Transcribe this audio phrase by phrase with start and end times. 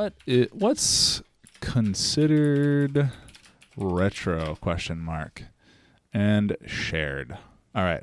[0.00, 1.20] What i what's
[1.60, 3.10] considered
[3.76, 4.54] retro?
[4.54, 5.42] Question mark.
[6.14, 7.36] And shared.
[7.74, 8.02] All right.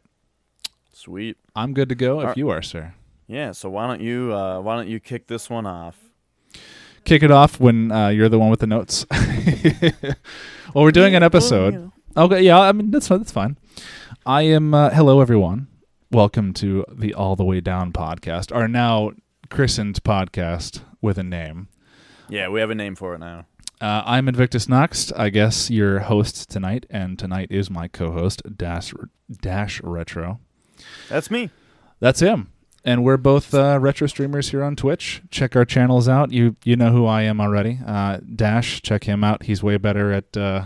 [0.93, 1.37] Sweet.
[1.55, 2.93] I'm good to go if Are- you are, sir.
[3.25, 3.51] Yeah.
[3.51, 5.97] So why don't you uh, why don't you kick this one off?
[7.03, 9.07] Kick it off when uh, you're the one with the notes.
[9.11, 11.91] well, we're doing an episode.
[12.15, 13.57] Okay, yeah, I mean that's that's fine.
[14.23, 14.71] I am.
[14.71, 15.65] Uh, hello, everyone.
[16.11, 19.13] Welcome to the All the Way Down podcast, our now
[19.49, 21.69] christened podcast with a name.
[22.29, 23.45] Yeah, we have a name for it now.
[23.79, 28.93] Uh, I'm Invictus Nox, I guess your host tonight, and tonight is my co-host Dash
[29.41, 30.39] Dash Retro.
[31.09, 31.51] That's me.
[31.99, 32.51] That's him,
[32.83, 35.21] and we're both uh, retro streamers here on Twitch.
[35.29, 36.31] Check our channels out.
[36.31, 37.79] You you know who I am already.
[37.85, 39.43] Uh, Dash, check him out.
[39.43, 40.65] He's way better at uh,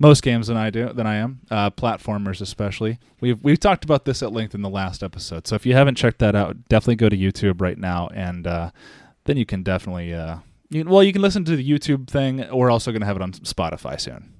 [0.00, 1.40] most games than I do than I am.
[1.50, 2.98] Uh, platformers especially.
[3.20, 5.46] We've we've talked about this at length in the last episode.
[5.46, 8.70] So if you haven't checked that out, definitely go to YouTube right now, and uh,
[9.24, 10.12] then you can definitely.
[10.70, 12.46] You, well, you can listen to the YouTube thing.
[12.52, 14.34] We're also going to have it on Spotify soon.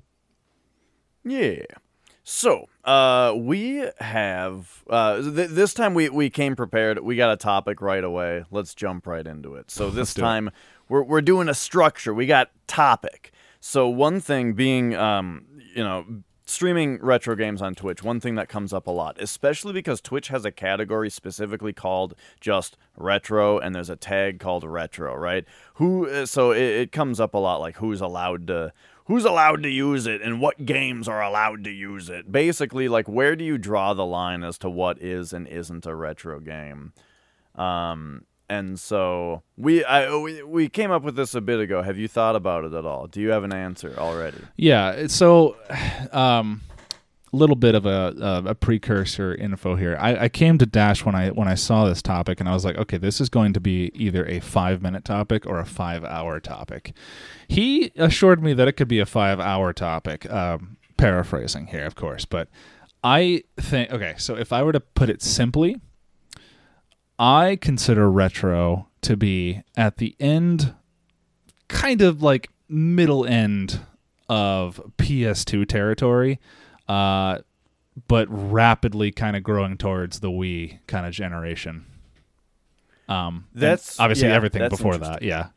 [1.24, 1.62] Yeah.
[2.22, 6.98] So, uh, we have uh, th- this time we, we came prepared.
[6.98, 8.44] We got a topic right away.
[8.50, 9.70] Let's jump right into it.
[9.70, 10.24] So this do it.
[10.24, 10.50] time
[10.88, 12.12] we're we're doing a structure.
[12.12, 13.32] We got topic.
[13.60, 16.04] So one thing being, um, you know,
[16.48, 18.02] streaming retro games on Twitch.
[18.02, 22.14] One thing that comes up a lot, especially because Twitch has a category specifically called
[22.40, 25.44] just retro, and there's a tag called retro, right?
[25.74, 26.08] Who?
[26.08, 28.72] uh, So it, it comes up a lot, like who's allowed to
[29.04, 32.30] who's allowed to use it and what games are allowed to use it.
[32.30, 35.94] Basically, like where do you draw the line as to what is and isn't a
[35.94, 36.92] retro game?
[37.54, 41.82] Um, and so we I we, we came up with this a bit ago.
[41.82, 43.06] Have you thought about it at all?
[43.06, 44.38] Do you have an answer already?
[44.56, 45.06] Yeah.
[45.08, 45.56] So,
[46.12, 46.62] um,
[47.32, 48.14] a little bit of a,
[48.46, 49.96] a a precursor info here.
[50.00, 52.64] I, I came to Dash when I when I saw this topic, and I was
[52.64, 56.04] like, okay, this is going to be either a five minute topic or a five
[56.04, 56.92] hour topic.
[57.48, 60.30] He assured me that it could be a five hour topic.
[60.30, 62.48] Um, paraphrasing here, of course, but
[63.04, 64.14] I think okay.
[64.18, 65.80] So if I were to put it simply,
[67.18, 70.74] I consider retro to be at the end,
[71.68, 73.80] kind of like middle end
[74.28, 76.38] of PS2 territory,
[76.88, 77.38] uh,
[78.06, 81.86] but rapidly kind of growing towards the Wii kind of generation.
[83.08, 85.22] Um, That's- obviously yeah, everything before that.
[85.22, 85.48] Yeah.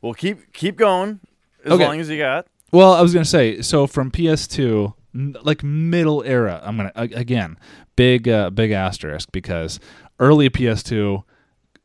[0.00, 1.20] Well, keep keep going
[1.64, 1.84] as Okay.
[1.84, 2.46] long as you got.
[2.72, 6.60] Well, I was gonna say so from PS2, n- like middle era.
[6.62, 7.58] I'm gonna again
[7.96, 9.80] big uh, big asterisk because
[10.18, 11.24] early PS2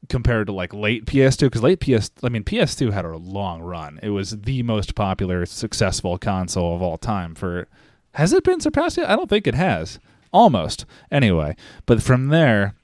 [0.09, 3.99] compared to like late PS2 because late PS I mean PS2 had a long run.
[4.03, 7.35] It was the most popular successful console of all time.
[7.35, 7.67] For
[8.13, 9.09] has it been surpassed yet?
[9.09, 9.99] I don't think it has.
[10.31, 11.55] Almost anyway.
[11.85, 12.75] But from there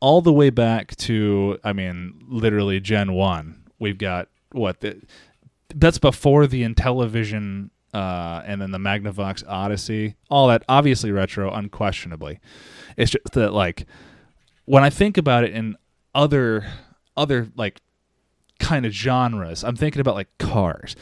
[0.00, 3.64] all the way back to I mean literally Gen one.
[3.78, 5.00] We've got what the
[5.74, 10.16] that's before the Intellivision uh, and then the Magnavox Odyssey.
[10.30, 12.40] All that obviously retro, unquestionably.
[12.96, 13.86] It's just that like
[14.64, 15.76] when I think about it in
[16.14, 16.66] other
[17.16, 17.80] other like
[18.58, 20.96] kind of genres, I'm thinking about like cars.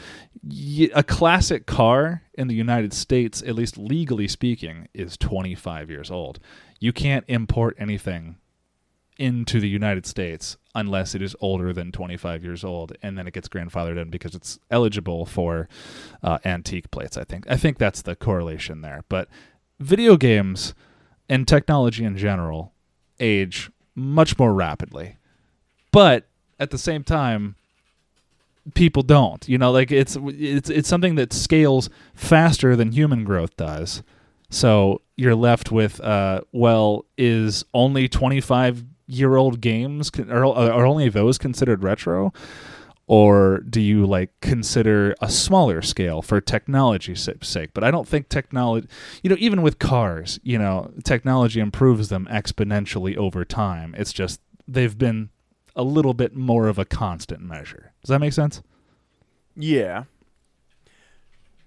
[0.95, 6.39] A classic car in the United States, at least legally speaking, is 25 years old.
[6.79, 8.37] You can't import anything
[9.17, 13.33] into the United States unless it is older than 25 years old, and then it
[13.33, 15.67] gets grandfathered in because it's eligible for
[16.21, 17.17] uh, antique plates.
[17.17, 19.03] I think I think that's the correlation there.
[19.09, 19.27] But
[19.79, 20.75] video games
[21.27, 22.73] and technology in general
[23.19, 25.17] age much more rapidly,
[25.91, 26.27] but
[26.59, 27.55] at the same time,
[28.75, 29.49] people don't.
[29.49, 34.03] You know, like it's it's it's something that scales faster than human growth does.
[34.49, 41.09] So you're left with, uh, well, is only 25 year old games are, are only
[41.09, 42.33] those considered retro,
[43.07, 47.69] or do you like consider a smaller scale for technology's sake?
[47.73, 48.87] But I don't think technology,
[49.23, 53.95] you know, even with cars, you know, technology improves them exponentially over time.
[53.97, 55.29] It's just they've been
[55.75, 57.93] a little bit more of a constant measure.
[58.01, 58.61] Does that make sense?
[59.55, 60.03] Yeah.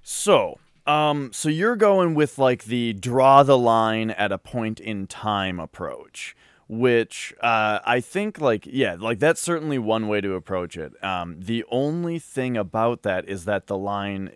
[0.02, 5.06] So, um, so you're going with like the draw the line at a point in
[5.06, 6.36] time approach,
[6.70, 10.92] which uh, I think like yeah, like that's certainly one way to approach it.
[11.02, 14.30] Um, the only thing about that is that the line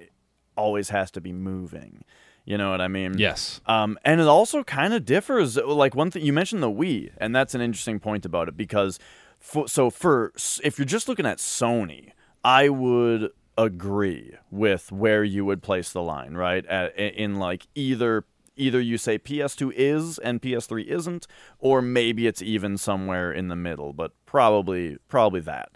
[0.56, 2.02] always has to be moving.
[2.44, 3.16] You know what I mean?
[3.19, 3.60] Yes.
[3.66, 5.56] Um, and it also kind of differs.
[5.56, 8.98] Like one thing you mentioned the Wii, and that's an interesting point about it because,
[9.38, 10.32] for, so for
[10.64, 12.10] if you're just looking at Sony,
[12.42, 16.66] I would agree with where you would place the line, right?
[16.66, 18.25] At, in like either
[18.56, 21.26] either you say PS2 is and PS3 isn't,
[21.58, 25.70] or maybe it's even somewhere in the middle, but probably probably that.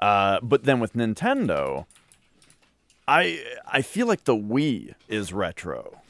[0.00, 1.86] Uh, but then with Nintendo,
[3.08, 6.00] I I feel like the Wii is retro,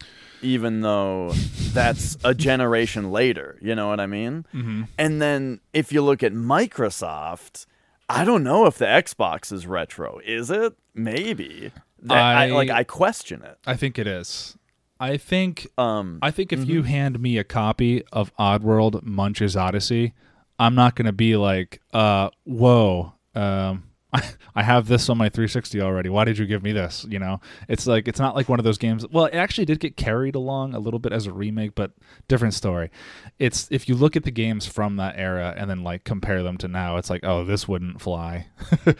[0.42, 1.32] even though
[1.72, 3.58] that's a generation later.
[3.60, 4.46] You know what I mean?
[4.54, 4.82] Mm-hmm.
[4.98, 7.66] And then if you look at Microsoft,
[8.08, 10.20] I don't know if the Xbox is retro.
[10.24, 10.74] Is it?
[10.94, 11.70] Maybe.
[12.08, 13.58] I, I- like I question it.
[13.66, 14.56] I think it is.
[14.98, 20.12] I think Um, I think if you hand me a copy of Oddworld Munch's Oddysee,
[20.58, 23.82] I'm not going to be like, uh, whoa, um,
[24.54, 26.08] I have this on my 360 already.
[26.08, 27.04] Why did you give me this?
[27.10, 29.04] You know, it's like it's not like one of those games.
[29.06, 31.92] Well, it actually did get carried along a little bit as a remake, but
[32.26, 32.90] different story.
[33.38, 36.56] It's if you look at the games from that era and then like compare them
[36.58, 38.46] to now, it's like, oh, this wouldn't fly.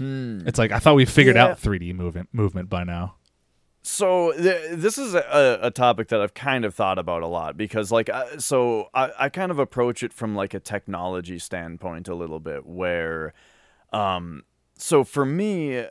[0.00, 1.46] It's like I thought we figured Yeah.
[1.46, 3.14] out 3D movement movement by now.
[3.90, 7.56] So th- this is a, a topic that I've kind of thought about a lot
[7.56, 12.06] because, like, I, so I, I kind of approach it from like a technology standpoint
[12.06, 13.32] a little bit, where,
[13.90, 14.42] um,
[14.76, 15.86] so for me,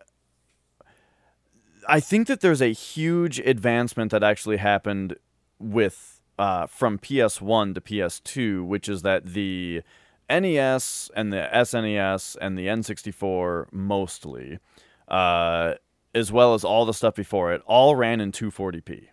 [1.90, 5.16] I think that there's a huge advancement that actually happened
[5.58, 9.82] with uh, from PS1 to PS2, which is that the
[10.30, 14.60] NES and the SNES and the N64 mostly,
[15.08, 15.74] uh,
[16.18, 19.08] as well as all the stuff before it, all ran in 240p,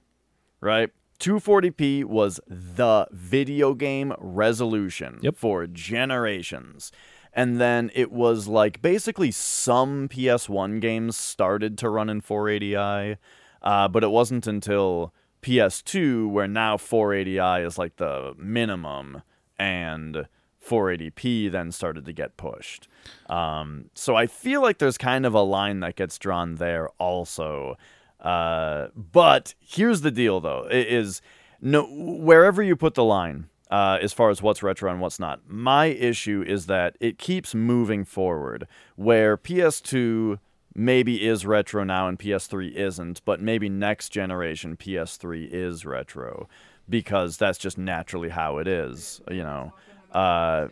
[0.61, 0.91] right?
[1.21, 5.37] 240p was the video game resolution Yep.
[5.37, 6.91] for generations.
[7.33, 13.17] And then it was like basically some PS1 games started to run in 480i,
[13.63, 15.13] uh, but it wasn't until
[15.43, 19.23] PS2 where now 480i is like the minimum
[19.59, 20.27] and
[20.67, 22.89] 480p then started to get pushed.
[23.29, 27.77] Um, so I feel like there's kind of a line that gets drawn there also.
[28.21, 31.21] Uh, but here's the deal though, i- is
[31.61, 35.41] no wherever you put the line, uh, as far as what's retro and what's not.
[35.49, 38.67] My issue is that it keeps moving forward,
[38.97, 40.39] where PS2
[40.75, 46.49] maybe is retro now and PS3 isn't, but maybe next generation PS3 is retro
[46.89, 49.73] because that's just naturally how it is, you know.
[50.13, 50.69] Uh,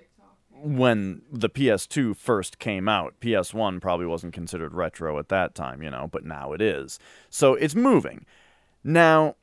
[0.62, 5.90] when the PS2 first came out, PS1 probably wasn't considered retro at that time, you
[5.90, 6.98] know, but now it is.
[7.30, 8.24] So it's moving.
[8.84, 9.36] Now,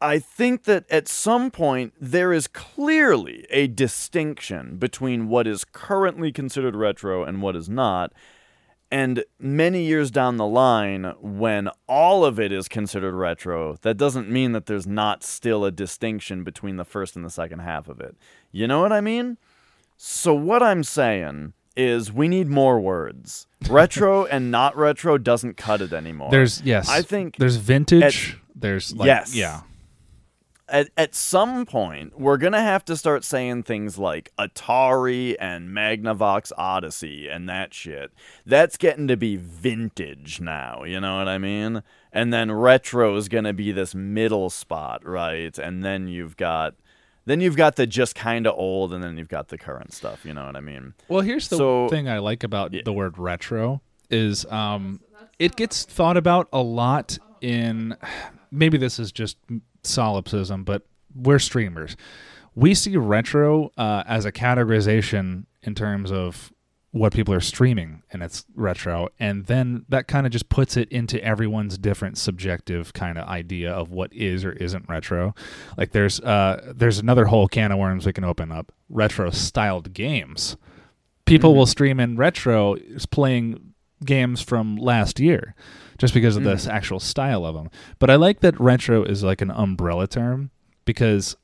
[0.00, 6.32] I think that at some point there is clearly a distinction between what is currently
[6.32, 8.12] considered retro and what is not.
[8.90, 14.28] And many years down the line, when all of it is considered retro, that doesn't
[14.28, 18.00] mean that there's not still a distinction between the first and the second half of
[18.00, 18.16] it.
[18.50, 19.38] You know what I mean?
[20.02, 23.46] So, what I'm saying is we need more words.
[23.68, 26.30] Retro and not retro doesn't cut it anymore.
[26.30, 28.38] There's yes, I think there's vintage.
[28.54, 29.34] there's like, Yes.
[29.34, 29.60] yeah.
[30.70, 36.50] at, at some point we're gonna have to start saying things like Atari and Magnavox
[36.56, 38.10] Odyssey and that shit.
[38.46, 41.82] That's getting to be vintage now, you know what I mean?
[42.10, 45.58] And then retro is gonna be this middle spot, right?
[45.58, 46.74] And then you've got
[47.26, 50.24] then you've got the just kind of old, and then you've got the current stuff.
[50.24, 50.94] You know what I mean?
[51.08, 52.82] Well, here's the So- thing I like about Yeah.
[52.84, 53.80] the word retro
[54.10, 55.00] is um,
[55.38, 57.96] it gets thought about a lot in
[58.50, 59.36] maybe this is just
[59.82, 60.82] solipsism, but
[61.14, 61.96] we're streamers.
[62.54, 66.52] We see retro uh, as a categorization in terms of
[66.92, 70.88] what people are streaming, and it's retro, and then that kind of just puts it
[70.90, 75.34] into everyone's different subjective kind of idea of what is or isn't retro.
[75.76, 79.92] Like there's uh, there's another whole can of worms we can open up: retro styled
[79.92, 80.56] games.
[81.26, 83.70] People will stream in retro is playing
[84.04, 85.54] games from last year
[85.98, 87.68] just because of this actual style of them
[87.98, 90.50] but i like that retro is like an umbrella term
[90.86, 91.36] because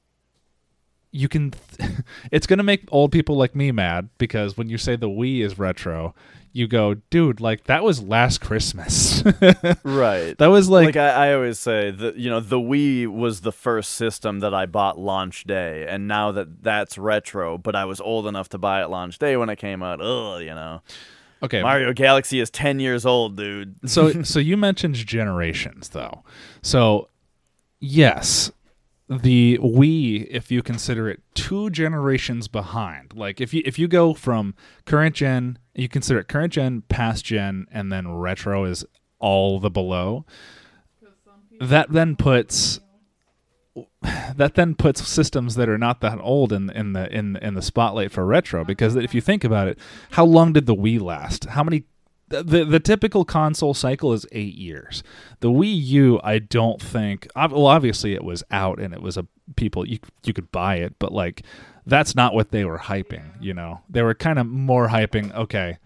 [1.17, 1.53] you can
[2.31, 5.41] it's going to make old people like me mad because when you say the wii
[5.41, 6.15] is retro
[6.53, 9.23] you go dude like that was last christmas
[9.85, 10.37] Right.
[10.39, 13.53] that was like, like, I, I always say that you know the Wii was the
[13.53, 18.01] first system that I bought launch day, and now that that's retro, but I was
[18.01, 20.01] old enough to buy it launch day when it came out.
[20.01, 20.81] Ugh, you know,
[21.43, 23.77] okay Mario Galaxy is ten years old, dude.
[23.91, 26.23] so so you mentioned generations though.
[26.63, 27.09] So
[27.81, 28.51] yes,
[29.09, 34.15] the Wii, if you consider it two generations behind, like if you if you go
[34.15, 38.85] from current gen, you consider it current gen, past gen, and then retro is
[39.19, 40.25] all the below.
[41.61, 42.81] That then puts
[44.37, 47.63] that then puts systems that are not that old in in the in in the
[47.63, 49.79] spotlight for retro because if you think about it,
[50.13, 51.45] how long did the Wii last?
[51.47, 51.85] How many
[52.29, 55.03] the, the typical console cycle is eight years.
[55.41, 57.29] The Wii U, I don't think.
[57.37, 60.95] Well, obviously it was out and it was a people you you could buy it,
[60.99, 61.43] but like
[61.87, 63.31] that's not what they were hyping.
[63.41, 65.33] You know, they were kind of more hyping.
[65.35, 65.79] Okay,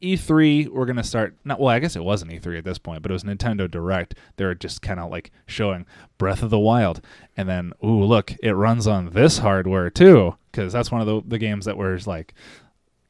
[0.00, 1.36] E3, we're gonna start.
[1.44, 4.14] Not well, I guess it wasn't E3 at this point, but it was Nintendo Direct.
[4.36, 7.00] They were just kind of like showing Breath of the Wild,
[7.36, 11.22] and then ooh, look, it runs on this hardware too, because that's one of the
[11.26, 12.34] the games that was like,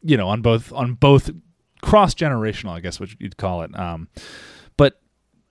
[0.03, 1.31] you know, on both on both
[1.83, 3.79] cross generational, I guess what you'd call it.
[3.79, 4.09] Um,
[4.77, 5.01] but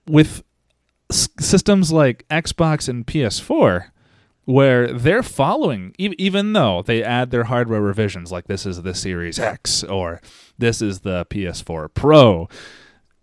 [0.07, 0.43] with
[1.10, 3.86] s- systems like Xbox and PS4
[4.46, 8.93] where they're following e- even though they add their hardware revisions like this is the
[8.93, 10.22] Series X or
[10.57, 12.48] this is the PS4 Pro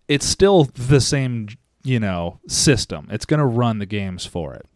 [0.07, 1.47] it's still the same
[1.83, 4.67] you know system it's going to run the games for it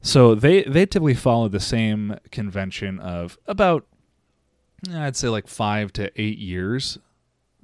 [0.00, 3.86] so they they typically follow the same convention of about
[4.94, 6.98] I'd say like 5 to 8 years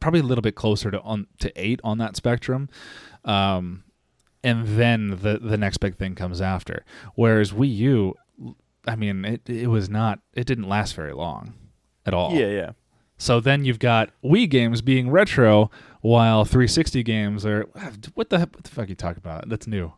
[0.00, 2.68] probably a little bit closer to on to 8 on that spectrum
[3.24, 3.84] um
[4.42, 6.84] and then the the next big thing comes after.
[7.14, 8.14] Whereas Wii U,
[8.86, 11.54] I mean, it it was not it didn't last very long
[12.06, 12.34] at all.
[12.34, 12.70] Yeah, yeah.
[13.16, 15.70] So then you've got Wii games being retro,
[16.02, 17.64] while 360 games are
[18.14, 19.48] what the what the fuck are you talking about?
[19.48, 19.92] That's new.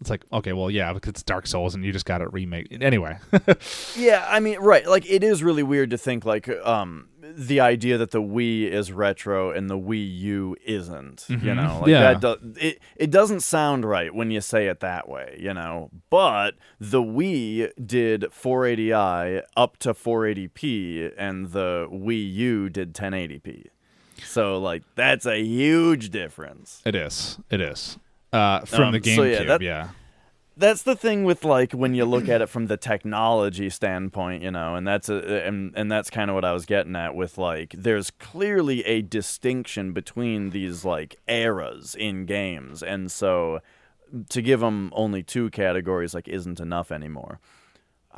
[0.00, 2.76] It's like okay, well, yeah, because it's Dark Souls and you just got it remake
[2.80, 3.18] anyway.
[3.96, 4.86] Yeah, I mean, right.
[4.86, 8.92] Like, it is really weird to think, like, um, the idea that the Wii is
[8.92, 11.56] retro and the Wii U isn't, you Mhm.
[11.56, 11.78] know?
[11.80, 12.14] Like, Yeah.
[12.14, 15.90] that do- it, it doesn't sound right when you say it that way, you know?
[16.10, 23.66] But the Wii did 480i up to 480p, and the Wii U did 1080p.
[24.24, 26.82] So, like, that's a huge difference.
[26.84, 27.38] it is.
[27.50, 27.98] It is.
[28.32, 29.88] Uh, from Um, the so yeah, GameCube, that- yeah.
[30.56, 34.50] That's the thing with like when you look at it from the technology standpoint, you
[34.50, 37.36] know, and that's a, and and that's kind of what I was getting at with
[37.36, 43.60] like there's clearly a distinction between these like eras in games, and so
[44.30, 47.38] to give them only two categories like isn't enough anymore.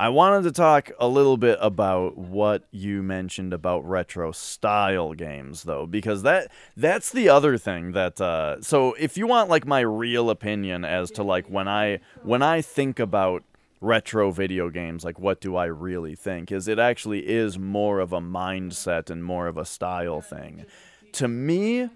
[0.01, 5.63] I wanted to talk a little bit about what you mentioned about retro style games
[5.63, 9.81] though because that that's the other thing that uh so if you want like my
[9.81, 13.43] real opinion as to like when I when I think about
[13.81, 18.13] retro video games like what do I really think is it actually is more of
[18.13, 20.65] a mindset and more of a style thing.
[21.13, 21.89] To me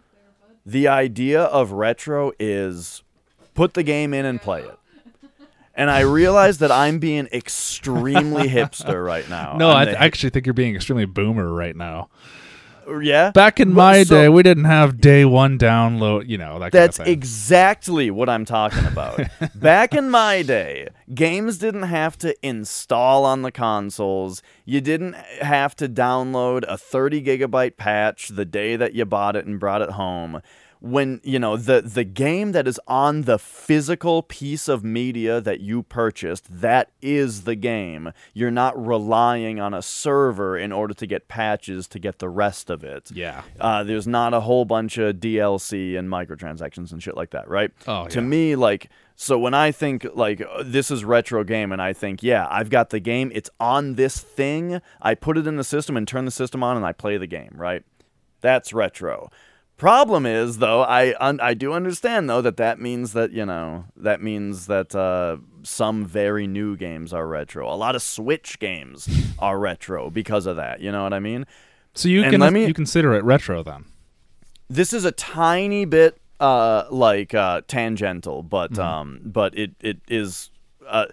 [0.65, 3.01] the idea of retro is
[3.53, 4.77] put the game in and play it.
[5.75, 9.57] And I realize that I'm being extremely hipster right now.
[9.57, 12.09] No, I th- actually think you're being extremely boomer right now.
[12.87, 13.31] Uh, yeah.
[13.31, 16.27] Back in Well, my so- day, we didn't have day one download.
[16.27, 16.71] You know that.
[16.73, 17.13] That's kind of thing.
[17.17, 19.19] exactly what I'm talking about.
[19.55, 24.43] Back in my day, games didn't have to install on the consoles.
[24.65, 29.45] You didn't have to download a 30 gigabyte patch the day that you bought it
[29.45, 30.41] and brought it home.
[30.85, 35.61] When, you know, the the game that is on the physical piece of media that
[35.61, 38.11] you purchased, that is the game.
[38.33, 42.69] You're not relying on a server in order to get patches to get the rest
[42.69, 43.11] of it.
[43.11, 43.43] yeah.
[43.61, 47.71] Uh, there's not a whole bunch of DLC and microtransactions and shit like that, right?
[47.87, 48.25] Oh, to yeah.
[48.25, 52.21] me, like, so when I think like uh, this is retro game, and I think,
[52.23, 53.31] yeah, I've got the game.
[53.33, 54.81] It's on this thing.
[55.01, 57.27] I put it in the system and turn the system on, and I play the
[57.27, 57.83] game, right?
[58.41, 59.29] That's retro.
[59.77, 63.85] Problem is, though, I un- I do understand though that that means that you know
[63.97, 67.67] that means that uh, some very new games are retro.
[67.67, 70.79] A lot of Switch games are retro because of that.
[70.79, 71.45] You know what I mean?
[71.95, 73.85] So you And can me- you consider it retro then?
[74.69, 78.81] this is a tiny bit uh like uh tangential but Mm-hmm.
[78.81, 80.49] um but it it is
[80.87, 81.05] uh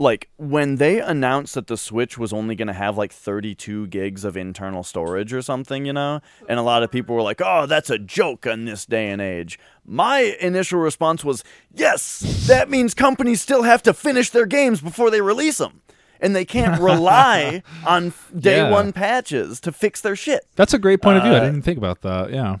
[0.00, 4.24] like when they announced that the switch was only going to have like 32 gigs
[4.24, 7.66] of internal storage or something you know and a lot of people were like oh
[7.66, 11.42] that's a joke in this day and age my initial response was
[11.74, 15.80] yes that means companies still have to finish their games before they release them
[16.20, 18.70] and they can't rely on day Yeah.
[18.70, 21.32] one patches to fix their shit That's a great point of view.
[21.32, 22.30] I Uh, didn't think about that.
[22.32, 22.56] Yeah.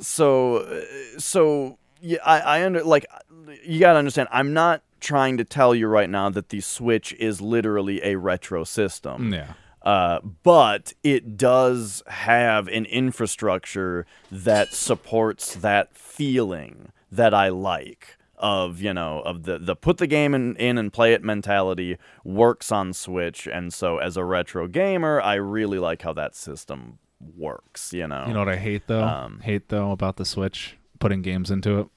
[0.00, 0.84] so uh,
[1.18, 3.06] so yeah, I, I under like
[3.64, 4.28] you gotta understand.
[4.30, 8.64] I'm not trying to tell you right now that the Switch is literally a retro
[8.64, 9.32] system.
[9.32, 9.54] Yeah.
[9.82, 18.80] Uh, but it does have an infrastructure that supports that feeling that I like of
[18.80, 22.70] you know of the the put the game in, in and play it mentality works
[22.70, 26.98] on Switch, and so as a retro gamer, I really like how that system
[27.36, 27.92] works.
[27.92, 29.02] You know, You know what I hate though?
[29.02, 31.88] Um, hate though about the Switch putting games into it.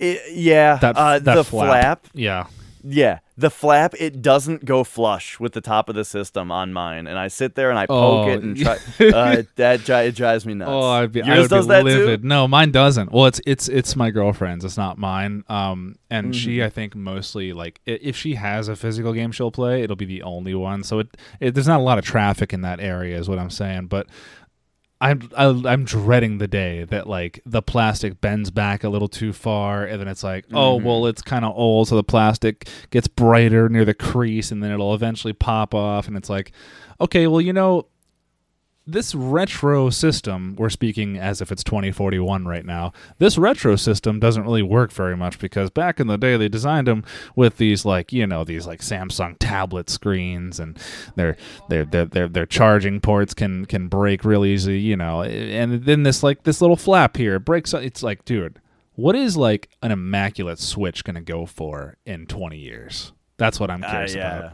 [0.00, 1.68] It- yeah, That uh, that the flap.
[1.68, 2.06] flap.
[2.14, 2.46] Yeah.
[2.82, 3.92] Yeah, the flap.
[4.00, 7.54] It doesn't go flush with the top of the system on mine, and I sit
[7.54, 8.78] there and I poke Oh, it and try.
[9.06, 10.70] uh, that it drives me nuts.
[10.72, 12.22] Oh, I'd be, I Yours would does be that livid.
[12.22, 12.26] too.
[12.28, 13.12] No, mine doesn't.
[13.12, 14.64] Well, it's it's it's my girlfriend's.
[14.64, 15.44] It's not mine.
[15.50, 16.32] Um, and Mm-hmm.
[16.32, 20.06] she, I think, mostly like if she has a physical game she'll play, it'll be
[20.06, 20.82] the only one.
[20.82, 23.50] So it, it there's not a lot of traffic in that area, is what I'm
[23.50, 23.88] saying.
[23.88, 24.06] But
[25.00, 29.32] I'm I, I'm dreading the day that like the plastic bends back a little too
[29.32, 30.86] far, and then it's like, oh Mm-hmm.
[30.86, 34.70] well, it's kind of old, so the plastic gets brighter near the crease, and then
[34.70, 36.52] it'll eventually pop off, and it's like,
[37.00, 37.86] okay, well, you know,
[38.86, 42.92] this retro system, we're speaking as if it's 2041 right now.
[43.18, 46.86] This retro system doesn't really work very much because back in the day they designed
[46.88, 47.04] them
[47.36, 50.78] with these like, you know, these like Samsung tablet screens and
[51.14, 51.36] their
[51.68, 55.22] their their their, their charging ports can can break real easy, you know.
[55.22, 58.60] And then this like this little flap here it breaks it's like, dude,
[58.94, 63.12] what is like an immaculate switch going to go for in 20 years?
[63.36, 64.38] That's what I'm Uh, curious yeah.
[64.38, 64.52] about.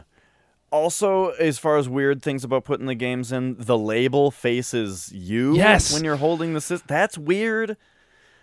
[0.71, 5.55] Also, as far as weird things about putting the games in, the label faces you
[5.55, 5.93] Yes.
[5.93, 6.85] when you're holding the system.
[6.89, 7.77] That's weird.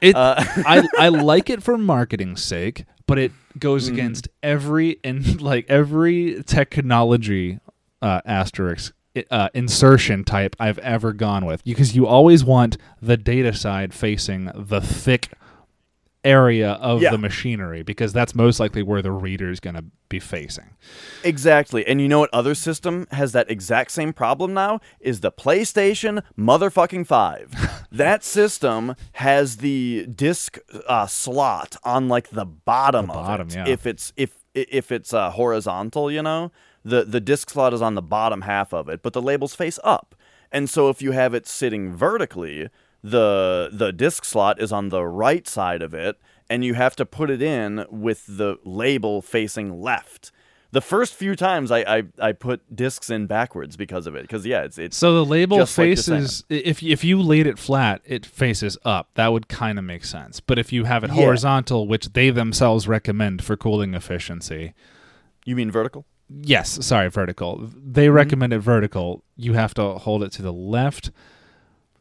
[0.01, 0.35] It Uh,
[0.67, 3.93] I I like it for marketing's sake, but it goes Mm.
[3.93, 7.59] against every and like every technology
[8.01, 8.95] uh, asterisk
[9.31, 14.51] uh, insertion type I've ever gone with because you always want the data side facing
[14.55, 15.29] the thick
[16.25, 17.11] area of Yeah.
[17.11, 20.71] the machinery because that's most likely where the reader is going to be facing.
[21.23, 21.87] Exactly.
[21.87, 24.81] And you know what other system has that exact same problem now?
[25.01, 27.87] Is the PlayStation motherfucking 5.
[27.93, 33.55] that system has the disc uh, slot on like the bottom The of bottom, it.
[33.55, 33.69] yeah.
[33.69, 36.53] If it's if if it's uh, horizontal, you know,
[36.85, 39.79] the the disc slot is on the bottom half of it, but the labels face
[39.85, 40.15] up.
[40.53, 42.69] And so if you have it sitting vertically,
[43.05, 46.17] the the disc slot is on the right side of it
[46.49, 50.33] and you have to put it in with the label facing left.
[50.73, 54.23] The first few times I, I, I put discs in backwards because of it.
[54.23, 57.59] Because yeah, it's it's So the label Just like faces if if you laid it
[57.59, 59.11] flat, it faces up.
[59.15, 60.41] That would kind of make sense.
[60.41, 61.17] But if you have it Yeah.
[61.27, 64.73] horizontal, which they themselves recommend for cooling efficiency,
[65.45, 66.07] you mean vertical?
[66.43, 67.71] yes, sorry, vertical.
[67.77, 68.17] They Mm-hmm.
[68.17, 69.23] recommend it vertical.
[69.37, 71.11] You have to hold it to the left.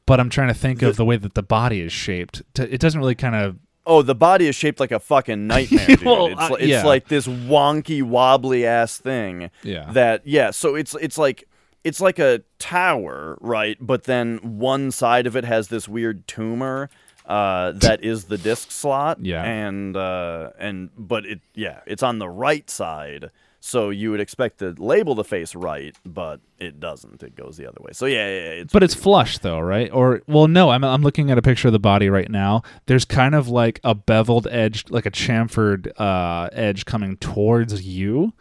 [0.06, 2.42] But I'm trying to think of the way that the body is shaped.
[2.60, 6.04] It doesn't really kind of Oh, the body is shaped like a fucking nightmare, dude.
[6.04, 6.84] Well, it's uh, it's yeah.
[6.84, 9.50] like this wonky, wobbly ass thing.
[9.62, 9.92] Yeah.
[9.92, 10.52] That yeah.
[10.52, 11.48] So it's it's like
[11.84, 13.78] it's like a tower, right?
[13.80, 16.90] But then one side of it has this weird tumor.
[17.26, 19.20] Uh, that is the disc slot.
[19.22, 19.44] Yeah.
[19.44, 23.32] And uh, and but it yeah, it's on the right side.
[23.66, 27.24] So you would expect the label to face right, but it doesn't.
[27.24, 27.94] It goes the other way.
[27.94, 29.90] So yeah, yeah, yeah it's But it's flush though, right?
[29.94, 30.70] Or well, no.
[30.70, 32.64] I'm I'm looking at a picture of the body right now.
[32.88, 38.34] There's kind of like a beveled edge, like a chamfered uh, edge coming towards you.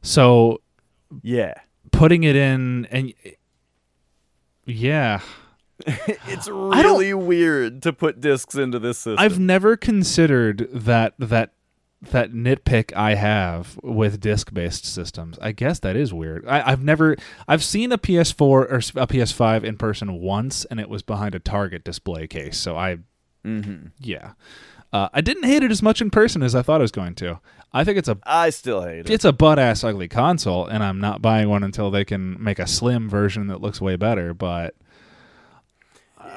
[0.00, 0.62] So
[1.22, 1.52] yeah.
[1.92, 3.12] putting it in and
[4.64, 5.20] yeah,
[5.86, 9.18] It's really weird to put discs into this system.
[9.18, 11.52] I've never considered that that
[12.10, 15.38] that nitpick I have with disc-based systems.
[15.40, 16.46] I guess that is weird.
[16.46, 17.16] I, I've never
[17.46, 21.38] I've seen a PS4 or a PS5 in person once, and it was behind a
[21.40, 22.58] Target display case.
[22.58, 22.98] So I
[23.44, 23.88] mm-hmm.
[24.00, 24.32] Yeah.
[24.92, 27.16] Uh, I didn't hate it as much in person as I thought I was going
[27.16, 27.40] to.
[27.72, 29.10] I think it's a I still hate it.
[29.10, 32.58] it's a butt ass ugly console, and I'm not buying one until they can make
[32.58, 34.32] a slim version that looks way better.
[34.32, 34.74] But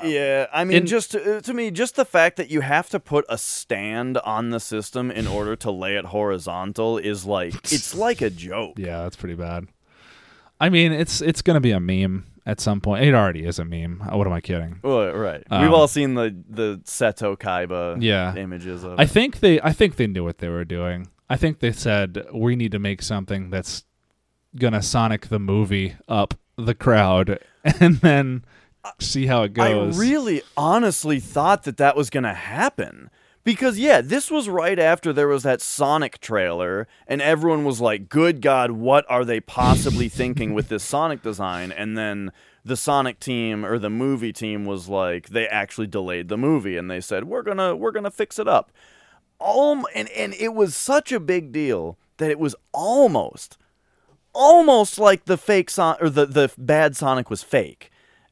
[0.03, 2.99] Yeah, I mean, in- just to, to me, just the fact that you have to
[2.99, 7.95] put a stand on the system in order to lay it horizontal is like it's
[7.95, 8.73] like a joke.
[8.77, 9.67] yeah, that's pretty bad.
[10.59, 13.05] I mean, it's it's gonna be a meme at some point.
[13.05, 14.01] It already is a meme.
[14.01, 14.79] Uh, What am I kidding?
[14.83, 15.43] Well, right.
[15.49, 18.35] Um, We've all seen the the Seto Kaiba Yeah.
[18.35, 18.99] images of.
[18.99, 19.09] I it.
[19.09, 21.07] think they I think they knew what they were doing.
[21.29, 23.83] I think they said we need to make something that's
[24.57, 27.39] gonna Sonic the movie up the crowd,
[27.79, 28.43] and then
[29.00, 29.98] see how it goes.
[29.98, 33.10] I really honestly thought that that was going to happen.
[33.44, 38.10] Because, yeah, this was right after there was that Sonic trailer, and everyone was like,
[38.10, 41.72] good God, what are they possibly thinking with this Sonic design?
[41.72, 42.32] And then
[42.65, 46.92] the Sonic team or the movie team was like, they actually delayed the movie, and
[46.92, 48.72] they said, we're gonna, we're gonna fix it up.
[49.39, 53.58] Um, and, and it was such a big deal that it was almost,
[54.34, 57.89] almost like the fake Son or the, the bad Sonic was fake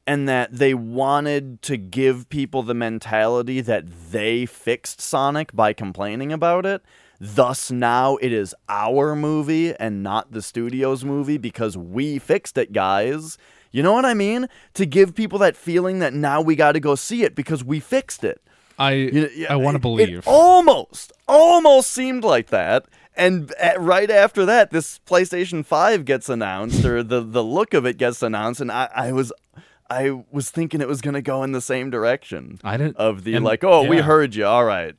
[0.08, 6.32] and that they wanted to give people the mentality that they fixed Sonic by complaining
[6.32, 6.82] about it.
[7.20, 12.72] Thus, now it is our movie and not the studio's movie because we fixed it,
[12.72, 13.36] guys.
[13.70, 14.48] You know what I mean?
[14.74, 17.78] To give people that feeling that now we got to go see it because we
[17.78, 18.40] fixed it.
[18.78, 20.08] I You know, I want to believe.
[20.08, 22.86] It almost, almost seemed like that.
[23.14, 27.84] And at, right after that, this PlayStation 5 gets announced, or the, the look of
[27.84, 29.32] it gets announced, and I, I was
[29.90, 33.34] I was thinking it was gonna go in the same direction I didn't of the
[33.34, 34.94] and- like, oh, we heard you, all right.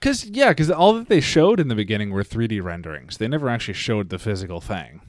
[0.00, 3.18] Cause yeah, because all that they showed in the beginning were 3D renderings.
[3.18, 5.02] They never actually showed the physical thing.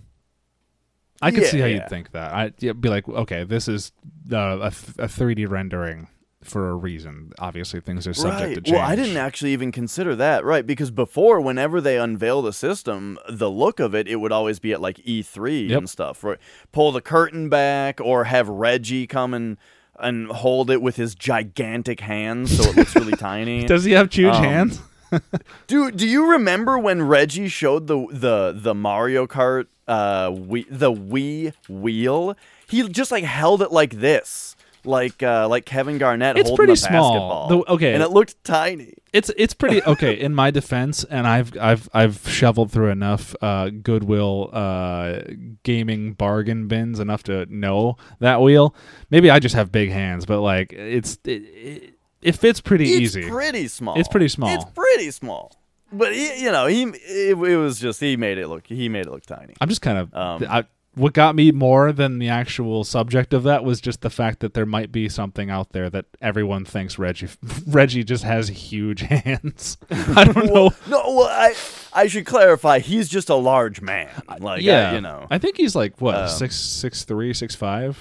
[1.22, 1.76] I could Yeah, see how yeah.
[1.76, 2.34] you'd think that.
[2.34, 3.91] I'd be like, okay, this is
[4.32, 6.08] uh, a, a 3D rendering
[6.44, 7.32] for a reason.
[7.40, 8.56] Obviously, things are subject right.
[8.56, 8.76] to change.
[8.76, 10.66] Well, I didn't actually even consider that, right?
[10.66, 14.72] Because before, whenever they unveiled a system, the look of it, it would always be
[14.74, 15.78] at like E3 Yep.
[15.78, 16.24] and stuff.
[16.24, 16.38] Right?
[16.72, 19.58] Pull the curtain back, or have Reggie come and
[20.00, 23.66] and hold it with his gigantic hands, so it looks really tiny.
[23.68, 24.82] Does he have huge Um, hands?
[25.68, 30.92] Do Do you remember when Reggie showed the the the Mario Kart uh we, the
[30.92, 32.36] Wii wheel?
[32.68, 34.51] He just like held it like this.
[34.84, 37.13] Like uh, like Kevin Garnett It's holding pretty a small.
[37.13, 37.48] basketball.
[37.65, 37.94] The- okay.
[37.94, 38.96] and it looked tiny.
[39.13, 43.70] It's it's pretty okay in my defense, and I've I've I've shoveled through enough uh,
[43.70, 45.20] Goodwill uh,
[45.63, 48.74] gaming bargain bins enough to know that wheel.
[49.10, 53.02] Maybe I just have big hands, but like it's it, it, it fits pretty It's
[53.15, 53.30] easy.
[53.30, 54.00] pretty small.
[54.00, 54.50] It's pretty small.
[54.54, 55.58] It's pretty small.
[55.94, 59.08] But he, you know, he it, it was just he made it look he made
[59.08, 59.56] it look tiny.
[59.60, 60.63] I'm just kind of Um, I,
[60.96, 64.54] what got me more than the actual subject of that was just the fact that
[64.54, 67.30] there might be something out there that everyone thinks Reggie
[67.68, 69.78] Reggie just has huge hands.
[69.90, 70.72] I don't know.
[70.88, 71.54] No, well, I
[71.94, 72.80] I should clarify.
[72.80, 74.10] He's just a large man.
[74.40, 77.56] Like yeah, I, you know, I think he's like what Um, six six three six
[77.56, 77.98] five.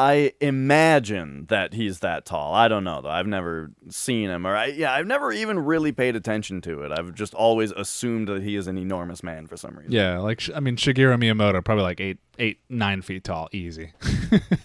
[0.00, 2.54] I imagine that he's that tall.
[2.54, 3.10] I don't know though.
[3.10, 6.92] I've never seen him, or I, yeah, I've never even really paid attention to it.
[6.96, 9.90] I've just always assumed that he is an enormous man for some reason.
[9.90, 13.92] Yeah, like I mean Shigeru Miyamoto probably like eight eight nine feet tall, easy.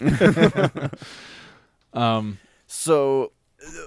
[1.92, 3.32] um, So,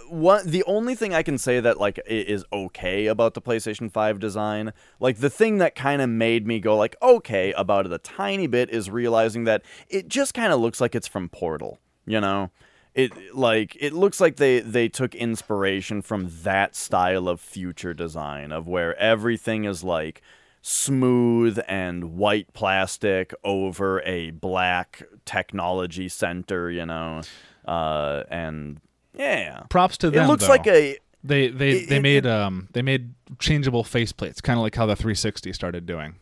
[0.09, 4.19] what the only thing I can say that like is okay about the PlayStation 5
[4.19, 7.97] design, like the thing that kind of made me go like okay about it a
[7.97, 12.21] tiny bit is realizing that it just kind of looks like it's from Portal, you
[12.21, 12.51] know?
[12.93, 18.51] It like it looks like they they took inspiration from that style of future design
[18.51, 20.23] of where everything is like
[20.63, 27.21] smooth and white plastic over a black technology center, you know.
[27.67, 28.79] Uh, and
[29.17, 30.25] yeah, props to them.
[30.25, 30.49] it looks though.
[30.51, 34.63] like a they they it- they it- made um they made changeable faceplates, kind of
[34.63, 36.15] like how the 360 started doing.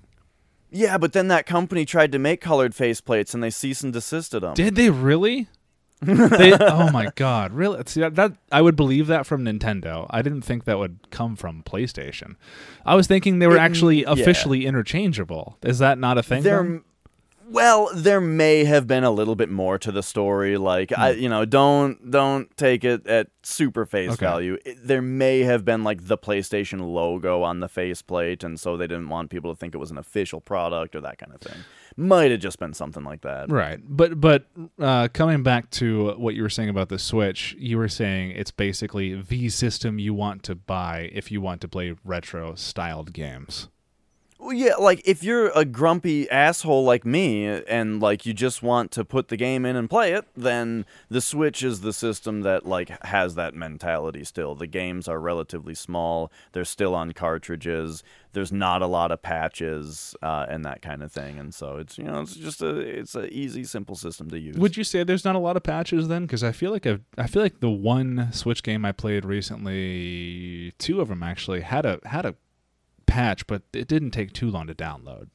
[0.72, 4.40] yeah, but then that company tried to make colored faceplates and they cease and desisted
[4.42, 4.54] them.
[4.56, 5.48] Did they really?
[6.02, 7.82] they, oh my god, really?
[7.86, 10.06] See, that, that I would believe that from Nintendo.
[10.10, 12.36] I didn't think that would come from PlayStation.
[12.86, 14.12] I was thinking they were It- actually yeah.
[14.12, 15.58] officially interchangeable.
[15.64, 16.44] Is that not a thing?
[16.44, 16.84] then?
[17.48, 20.58] Well, there may have been a little bit more to the story.
[20.58, 24.14] Like I, you know, don't don't take it at super face Hmm.
[24.14, 24.26] Okay.
[24.26, 24.58] value.
[24.66, 28.88] It- there may have been like the PlayStation logo on the faceplate, and so they
[28.88, 31.58] didn't want people to think it was an official product or that kind of thing.
[31.98, 33.50] Might have just been something like that.
[33.52, 34.48] Right, but but
[34.80, 38.52] uh, coming back to what you were saying about the Switch, you were saying it's
[38.52, 43.70] basically the system you want to buy if you want to play retro styled games.
[44.46, 48.92] Well, yeah, like if you're a grumpy asshole like me and like you just want
[48.92, 52.64] to put the game in and play it, then the Switch is the system that
[52.64, 54.54] like has that mentality still.
[54.54, 58.04] The games are relatively small, they're still on cartridges.
[58.34, 61.98] There's not a lot of patches uh, and that kind of thing, and so it's
[61.98, 64.58] you know it's just a it's an easy simple system to use.
[64.58, 66.26] Would you say there's not a lot of patches then?
[66.28, 70.74] Because I feel like I've, I feel like the one Switch game I played recently,
[70.78, 72.36] two of them actually had a had a
[73.06, 75.28] patch, but it didn't take too long to download.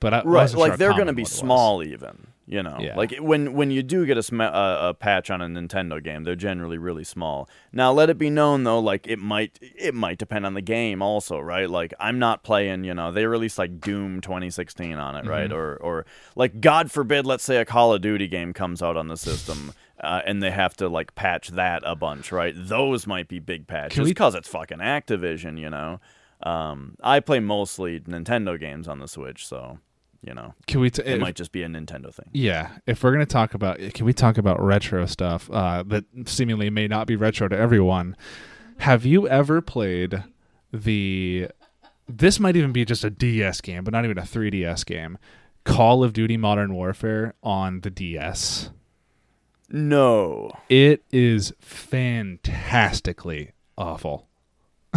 [0.00, 1.38] But I right sure like how they're going to be what it was.
[1.40, 2.96] small even you know Yeah.
[2.96, 6.24] like when when you do get a, sm- a, a patch on a nintendo game
[6.24, 10.16] they're generally really small now let it be known though like it might it might
[10.18, 13.78] depend on the game also right like i'm not playing you know they released like
[13.80, 15.28] doom 2016 on it Mm-hmm.
[15.28, 18.96] right or or like god forbid let's say a call of duty game comes out
[18.96, 23.06] on the system uh, and they have to like patch that a bunch right those
[23.06, 26.00] might be big patches because it's fucking activision you know
[26.42, 29.78] um, i play mostly nintendo games on the switch so
[30.22, 30.90] you know Can we?
[30.90, 32.26] T- it if- might just be a Nintendo thing.
[32.32, 36.68] Yeah, if we're gonna talk about, can we talk about retro stuff uh, that seemingly
[36.68, 38.18] may not be retro to everyone?
[38.80, 40.22] Have you ever played
[40.74, 41.48] the?
[42.06, 45.16] This might even be just a DS game, but not even a 3DS game.
[45.64, 48.68] Call of Duty Modern Warfare on the DS.
[49.70, 54.26] No, It is fantastically awful.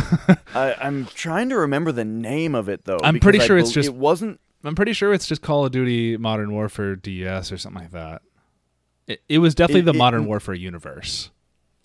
[0.56, 3.00] I, I'm trying to remember the name of it though.
[3.04, 4.40] I'm pretty sure it's just- it wasn't.
[4.66, 8.22] I'm pretty sure it's just Call of Duty Modern Warfare DS or something like that.
[9.08, 11.30] It, it was definitely It- the it- Modern Warfare universe.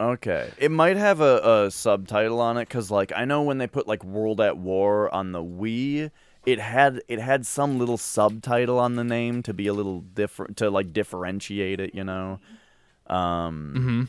[0.00, 3.66] Okay, it might have a, a subtitle on it because, like, I know when they
[3.66, 6.12] put like World at War on the Wii,
[6.46, 10.56] it had it had some little subtitle on the name to be a little different
[10.58, 12.38] to like differentiate it, you know.
[13.08, 14.02] Um, hmm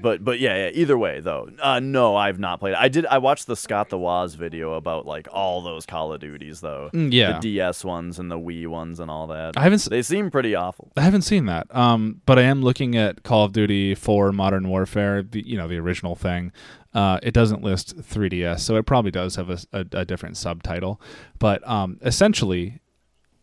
[0.00, 0.70] but but yeah, yeah.
[0.74, 2.72] Either way, though, uh, no, I've not played.
[2.72, 2.78] it.
[2.78, 3.06] I did.
[3.06, 6.90] I watched the Scott the Woz video about like all those Call of Duties, though.
[6.92, 7.32] Mm, yeah.
[7.34, 9.56] the DS ones and the Wii ones and all that.
[9.56, 10.92] I haven't They seem pretty awful.
[10.96, 11.74] I haven't seen that.
[11.74, 15.68] Um, but I am looking at Call of Duty for Modern Warfare, the you know
[15.68, 16.52] the original thing.
[16.94, 21.00] Uh, it doesn't list 3DS, so it probably does have a, a, a different subtitle.
[21.38, 22.80] But um, essentially,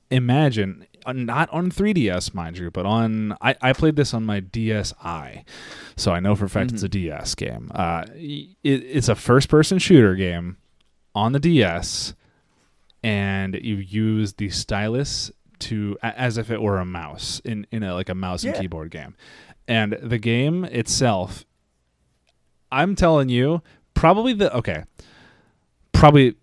[0.10, 5.44] imagine not on 3DS, mind you, but on I, I played this on my DSi,
[5.96, 7.72] so I know for a fact it's a DS game.
[7.74, 10.58] Uh, it, it's a first-person shooter game
[11.14, 12.14] on the DS,
[13.04, 17.94] and you use the stylus to as if it were a mouse in in a
[17.94, 19.16] like a mouse and keyboard game,
[19.68, 21.46] and the game itself.
[22.72, 23.62] I'm telling you,
[23.94, 24.84] probably the okay,
[25.94, 26.36] probably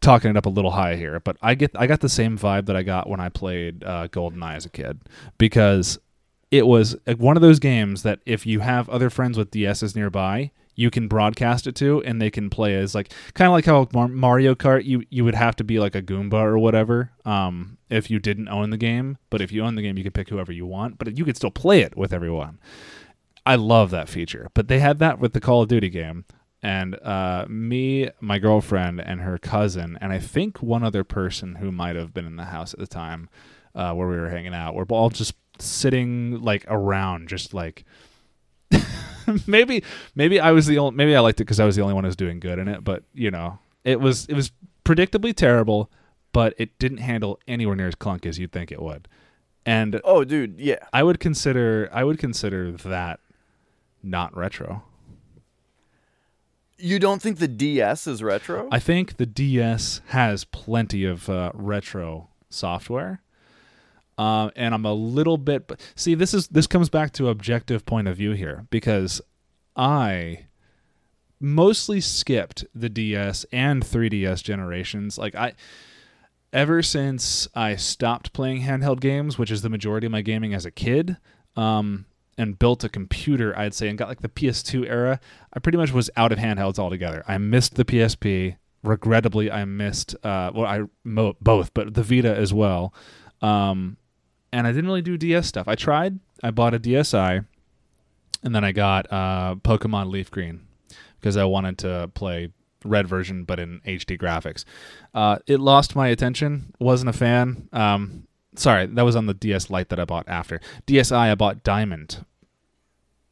[0.00, 2.66] talking it up a little high here, but I get I got the same vibe
[2.66, 5.00] that I got when I played uh, GoldenEye as a kid
[5.38, 5.98] because
[6.50, 10.50] it was one of those games that if you have other friends with DSs nearby,
[10.74, 13.88] you can broadcast it to, and they can play as like kind of like how
[13.92, 18.10] Mario Kart you you would have to be like a Goomba or whatever um, if
[18.10, 20.52] you didn't own the game, but if you own the game, you could pick whoever
[20.52, 22.58] you want, but you could still play it with everyone.
[23.46, 24.48] I love that feature.
[24.54, 26.24] But they had that with the Call of Duty game.
[26.62, 31.72] And uh, me, my girlfriend, and her cousin, and I think one other person who
[31.72, 33.30] might have been in the house at the time
[33.74, 37.84] uh, where we were hanging out, we're all just sitting like around, just like
[39.46, 39.82] maybe
[40.14, 42.04] maybe I was the only maybe I liked it because I was the only one
[42.04, 42.84] who was doing good in it.
[42.84, 44.52] But you know, it was it was
[44.84, 45.90] predictably terrible,
[46.32, 49.08] but it didn't handle anywhere near as clunk as you'd think it would.
[49.66, 50.78] And Oh, dude, yeah.
[50.92, 53.20] I would consider I would consider that
[54.02, 54.82] not retro.
[56.80, 58.68] You don't think the DS is retro?
[58.70, 63.22] I think the DS has plenty of uh, retro software,
[64.18, 65.66] uh, and I'm a little bit.
[65.66, 69.20] But see, this is this comes back to objective point of view here because
[69.76, 70.46] I
[71.40, 75.16] mostly skipped the DS and 3DS generations.
[75.16, 75.54] Like I,
[76.52, 80.66] ever since I stopped playing handheld games, which is the majority of my gaming as
[80.66, 81.16] a kid,
[81.56, 82.06] um,
[82.40, 85.20] and built a computer, I'd say, and got like the PS2 era,
[85.52, 87.22] I pretty much was out of handhelds altogether.
[87.28, 88.56] I missed the PSP.
[88.82, 92.94] Regrettably, I missed uh, well, I mo- both, but the Vita as well.
[93.42, 93.98] Um,
[94.52, 95.68] and I didn't really do DS stuff.
[95.68, 96.18] I tried.
[96.42, 97.44] I bought a DSi,
[98.42, 100.62] and then I got uh, Pokemon Leaf Green
[101.20, 104.64] because I wanted to play red version but in HD graphics.
[105.12, 106.72] Uh, it lost my attention.
[106.80, 107.68] Wasn't a fan.
[107.74, 108.26] Um,
[108.56, 110.58] sorry, that was on the DS Lite that I bought after.
[110.86, 112.24] DSi I bought Diamond.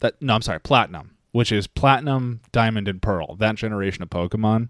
[0.00, 3.36] That no, I'm sorry, Platinum, which is Platinum, Diamond, and Pearl.
[3.36, 4.68] That generation of Pokemon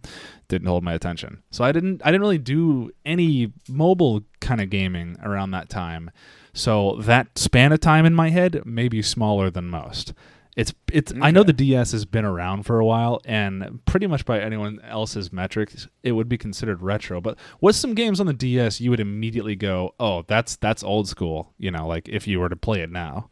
[0.48, 1.42] didn't hold my attention.
[1.50, 6.10] So I didn't I didn't really do any mobile kind of gaming around that time.
[6.52, 10.12] So that span of time in my head may be smaller than most.
[10.56, 14.24] It's it's I know the DS has been around for a while and pretty much
[14.24, 17.20] by anyone else's metrics it would be considered retro.
[17.20, 21.06] But what's some games on the DS you would immediately go, "Oh, that's that's old
[21.08, 23.30] school," you know, like if you were to play it now.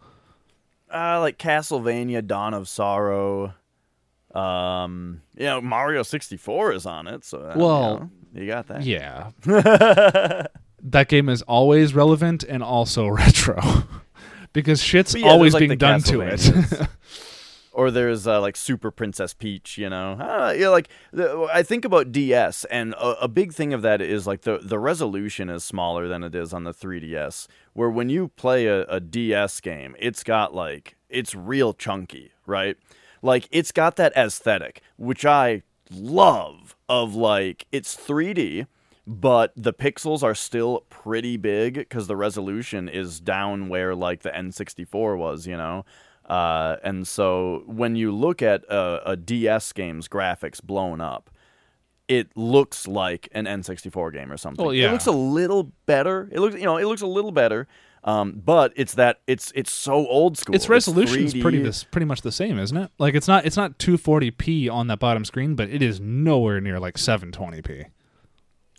[0.96, 3.54] Uh, like Castlevania, Dawn of Sorrow.
[4.34, 8.66] Um, you know, Mario 64 is on it, so uh, you Well, know, you, got
[8.68, 8.82] that.
[8.82, 9.30] Yeah.
[10.82, 13.60] that game is always relevant and also retro.
[14.52, 16.40] because shit's yeah, always like, being done to it.
[17.76, 20.12] Or there's uh, like Super Princess Peach, you know.
[20.12, 24.00] Uh, yeah, like the, I think about DS, and a, a big thing of that
[24.00, 27.48] is like the the resolution is smaller than it is on the 3DS.
[27.74, 32.78] Where when you play a, a DS game, it's got like it's real chunky, right?
[33.20, 36.76] Like it's got that aesthetic, which I love.
[36.88, 38.68] Of like it's 3D,
[39.06, 44.30] but the pixels are still pretty big because the resolution is down where like the
[44.30, 45.84] N64 was, you know.
[46.26, 51.30] Uh, and so when you look at a, a DS game's graphics blown up,
[52.08, 54.64] it looks like an N64 game or something.
[54.64, 54.88] Well, yeah.
[54.88, 56.28] It looks a little better.
[56.32, 57.66] It looks, you know, it looks a little better.
[58.04, 60.54] Um, but it's that it's it's so old school.
[60.54, 62.90] its resolution is pretty this pretty much the same, isn't it?
[63.00, 66.78] Like it's not it's not 240p on that bottom screen, but it is nowhere near
[66.78, 67.86] like 720p.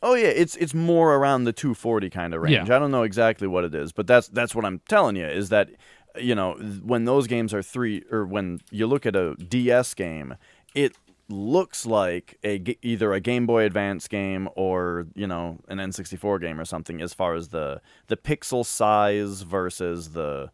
[0.01, 2.69] Oh yeah, it's it's more around the 240 kind of range.
[2.69, 2.75] Yeah.
[2.75, 5.49] I don't know exactly what it is, but that's that's what I'm telling you is
[5.49, 5.71] that
[6.19, 6.53] you know
[6.83, 10.35] when those games are three or when you look at a DS game,
[10.75, 10.95] it
[11.29, 16.59] looks like a either a Game Boy Advance game or you know an N64 game
[16.59, 20.51] or something as far as the the pixel size versus the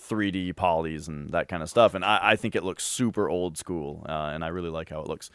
[0.00, 1.94] 3D polys and that kind of stuff.
[1.94, 5.00] And I, I think it looks super old school, uh, and I really like how
[5.00, 5.30] it looks.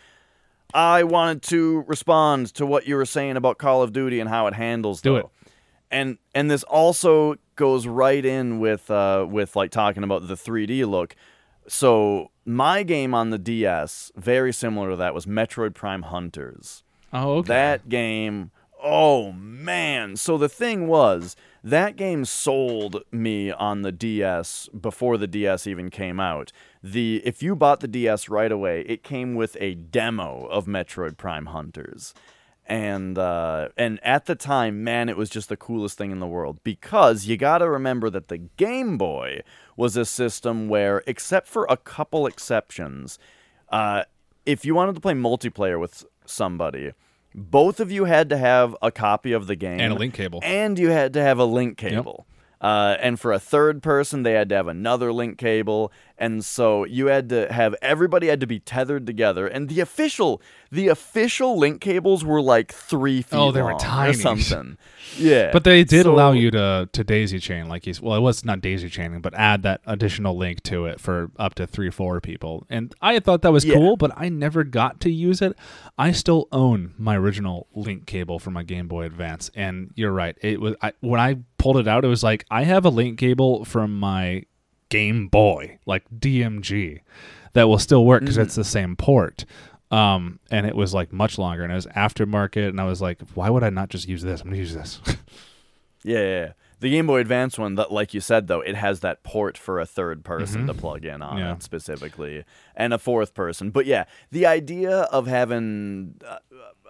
[0.74, 4.48] I wanted to respond to what you were saying about Call of Duty and how
[4.48, 5.02] it handles.
[5.02, 5.18] Do though.
[5.18, 5.28] it.
[5.92, 10.86] And and this also goes right in with uh, with like talking about the 3D
[10.88, 11.16] look.
[11.68, 16.84] so my game on the DS, very similar to that, was Metroid Prime Hunters.
[17.12, 17.48] Oh, okay.
[17.48, 18.52] That game,
[18.84, 20.16] oh man.
[20.16, 25.90] So the thing was, that game sold me on the DS before the DS even
[25.90, 26.52] came out.
[26.84, 31.18] The if you bought the DS right away, it came with a demo of Metroid
[31.18, 32.14] Prime Hunters.
[32.68, 36.28] And uh, and at the time, man, it was just the coolest thing in the
[36.28, 39.42] world because you got to remember that the Game Boy
[39.78, 43.20] was a system where, except for a couple exceptions,
[43.70, 44.04] uh,
[44.48, 46.94] if you wanted to play multiplayer with somebody,
[47.36, 50.40] both of you had to have a copy of the game and a link cable.
[50.44, 52.26] and you had to have a link cable.
[52.62, 56.86] Uh, and for a third person, they had to have another link cable, and so
[56.86, 59.48] you had to have everybody had to be tethered together.
[59.48, 63.38] And the official, the official link cables were like three feet.
[63.38, 64.12] Oh, they were tiny.
[64.12, 64.78] or something.
[65.18, 68.22] Yeah, But they did So- allow you to to daisy chain, like he's Well, it
[68.22, 71.90] was not daisy chaining, but add that additional link to it for up to three,
[71.90, 72.66] four people.
[72.70, 73.76] And I thought that was Yeah.
[73.76, 75.56] cool, but I never got to use it.
[75.98, 80.36] I still own my original link cable for my Game Boy Advance, and you're right.
[80.42, 83.18] It was I, when I pulled it out, it was like I have a link
[83.20, 84.44] cable from my
[84.96, 87.02] Game Boy, like DMG,
[87.54, 89.46] that will still work because it's the same port.
[89.92, 93.20] Um, and it was like much longer, and it was aftermarket, and I was like,
[93.34, 94.42] why would I not just use this?
[94.42, 95.02] I'm gonna use this.
[96.08, 96.52] Yeah, yeah, yeah.
[96.82, 99.80] The Game Boy Advance one, that, like you said, though, it has that port for
[99.80, 101.40] a third person to plug in on Mm-hmm.
[101.40, 101.54] Yeah.
[101.56, 102.44] it specifically,
[102.76, 103.72] and a fourth person.
[103.72, 106.38] But yeah, the idea of having uh,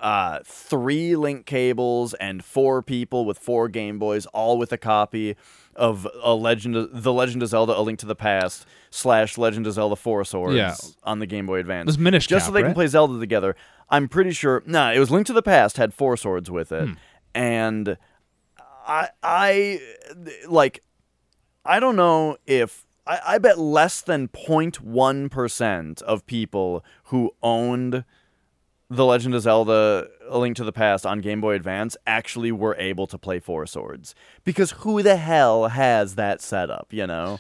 [0.02, 5.38] uh, three link cables and four people with four Game Boys, all with a copy
[5.76, 9.68] of a Legend, of, the Legend of Zelda: A Link to the Past slash Legend
[9.68, 10.76] of Zelda: Four Swords Yeah.
[11.04, 11.84] on the Game Boy Advance.
[11.84, 13.56] It was Minish just so Cap, they can play Zelda together.
[13.90, 14.64] I'm pretty sure.
[14.66, 16.94] Nah, it was Link to the Past had Four Swords with it, Hmm.
[17.34, 17.98] and.
[18.88, 19.80] I I
[20.48, 20.84] like
[21.66, 28.04] I don't know if I, I bet less than 0.1 percent of people who owned
[28.90, 32.76] The Legend of Zelda A Link to the Past on Game Boy Advance actually were
[32.78, 34.14] able to play Four Swords.
[34.44, 37.40] Because who the hell has that setup, you know?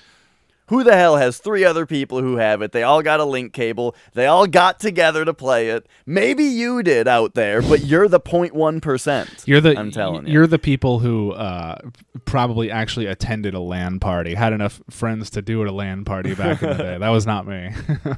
[0.70, 2.72] Who the hell has three other people who have it?
[2.72, 3.96] They all got a link cable.
[4.14, 5.86] They all got together to play it.
[6.08, 9.48] Maybe you did out there, but you're the 0.1%.
[9.48, 10.34] You're the I'm telling you.
[10.34, 11.78] You're the people who uh,
[12.26, 16.34] probably actually attended a LAN party, had enough friends to do at a LAN party
[16.34, 16.98] back in the day.
[16.98, 17.72] That was not me.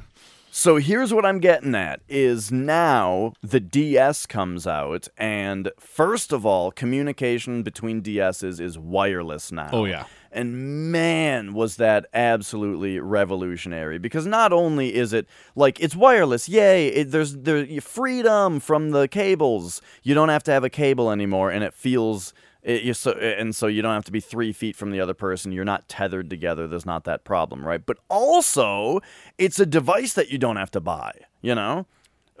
[0.58, 6.44] So here's what I'm getting at is now the DS comes out and first of
[6.44, 9.70] all communication between DSs is wireless now.
[9.72, 10.06] Oh, yeah.
[10.32, 16.88] And man was that absolutely revolutionary because not only is it like it's wireless, yay,
[16.88, 19.80] it, there's there's freedom from the cables.
[20.02, 23.54] You don't have to have a cable anymore and it feels it, you so, and
[23.54, 25.52] so you don't have to be three feet from the other person.
[25.52, 26.66] You're not tethered together.
[26.66, 27.84] There's not that problem, right?
[27.84, 29.00] But also,
[29.38, 31.12] it's a device that you don't have to buy.
[31.40, 31.86] You know,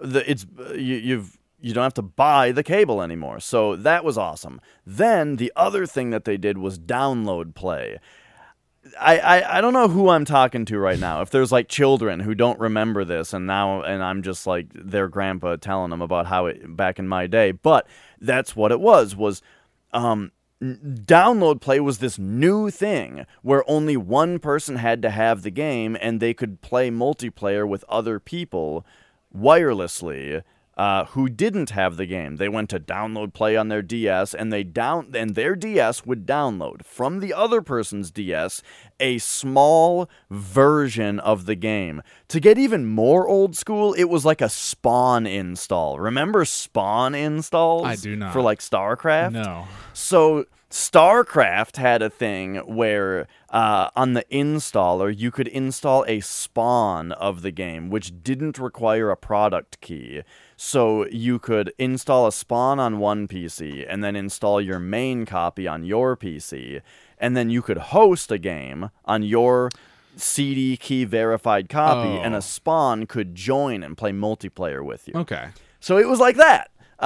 [0.00, 3.40] the, it's uh, you, you've you don't have to buy the cable anymore.
[3.40, 4.60] So that was awesome.
[4.86, 7.98] Then the other thing that they did was download play.
[8.98, 11.20] I, I, I don't know who I'm talking to right now.
[11.20, 15.08] If there's like children who don't remember this, and now and I'm just like their
[15.08, 17.86] grandpa telling them about how it back in my day, but
[18.20, 19.14] that's what it was.
[19.16, 19.42] Was
[19.92, 25.50] um, download play was this new thing where only one person had to have the
[25.50, 28.84] game and they could play multiplayer with other people
[29.36, 30.42] wirelessly
[30.78, 32.36] uh, who didn't have the game.
[32.36, 36.24] They went to download play on their DS and they down and their DS would
[36.24, 38.62] download from the other person's DS
[39.00, 42.00] a small version of the game.
[42.28, 45.98] To get even more old school, it was like a Spawn install.
[45.98, 47.84] Remember Spawn installs?
[47.84, 48.32] I do not.
[48.32, 49.32] For like StarCraft?
[49.32, 49.66] no.
[49.92, 57.12] So StarCraft had a thing where uh, on the installer you could install a spawn
[57.12, 60.22] of the game, which didn't require a product key.
[60.56, 65.66] So you could install a spawn on one PC and then install your main copy
[65.66, 66.82] on your PC,
[67.18, 69.70] and then you could host a game on your
[70.16, 72.38] CD key verified copy, and Oh.
[72.38, 75.14] a spawn could join and play multiplayer with you.
[75.14, 75.48] Okay.
[75.80, 76.70] So it was like that.
[77.00, 77.04] Uh,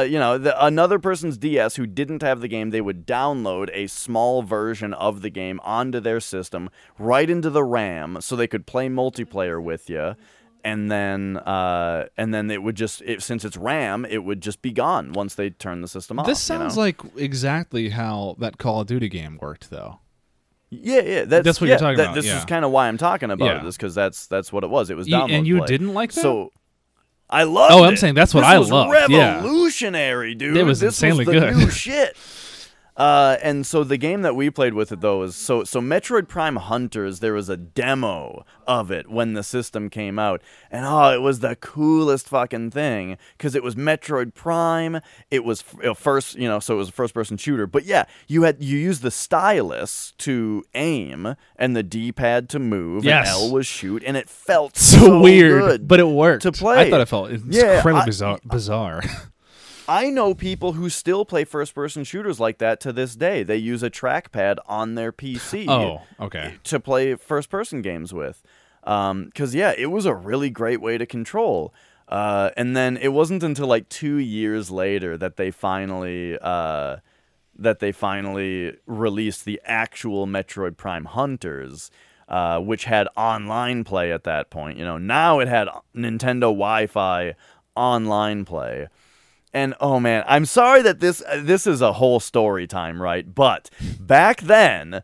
[0.00, 3.70] uh, you know, the, another person's DS who didn't have the game, they would download
[3.72, 8.48] a small version of the game onto their system, right into the RAM, so they
[8.48, 10.16] could play multiplayer with you.
[10.64, 14.60] And then, uh, and then it would just, it, since it's RAM, it would just
[14.62, 16.26] be gone once they turn the system off.
[16.26, 16.82] This you sounds know?
[16.82, 20.00] like exactly how that Call of Duty game worked, though.
[20.70, 21.24] yeah, yeah.
[21.24, 22.38] That's, That's what yeah, you're talking that- about, This yeah.
[22.38, 23.60] is kind of why I'm talking about Yeah.
[23.64, 24.90] it, is because that's that's what it was.
[24.90, 25.66] It was download and you play.
[25.68, 26.20] didn't like that?
[26.22, 26.50] So
[27.28, 27.70] I love.
[27.72, 27.98] Oh, I'm it.
[27.98, 28.88] saying that's what This I love.
[28.88, 29.36] loved, yeah.
[29.36, 30.56] Revolutionary, dude.
[30.56, 31.56] It was this insanely was good.
[31.56, 32.16] New shit.
[32.96, 36.28] Uh, and so the game that we played with it though is so so Metroid
[36.28, 37.20] Prime Hunters.
[37.20, 40.40] There was a demo of it when the system came out,
[40.70, 45.00] and oh, it was the coolest fucking thing because it was Metroid Prime.
[45.30, 47.66] It was f- first, you know, so it was a first-person shooter.
[47.66, 53.04] But yeah, you had you used the stylus to aim and the D-pad to move.
[53.04, 53.28] Yes.
[53.28, 56.78] and L was shoot, and it felt so, so, weird, but it worked to play.
[56.86, 58.38] I thought it felt Yeah, incredibly I- bizarre.
[58.46, 59.02] bizarre.
[59.88, 63.42] I know people who still play first person shooters like that to this day.
[63.42, 66.54] They use a trackpad on their PC oh, okay.
[66.64, 68.42] to play first person games with.
[68.82, 71.72] Because, yeah, it was a really great way to control.
[72.08, 76.38] Uh, and then it wasn't until like two years later that they finally.
[76.40, 76.98] Uh,
[77.58, 81.90] that they finally released the actual Metroid Prime Hunters,
[82.28, 84.78] uh, which had online play at that point.
[84.78, 87.34] You know, now it had Nintendo Wi-Fi
[87.74, 88.88] online play.
[89.56, 93.34] And oh man, I'm sorry that this uh, this is a whole story time, right?
[93.34, 95.02] But back then,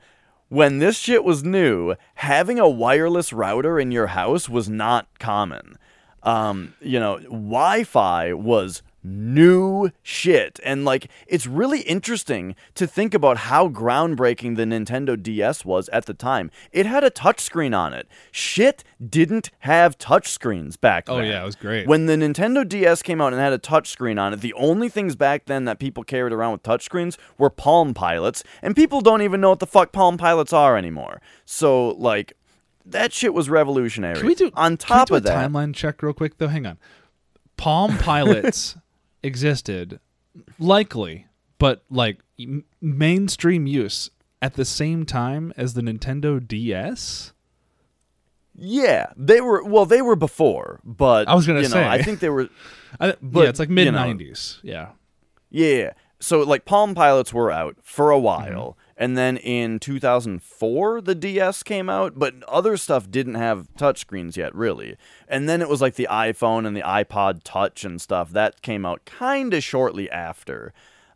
[0.50, 5.78] when this shit was new, having a wireless router in your house was not common.
[6.22, 13.36] Um, you know, Wi-Fi was new shit and like it's really interesting to think about
[13.38, 16.50] how groundbreaking the Nintendo DS was at the time.
[16.70, 18.06] It had a touchscreen on it.
[18.30, 21.24] Shit didn't have touchscreens back Oh then.
[21.24, 21.86] Oh, yeah, it was great.
[21.86, 25.16] When the Nintendo DS came out and had a touchscreen on it, the only things
[25.16, 29.40] back then that people carried around with touchscreens were Palm Pilots, and people don't even
[29.40, 31.20] know what the fuck Palm Pilots are anymore.
[31.44, 32.34] So, like,
[32.86, 34.16] that shit was revolutionary.
[34.16, 35.50] Can we do on can we top do of a that?
[35.50, 36.48] timeline check real quick though?
[36.48, 36.78] Hang on.
[37.56, 38.76] Palm Pilots
[39.22, 40.00] existed
[40.58, 41.26] likely,
[41.58, 44.10] but like m- mainstream use
[44.40, 47.32] at the same time as the Nintendo DS.
[48.54, 49.64] Yeah, they were.
[49.64, 51.88] Well, they were before, but I was gonna you know, say.
[51.88, 52.48] I think they were.
[53.00, 53.98] I, But, yeah, it's like you mid know.
[53.98, 54.58] '90s.
[54.62, 54.90] Yeah.
[55.50, 55.92] Yeah.
[56.20, 58.76] So like Palm Pilots were out for a while.
[58.96, 64.54] And then in 2004 the DS came out, but other stuff didn't have touchscreens yet
[64.54, 64.96] really.
[65.28, 68.84] And then it was like the iPhone and the iPod Touch and stuff that came
[68.84, 70.72] out kind of shortly after.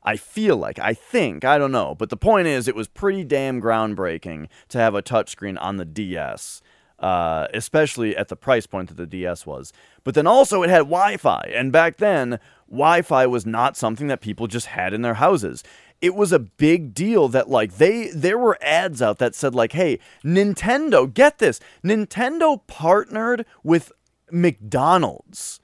[0.07, 3.25] I feel like, I think, I don't know, but the point is, it was pretty
[3.25, 6.63] damn groundbreaking to have a touchscreen on the DS,
[7.01, 9.73] uh, especially at the price point that the DS was.
[10.05, 12.39] But then also, it had Wi Fi, and back then,
[12.71, 15.65] Wi Fi was not something that people just had in their houses.
[16.01, 19.73] It was a big deal that like they there were ads out that said like
[19.73, 23.93] hey Nintendo get this Nintendo partnered with
[24.31, 25.61] McDonald's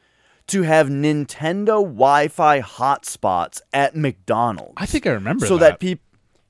[0.48, 4.74] to have Nintendo Wi-Fi hotspots at McDonald's.
[4.76, 5.72] I think I remember so that.
[5.72, 6.04] that people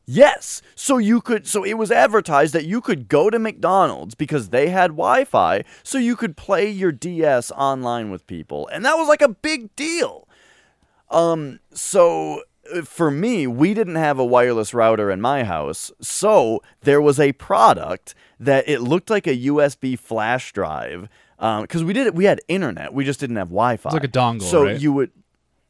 [0.05, 0.62] Yes.
[0.74, 4.68] So you could so it was advertised that you could go to McDonald's because they
[4.68, 8.68] had Wi-Fi so you could play your DS online with people.
[8.68, 10.26] And that was like a big deal.
[11.09, 12.43] Um so
[12.75, 15.91] Uh, for me, we didn't have a wireless router in my house.
[16.01, 21.09] So there was a product that it looked like a USB flash drive
[21.39, 23.89] um, because we did we had internet, we just didn't have Wi-Fi.
[23.89, 24.81] It's like a dongle, So right?
[24.81, 25.11] you would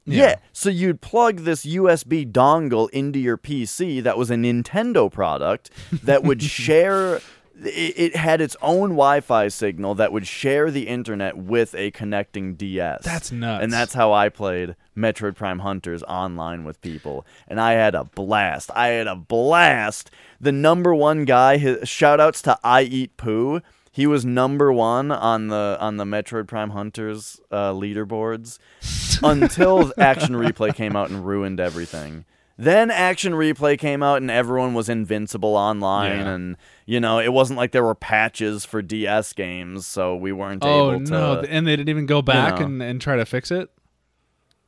[0.05, 0.22] Yeah.
[0.24, 0.34] yeah.
[0.53, 5.70] So you'd plug this USB dongle into your PC that was a Nintendo product
[6.03, 7.20] that would share.
[7.64, 12.55] It, it had its own Wi-Fi signal that would share the internet with a connecting
[12.55, 13.05] DS.
[13.05, 13.62] That's nuts.
[13.62, 18.05] And that's how I played Metroid Prime Hunters online with people, and I had a
[18.05, 18.70] blast.
[18.74, 20.11] I had a blast.
[20.40, 21.57] The number one guy.
[21.57, 23.61] His, shout outs to I Eat Poo.
[23.90, 28.59] He was number one on the on the Metroid Prime Hunters uh, leaderboards
[29.22, 32.24] until Action Replay came out and ruined everything.
[32.59, 36.28] Then Action Replay came out and everyone was invincible online, Yeah.
[36.34, 40.62] and you know it wasn't like there were patches for DS games, so we weren't
[40.64, 41.14] oh able to.
[41.16, 41.40] Oh no!
[41.40, 42.66] And they didn't even go back know.
[42.66, 43.70] and, and try to fix it.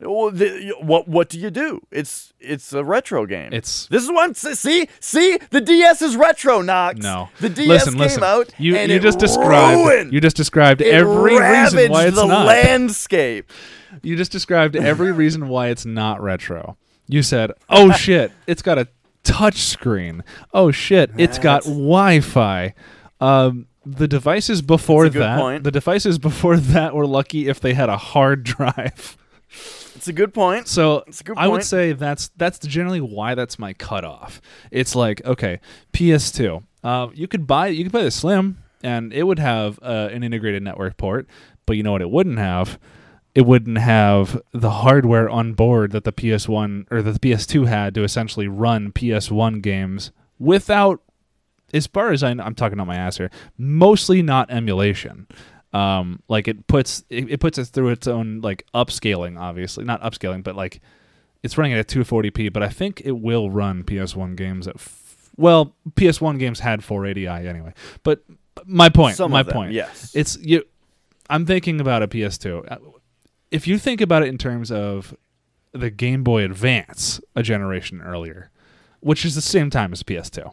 [0.05, 1.81] Well, the, what what do you do?
[1.91, 3.49] It's it's a retro game.
[3.53, 4.35] It's- this is one.
[4.35, 6.61] See see the DS is retro.
[6.61, 7.01] Knox.
[7.01, 7.31] No.
[7.41, 8.23] the DS listen, came listen.
[8.25, 8.53] out.
[8.59, 12.27] You and you it just described ruined- you just described every reason why it's the
[12.27, 12.47] not.
[12.47, 13.51] landscape.
[14.03, 16.77] You just described every reason why it's not retro.
[17.07, 18.89] You said, "Oh shit, it's got a
[19.23, 20.23] touch screen.
[20.53, 22.75] Oh shit, it's got Wi-Fi."
[23.21, 25.65] Um, the devices before That's a good that, point.
[25.65, 29.17] the devices before that were lucky if they had a hard drive.
[30.05, 30.69] It's a good point.
[30.69, 31.65] So That's a good I would point.
[31.65, 34.43] say that's that's generally why that's my cutoff.
[34.71, 35.61] It's like okay,
[35.95, 36.63] PS2.
[36.83, 40.23] Uh, you could buy you could buy the Slim and it would have uh, an
[40.23, 41.27] integrated network port,
[41.65, 42.79] but you know what it wouldn't have?
[43.35, 47.95] It wouldn't have the hardware on board that the PS1 or that the PS2 had
[47.95, 51.01] to essentially run PS1 games without,
[51.73, 55.27] as far as I know, I'm talking on my ass here, mostly not emulation.
[55.75, 60.01] Um, like it puts it, it puts it through its own like upscaling, obviously not
[60.03, 60.81] upscaling, but like
[61.43, 64.77] it's running at 240p, but I think it will run PS1 games at.
[64.77, 67.75] F- well, PS1 games had 480i anyway.
[68.05, 68.23] But
[68.67, 69.73] my point, Some my them, point.
[69.73, 70.13] yes.
[70.15, 70.63] It's you.
[71.29, 72.71] I'm thinking about a PS2.
[72.71, 72.77] Uh,
[73.51, 75.17] If you think about it in terms of
[75.73, 78.51] the Game Boy Advance, a generation earlier,
[79.01, 80.53] which is the same time as PS2,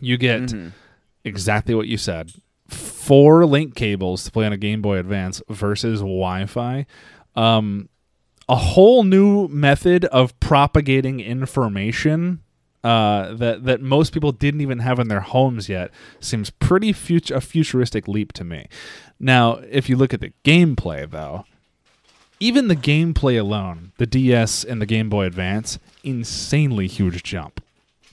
[0.00, 0.72] you get Mhm.
[1.24, 2.32] exactly what you said.
[2.74, 6.86] Four link cables to play on a Game Boy Advance versus Wi-Fi.
[7.36, 7.88] Um,
[8.48, 12.40] a whole new method of propagating information
[12.84, 17.30] uh, that that most people didn't even have in their homes yet seems pretty fut-
[17.30, 18.66] a futuristic leap to me.
[19.18, 21.46] Now, if you look at the gameplay, though,
[22.40, 27.63] even the gameplay alone, the DS and the Game Boy Advance, insanely huge jump.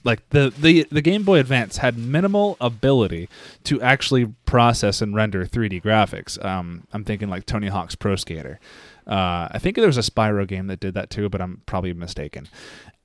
[0.03, 3.29] Like the, the the Game Boy Advance had minimal ability
[3.65, 6.43] to actually process and render 3D graphics.
[6.43, 8.59] Um, I'm thinking like Tony Hawk's Pro Skater.
[9.05, 11.93] Uh, I think there was a Spyro game that did that too, but I'm probably
[11.93, 12.47] mistaken.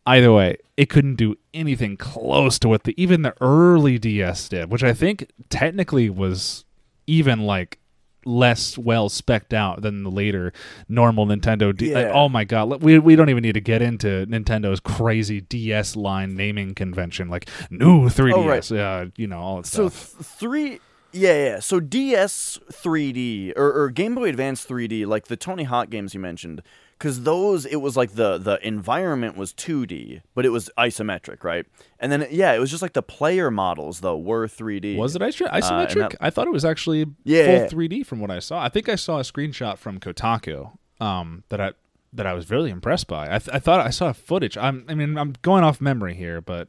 [0.07, 4.71] Either way, it couldn't do anything close to what the even the early DS did,
[4.71, 6.65] which I think technically was
[7.07, 7.79] even like
[8.27, 10.53] less well specced out than the later
[10.89, 11.75] normal Nintendo.
[11.75, 15.41] D- like, oh my god, we we don't even need to get into Nintendo's crazy
[15.41, 18.73] DS line naming convention, like new 3DS, Oh, right.
[18.73, 20.13] uh, you know all that So stuff.
[20.13, 20.81] th- three,
[21.13, 21.61] yeah, yeah.
[21.61, 26.21] So DS 3D or, or Game Boy Advance 3D, like the Tony Hawk games you
[26.21, 26.63] mentioned,
[26.99, 31.67] because those it was like the the environment was 2D, but it was isometric, right?
[32.01, 34.97] And then yeah, it was just like the player models though were 3D.
[34.97, 35.95] was it and isometric?
[36.11, 37.67] that- I thought it was actually Yeah.
[37.69, 38.63] full 3D from what I saw.
[38.63, 41.73] I think I saw a screenshot from Kotaku um, that I
[42.13, 43.27] that I was really impressed by.
[43.27, 44.57] I, th- I thought I saw footage.
[44.57, 46.69] I'm I mean I'm going off memory here, but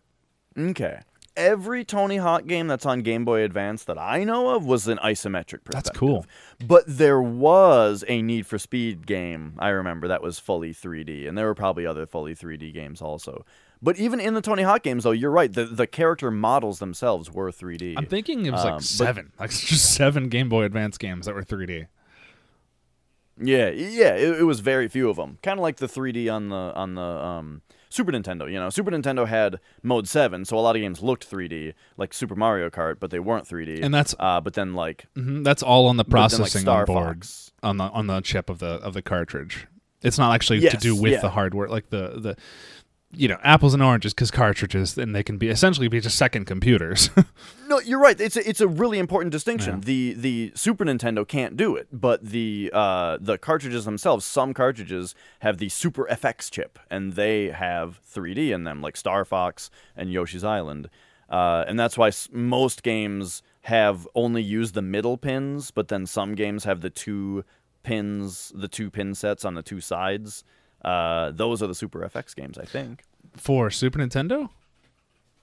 [0.57, 0.99] Okay.
[1.37, 4.97] Every Tony Hawk game that's on Game Boy Advance that I know of was an
[4.97, 5.71] isometric perspective.
[5.71, 6.25] That's cool.
[6.65, 11.27] But there was a Need for Speed game, I remember, that was fully 3D.
[11.27, 13.45] And there were probably other fully 3D games also.
[13.81, 15.53] But even in the Tony Hawk games, though, you're right.
[15.53, 17.93] The, the character models themselves were 3D.
[17.95, 21.27] I'm thinking it was Um, like but- seven, like just seven Game Boy Advance games
[21.27, 21.85] that were 3D.
[23.39, 25.37] Yeah, yeah, it, it was very few of them.
[25.43, 28.51] Kind of like the 3D on the on the um, Super Nintendo.
[28.51, 32.13] You know, Super Nintendo had Mode Seven, so a lot of games looked 3D, like
[32.13, 33.83] Super Mario Kart, but they weren't 3D.
[33.83, 36.67] And that's uh, but then like mhm, that's all on the but then, like, processing
[36.67, 37.51] on board Fox.
[37.63, 39.67] on the on the chip of the of the cartridge.
[40.01, 41.21] It's not actually to do with yeah.
[41.21, 42.37] the hardware, like the the
[43.11, 46.45] you know apples and oranges because cartridges and they can be essentially be just second
[46.45, 47.09] computers.
[47.69, 48.17] No, you're right.
[48.21, 49.75] It's a, it's a really important distinction.
[49.79, 49.81] Yeah.
[49.83, 55.13] The the Super Nintendo can't do it, but the uh, the cartridges themselves, some cartridges
[55.39, 60.13] have the Super FX chip, and they have 3D in them, like Star Fox and
[60.13, 60.89] Yoshi's Island,
[61.29, 66.05] uh, and that's why s- most games have only used the middle pins, but then
[66.05, 67.43] some games have the two
[67.83, 70.45] pins, the two pin sets on the two sides.
[70.87, 73.03] Uh, those are the Super FX games, I think.
[73.35, 74.49] For Super Nintendo?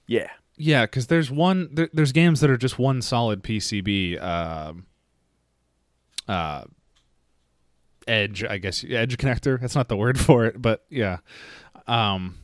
[0.07, 0.31] Yeah.
[0.57, 1.69] Yeah, because there's one.
[1.71, 4.19] There, there's games that are just one solid PCB.
[4.23, 4.87] Um,
[6.27, 6.63] uh,
[8.07, 8.83] edge, I guess.
[8.83, 9.59] Edge connector.
[9.59, 11.17] That's not the word for it, but yeah.
[11.85, 12.39] Um,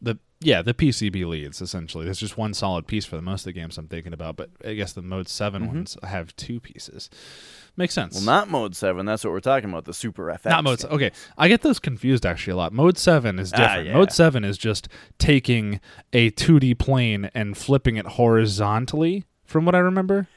[0.00, 2.06] the yeah the PCB leads essentially.
[2.06, 4.50] There's just one solid piece for the most of the games I'm thinking about, but
[4.64, 7.10] I guess the Mode 7 ones have two pieces.
[7.76, 8.14] Makes sense.
[8.16, 9.06] Well, not Mode Seven.
[9.06, 9.86] That's what we're talking about.
[9.86, 10.50] The Super FX.
[10.50, 10.78] Not mode.
[10.80, 10.90] game.
[10.92, 12.72] Okay, I get those confused actually a lot.
[12.72, 13.86] Mode seven is Ah, different.
[13.88, 13.92] yeah.
[13.94, 15.80] Mode seven is just taking
[16.12, 19.24] a 2D plane and flipping it horizontally.
[19.46, 20.28] From what I remember,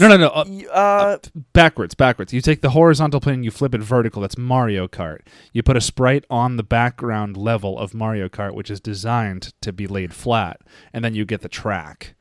[0.00, 1.18] no, no, no, uh, Y- uh,
[1.52, 2.32] backwards, backwards.
[2.32, 4.20] You take the horizontal plane, and you flip it vertical.
[4.22, 5.20] That's Mario Kart.
[5.52, 9.72] You put a sprite on the background level of Mario Kart, which is designed to
[9.72, 10.60] be laid flat,
[10.92, 12.14] and then you get the track.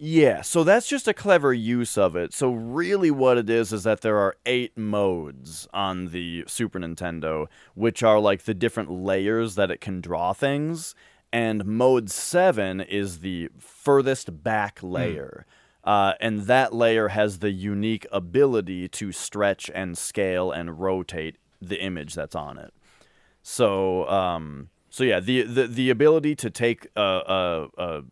[0.00, 2.32] Yeah, so that's just a clever use of it.
[2.32, 7.48] So really what it is is that there are 8 modes on the Super Nintendo,
[7.74, 10.94] which are like the different layers that it can draw things,
[11.32, 15.44] and mode 7 is the furthest back layer.
[15.82, 21.82] Uh, and that layer has the unique ability to stretch and scale and rotate the
[21.82, 22.72] image that's on it.
[23.42, 28.02] So, um, so yeah, the, the the ability to take a, a, a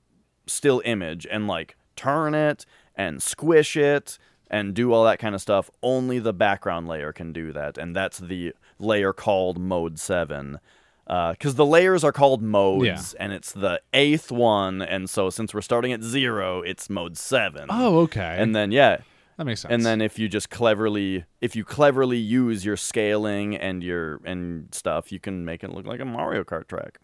[0.47, 4.18] still image and like turn it and squish it
[4.51, 5.70] and do all that kind of stuff.
[5.82, 10.61] Only the background layer can do that, and that's the layer called Mode Seven.
[11.07, 15.55] Uh, because the layers are called modes, and it's the eighth one, and so since
[15.55, 17.66] we're starting at zero, it's Mode Seven.
[17.70, 18.36] Oh, okay.
[18.38, 18.99] and then yeah,
[19.36, 19.72] that makes sense.
[19.72, 24.74] and then if you just cleverly if you cleverly use your scaling and your and
[24.74, 26.99] stuff you can make it look like a mario kart track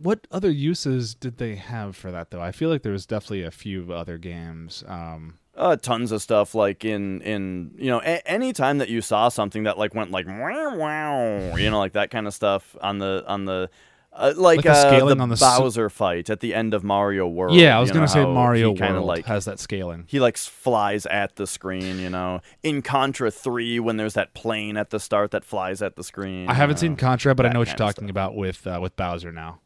[0.00, 2.40] What other uses did they have for that though?
[2.40, 4.84] I feel like there was definitely a few other games.
[4.86, 9.00] Um, uh, tons of stuff like in in you know a- any time that you
[9.00, 12.76] saw something that like went like wow wow you know like that kind of stuff
[12.80, 13.68] on the on the
[14.12, 17.28] uh, like, Like the uh, the on the Bowser fight at the end of Mario
[17.28, 17.54] World.
[17.54, 20.04] yeah, I was gonna know, say Mario kind of World like has that scaling.
[20.08, 22.00] he like flies at the screen.
[22.00, 25.96] You know, in Contra Three when there's that plane at the start that flies at
[25.96, 26.48] the screen.
[26.48, 26.96] I haven't you seen.
[26.96, 29.60] Contra, but I know what you're talking about with uh, with Bowser now.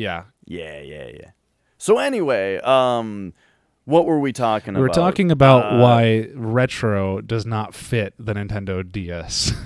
[0.00, 1.30] Yeah, Yeah, yeah, yeah.
[1.78, 3.32] So anyway, um,
[3.84, 4.78] what were we talking about?
[4.78, 4.94] we were about?
[4.94, 9.52] talking about Uh, why retro does not fit the Nintendo DS.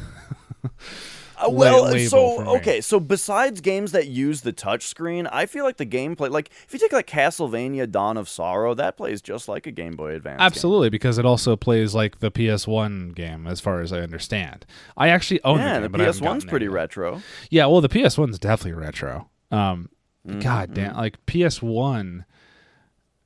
[1.37, 5.85] Uh, well, so okay, so besides games that use the touchscreen, I feel like the
[5.85, 9.72] gameplay, like if you take like Castlevania: Dawn of Sorrow, that plays just like a
[9.72, 10.39] Game Boy Advance.
[10.39, 10.47] game.
[10.47, 14.64] Absolutely, because it also plays like the PS1 game, as far as I understand.
[14.97, 16.72] I actually own Yeah, the the game, but PS1's gotten pretty yet.
[16.72, 17.20] retro.
[17.51, 19.28] Yeah, well, the PS1's definitely retro.
[19.51, 19.91] Um,
[20.27, 22.25] Mm-hmm, God damn, like PS1.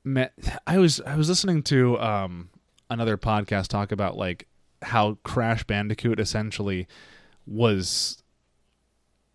[0.03, 0.27] Me-
[0.65, 2.49] I was I was listening to um
[2.89, 4.47] another podcast talk about like
[4.81, 6.87] how Crash Bandicoot essentially
[7.45, 8.23] was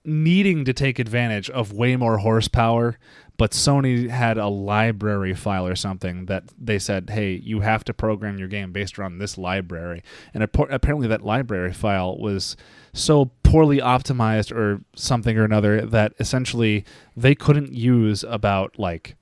[0.04, 2.98] needing to take advantage of way more horsepower,
[3.36, 7.94] but Sony had a library file or something that they said, "Hey, you have to
[7.94, 10.02] program your game based around this library."
[10.32, 12.56] And appa- apparently, that library file was
[12.92, 16.84] so poorly optimized or something or another that essentially
[17.16, 19.16] they couldn't use about like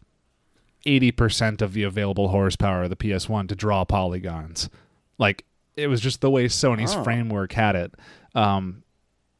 [0.87, 4.69] 80% of the available horsepower of the PS1 to draw polygons.
[5.19, 5.45] Like
[5.77, 7.03] it was just the way Sony's Oh.
[7.05, 7.95] framework had it.
[8.35, 8.82] Um,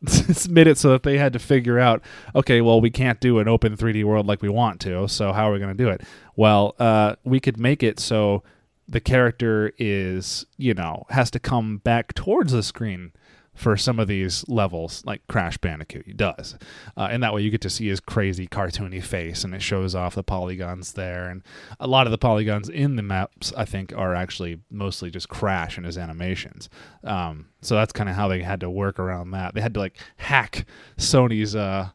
[0.49, 2.03] made it so that they had to figure out,
[2.35, 5.49] okay, well, we can't do an open 3D world like we want to, so how
[5.49, 6.03] are we going to do it?
[6.37, 8.43] Well, uh, we could make it so
[8.89, 13.13] the character is, you know, has to come back towards the screen
[13.55, 16.57] for some of these levels, like Crash Bandicoot he does.
[16.97, 19.95] Uh, and that way you get to see his crazy cartoony face and it shows
[19.95, 21.29] off the polygons there.
[21.29, 21.43] And
[21.79, 25.77] a lot of the polygons in the maps, I think, are actually mostly just Crash
[25.77, 26.71] and his animations.
[27.05, 29.55] Um, so that's kind of how they had to work around that.
[29.55, 31.55] They had to like hack Sony's.
[31.55, 31.91] Uh,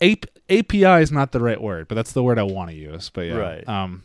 [0.00, 3.10] AP- API is not the right word, but that's the word I want to use.
[3.10, 3.36] But yeah.
[3.36, 3.68] Right.
[3.68, 4.02] Um,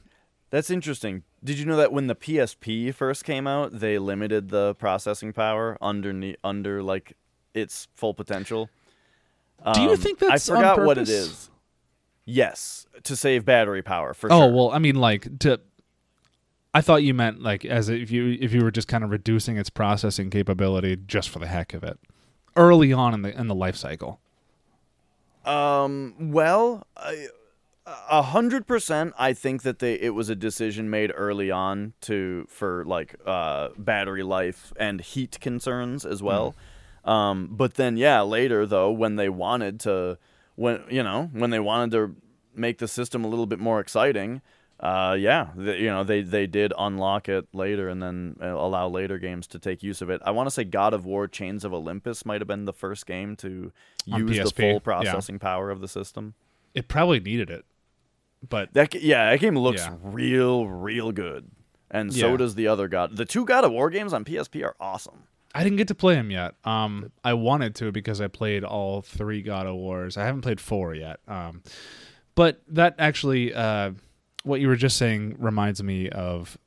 [0.52, 1.24] That's interesting.
[1.46, 5.78] Did you know that when the PSP first came out, they limited the processing power
[5.80, 7.16] under under like
[7.54, 8.70] its full potential?
[9.74, 11.50] Do you Um, think that's I forgot what it is.
[12.26, 14.52] Yes, to save battery power for oh sure.
[14.54, 15.62] well, I mean, like to.
[16.74, 19.58] I thought you meant like as if you if you were just kind of reducing
[19.58, 22.00] its processing capability just for the heck of it,
[22.58, 24.20] early on in the in the life cycle.
[25.46, 26.16] Um.
[26.32, 27.28] Well, I-
[27.86, 29.14] a hundred percent.
[29.18, 33.70] I think that they it was a decision made early on to for like uh
[33.78, 36.56] battery life and heat concerns as well.
[37.04, 37.50] Um.
[37.52, 40.18] But then yeah, later though, when they wanted to,
[40.56, 42.16] when you know when they wanted to
[42.56, 44.42] make the system a little bit more exciting.
[44.78, 48.90] Uh, yeah, the, you know they they did unlock it later and then uh, allow
[48.90, 50.22] later games to take use of it.
[50.26, 53.06] I want to say God of War: Chains of Olympus might have been the first
[53.06, 53.72] game to
[54.12, 54.72] On use the PSP, yeah.
[54.72, 56.34] full processing power of the system.
[56.74, 57.64] It probably needed it,
[58.50, 59.96] but That yeah, that game looks Yeah.
[60.02, 61.50] real, real good,
[61.92, 62.38] and so Yeah.
[62.38, 63.16] does the other God.
[63.18, 65.24] The two God of War games on PSP are awesome.
[65.54, 66.56] I didn't get to play them yet.
[66.66, 70.18] Um, I wanted to because I played all three God of Wars.
[70.18, 71.22] I haven't played four yet.
[71.30, 71.64] Um,
[72.36, 73.92] but that actually, uh,
[74.44, 76.58] what you were just saying reminds me of.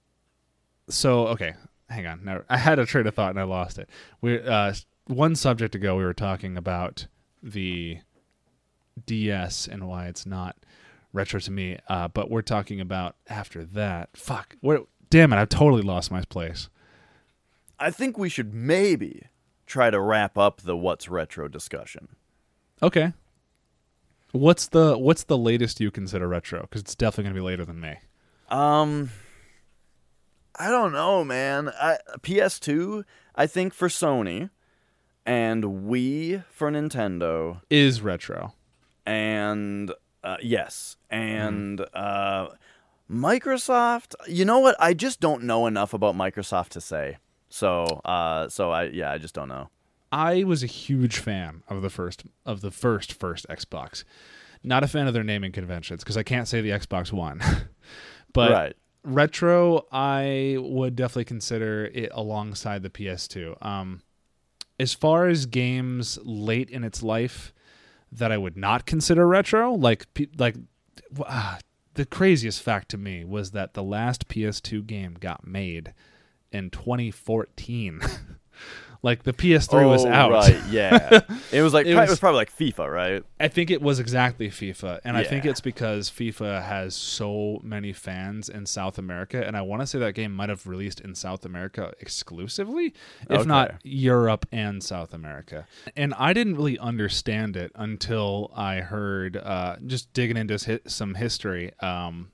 [0.89, 1.53] So okay,
[1.91, 2.25] hang on.
[2.25, 3.91] Now I had a train of thought and I lost it.
[4.23, 4.73] We uh,
[5.07, 7.07] one subject ago we were talking about
[7.43, 7.99] the
[9.07, 10.57] DS and why it's not
[11.13, 11.79] retro to me.
[11.89, 14.11] Uh, but we're talking about after that.
[14.17, 14.57] Fuck.
[14.61, 14.81] Where?
[15.11, 15.37] Damn it!
[15.37, 16.69] I've totally lost my place.
[17.79, 19.29] I think we should maybe
[19.67, 22.09] try to wrap up the what's retro discussion.
[22.83, 23.13] Okay.
[24.33, 26.63] What's the what's the latest you consider retro?
[26.63, 27.97] Because it's definitely gonna be later than me.
[28.51, 29.11] Um,
[30.57, 31.71] I don't know, man.
[31.81, 33.05] I, PS2,
[33.35, 34.51] I think for Sony,
[35.25, 38.55] and Wii for Nintendo, Is retro?
[39.07, 39.93] and
[40.23, 42.49] uh, yes, and uh,
[43.11, 44.15] Microsoft.
[44.27, 44.77] You know what?
[44.79, 47.19] I just don't know enough about Microsoft to say.
[47.49, 49.71] So, uh, so I yeah, I just don't know.
[50.11, 54.05] I was a huge fan of the first of the first first Xbox.
[54.63, 57.41] Not a fan of their naming conventions because I can't say the Xbox One.
[58.33, 58.77] but right.
[59.05, 63.65] retro, I would definitely consider it alongside the PS2.
[63.65, 64.03] Um,
[64.81, 67.53] as far as games late in its life
[68.11, 70.07] that I would not consider retro, like
[70.37, 70.57] like
[71.25, 71.59] uh,
[71.95, 75.95] the craziest fact to me was that the last PS2 game got made
[76.53, 78.01] in 2014.
[79.03, 80.33] Like the PS3 was Oh, out.
[80.33, 81.21] Right, yeah.
[81.53, 83.25] It was like It it was, was- it was probably like FIFA, right?
[83.41, 87.93] I think it was exactly FIFA, and I think it's because FIFA has so many
[87.93, 91.15] fans in South America, and I want to say that game might have released in
[91.15, 92.93] South America exclusively,
[93.31, 95.67] if not Europe and South America.
[95.97, 101.73] And I didn't really understand it until I heard uh, just digging into some history
[101.81, 102.33] um,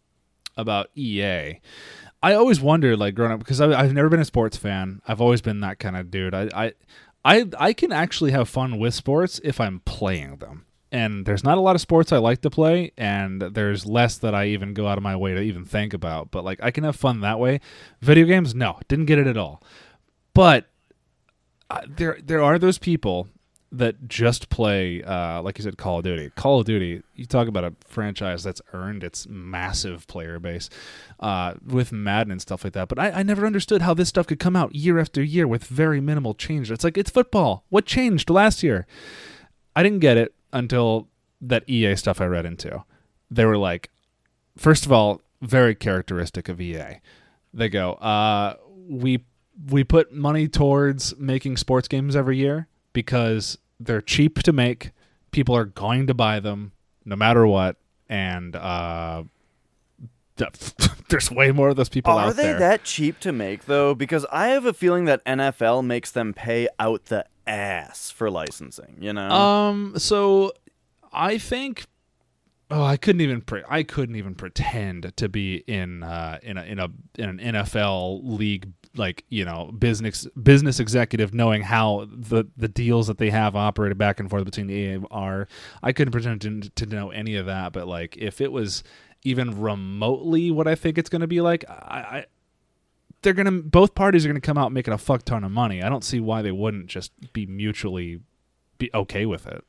[0.57, 1.61] about EA.
[2.25, 5.03] I always wondered, like growing up, because I, I've never been a sports fan.
[5.07, 6.35] I've always been that kind of dude.
[6.35, 6.72] I, I,
[7.22, 10.64] I, I can actually have fun with sports if I'm playing them.
[10.91, 14.35] And there's not a lot of sports I like to play, and there's less that
[14.35, 16.31] I even go out of my way to even think about.
[16.31, 17.61] But like, I can have fun that way.
[18.01, 19.62] Video games, no, didn't get it at all.
[20.33, 20.70] But
[21.68, 23.29] uh, there, there are those people
[23.79, 26.31] that just play, uh, like you said, Call of Duty.
[26.37, 30.70] Call of Duty, you talk about a franchise that's earned its massive player base
[31.20, 32.89] uh, with Madden and stuff like that.
[32.89, 35.64] But I, I never understood how this stuff could come out year after year with
[35.64, 36.70] very minimal change.
[36.70, 37.64] It's like, it's football.
[37.68, 38.87] What changed last year?
[39.75, 41.09] I didn't get it until
[41.41, 42.85] that EA stuff I read into.
[43.31, 43.91] They were like,
[44.57, 47.01] first of all, very characteristic of EA.
[47.53, 48.57] They go, uh,
[48.89, 49.25] we
[49.70, 54.93] we put money towards making sports games every year because they're cheap to make.
[55.31, 56.72] People are going to buy them
[57.05, 57.77] no matter what,
[58.09, 59.25] and uh,
[61.09, 62.51] there's way more of those people Are out there.
[62.51, 63.95] Are they that cheap to make though?
[63.95, 68.97] Because I have a feeling that NFL makes them pay out the ass for licensing.
[69.01, 69.31] You know?
[69.31, 69.95] Um.
[69.99, 70.53] So,
[71.12, 71.87] I think.
[72.70, 73.43] Oh, I couldn't even.
[73.43, 77.55] Pre- I couldn't even pretend to be in uh, in a in a in an
[77.55, 83.30] NFL league like you know business business executive knowing how the the deals that they
[83.30, 85.49] have operated back and forth between the are.
[85.82, 87.72] I couldn't pretend to, to know any of that.
[87.72, 88.84] But like, if it was
[89.22, 91.99] even remotely what I think it's going to be like, I.
[91.99, 92.26] I
[93.22, 95.82] they're gonna both parties are gonna come out making a fuck ton of money.
[95.82, 98.20] I don't see why they wouldn't just be mutually
[98.76, 99.64] be okay with it.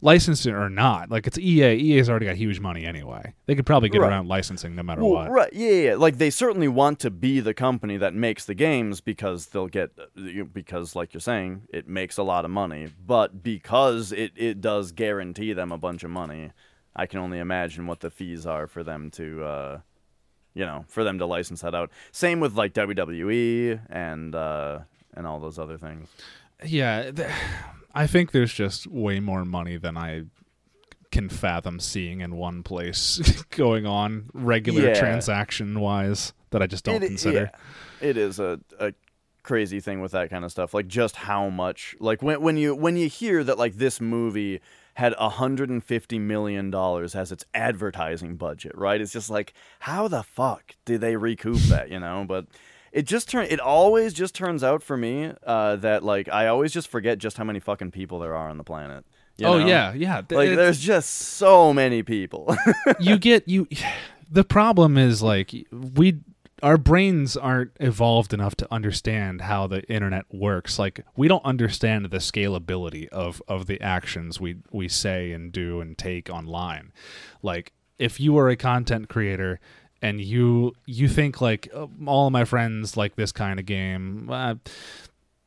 [0.00, 1.74] Licensing or not, like it's EA.
[1.74, 3.34] EA's already got huge money anyway.
[3.46, 4.08] They could probably get Right.
[4.10, 5.30] around licensing no matter Well, what.
[5.30, 9.00] right, yeah, yeah, like they certainly want to be the company that makes the games
[9.00, 9.90] because they'll get
[10.52, 12.92] because, like you're saying, it makes a lot of money.
[13.04, 16.52] But because it it does guarantee them a bunch of money,
[16.94, 19.80] I can only imagine what the fees are for them to, uh,
[20.54, 21.90] you know, for them to license that out.
[22.12, 24.78] Same with like WWE and uh,
[25.14, 26.08] and all those other things.
[26.64, 27.30] Yeah, th-
[27.98, 30.24] I think there's just way more money than I
[31.10, 34.94] can fathom seeing in one place going on regular Yeah.
[35.00, 37.50] transaction wise that I just don't It- consider.
[38.00, 38.92] yeah, it is a, a
[39.42, 40.74] crazy thing with that kind of stuff.
[40.74, 44.60] Like just how much like when when you when you hear that like this movie
[44.94, 49.00] had 150 million dollars as its advertising budget, right?
[49.00, 52.24] It's just like how the fuck did they recoup that, you know?
[52.28, 52.46] But
[52.98, 56.72] it just turn it always just turns out for me uh, that like I always
[56.72, 59.04] just forget just how many fucking people there are on the planet.
[59.36, 59.66] you oh know?
[59.66, 60.20] yeah, yeah.
[60.22, 62.56] th- Like there's just so many people.
[62.98, 63.68] you get you
[64.30, 66.18] the problem is like we
[66.60, 72.06] our brains aren't evolved enough to understand how the internet works like we don't understand
[72.06, 76.92] the scalability of of the actions we we say and do and take online
[77.42, 79.60] like if you are a content creator
[80.00, 84.30] and you you think like oh, all of my friends like this kind of game
[84.30, 84.54] uh,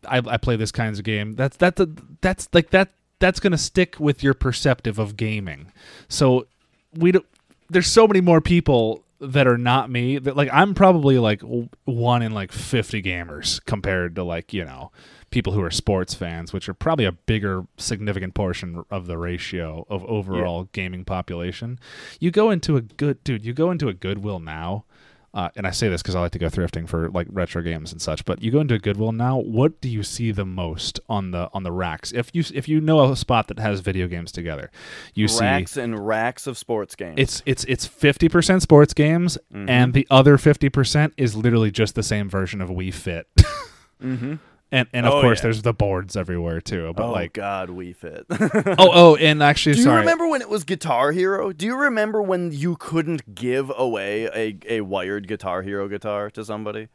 [0.08, 1.34] I, I play this kinds of game.
[1.36, 1.90] That's that's a,
[2.22, 2.90] that's like that
[3.20, 5.72] that's gonna stick with your perceptive of gaming.
[6.08, 6.48] So
[6.94, 7.26] we don't.
[7.70, 10.18] There's so many more people that are not me.
[10.18, 11.42] That like I'm probably like
[11.86, 14.92] one in like 50 gamers compared to like you know
[15.32, 19.86] people who are sports fans, which are probably a bigger significant portion of the ratio
[19.90, 21.80] of overall gaming population.
[22.20, 23.46] You go into a good dude.
[23.46, 24.86] You go into a Goodwill now.
[25.34, 27.94] Uh, and I say this because I like to go thrifting for like retro games
[27.94, 28.26] and such.
[28.26, 29.38] But you go into a Goodwill now.
[29.40, 32.12] What do you see the most on the on the racks?
[32.12, 34.70] If you if you know a spot that has video games together,
[35.14, 37.16] you see racks and racks of sports games.
[37.18, 39.70] it's it's it's fifty percent sports games, Mm-hmm.
[39.70, 43.26] and the other fifty percent is literally just the same version of Wii Fit.
[44.04, 44.36] mm-hmm.
[44.74, 45.44] And and of Oh, course, yeah.
[45.44, 46.94] there's the boards everywhere too.
[46.96, 48.26] But oh like, God, Wii Fit.
[48.80, 49.76] oh oh, and actually, sorry.
[49.76, 51.52] Do you sorry, remember when it was Guitar Hero?
[51.52, 56.46] Do you remember when you couldn't give away a, a wired Guitar Hero guitar to
[56.46, 56.88] somebody?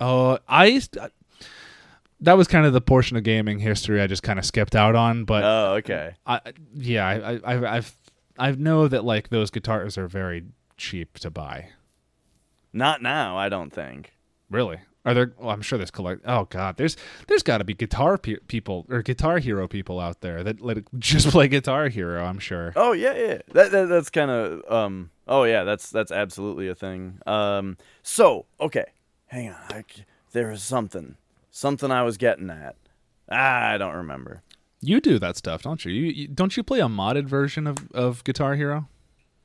[0.00, 0.96] Oh, I used
[2.20, 4.94] that was kind of the portion of gaming history I just kind of skipped out
[4.94, 5.24] on.
[5.24, 6.14] But Oh, okay.
[6.26, 6.40] I
[6.74, 7.96] yeah, I, I I've I've
[8.38, 10.44] I know that like those guitars are very
[10.76, 11.70] cheap to buy.
[12.72, 14.12] Not now, I don't think.
[14.50, 14.78] Really?
[15.04, 15.32] Are there?
[15.38, 16.22] Well, I'm sure there's collect.
[16.26, 16.96] Oh God, there's
[17.28, 20.78] there's got to be guitar pe- people or guitar hero people out there that let
[20.98, 22.24] just play Guitar Hero.
[22.24, 22.72] I'm sure.
[22.74, 23.38] Oh yeah, yeah.
[23.52, 25.10] That, that that's kind of um.
[25.28, 27.18] Oh yeah, that's that's absolutely a thing.
[27.26, 27.76] Um.
[28.02, 28.86] So okay,
[29.26, 29.56] hang on.
[29.68, 29.84] I
[30.32, 31.16] there is something,
[31.50, 32.76] something I was getting at.
[33.30, 34.42] Ah, I don't remember.
[34.80, 35.92] You do that stuff, don't you?
[35.92, 38.88] you, you don't you play a modded version of, of Guitar Hero?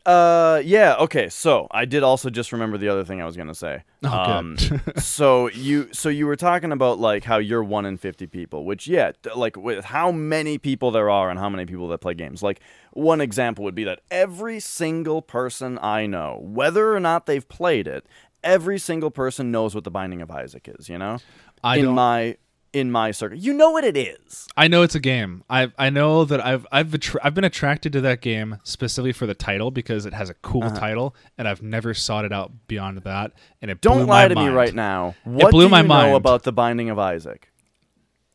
[0.09, 0.95] Uh, yeah.
[0.95, 1.29] Okay.
[1.29, 3.83] So I did also just remember the other thing I was gonna say.
[4.03, 4.97] Oh, good.
[5.03, 8.87] so you, so you were talking about like how you're one in fifty people, which
[8.87, 12.15] yeah, th- like with how many people there are and how many people that play
[12.15, 12.41] games.
[12.41, 12.59] Like
[12.93, 17.87] one example would be that every single person I know, whether or not they've played
[17.87, 18.07] it,
[18.43, 20.89] every single person knows what the Binding of Isaac is.
[20.89, 21.19] You know,
[21.63, 21.95] I in don't.
[21.95, 22.37] my
[22.73, 24.47] in my circle, you know what it is.
[24.55, 25.43] I know it's a game.
[25.49, 29.25] I I know that I've I've attra- I've been attracted to that game specifically for
[29.25, 30.75] the title because it has a cool Uh-huh.
[30.79, 33.31] title, and I've never sought it out beyond that.
[33.61, 35.15] And it Don't blew lie my to me right now.
[35.23, 36.09] What blew do my you mind.
[36.11, 37.51] know about the Binding of Isaac?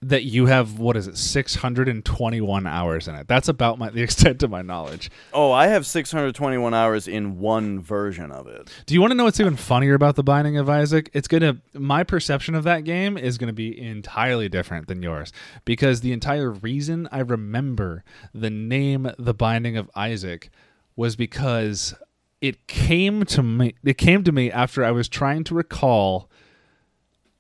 [0.08, 3.28] That you have what is it, six hundred and twenty one hours in it.
[3.28, 5.10] That's about my the extent of my knowledge.
[5.32, 8.70] Oh, I have 621 hours in one version of it.
[8.86, 11.10] Do you want to know what's even funnier about the Binding of Isaac?
[11.12, 15.32] It's gonna my perception of that game is gonna be entirely different than yours
[15.64, 20.50] because the entire reason I remember the name The Binding of Isaac
[20.96, 21.94] was because
[22.40, 23.74] it came to me.
[23.84, 26.30] It came to me after I was trying to recall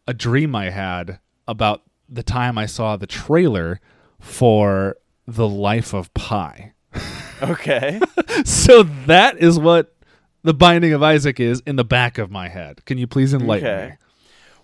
[0.06, 3.80] a dream I had about the time I saw the trailer
[4.20, 4.96] for
[5.26, 6.72] The Life of Pi.
[7.42, 8.00] Okay.
[8.44, 9.94] so that is what
[10.42, 12.84] the binding of Isaac is in the back of my head.
[12.84, 13.88] Can you please enlighten Okay.
[13.90, 13.96] me?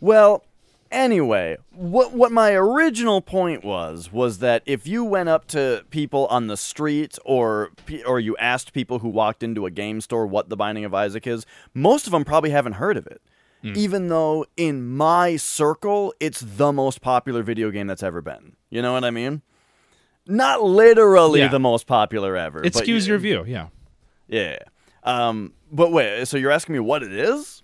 [0.01, 0.45] well,
[0.91, 6.26] anyway, what what my original point was was that if you went up to people
[6.28, 7.70] on the street or
[8.07, 11.26] or you asked people who walked into a game store what the Binding of Isaac
[11.26, 13.20] is, most of them probably haven't heard of it.
[13.63, 18.57] Even though in my circle it's the most popular video game that's ever been.
[18.71, 19.43] You know what I mean?
[20.27, 21.49] Not literally Yeah.
[21.49, 22.65] the most popular ever.
[22.65, 23.69] It skews your view, yeah.
[24.29, 24.59] Yeah.
[25.03, 27.63] Um, but wait, so you're asking me what it is?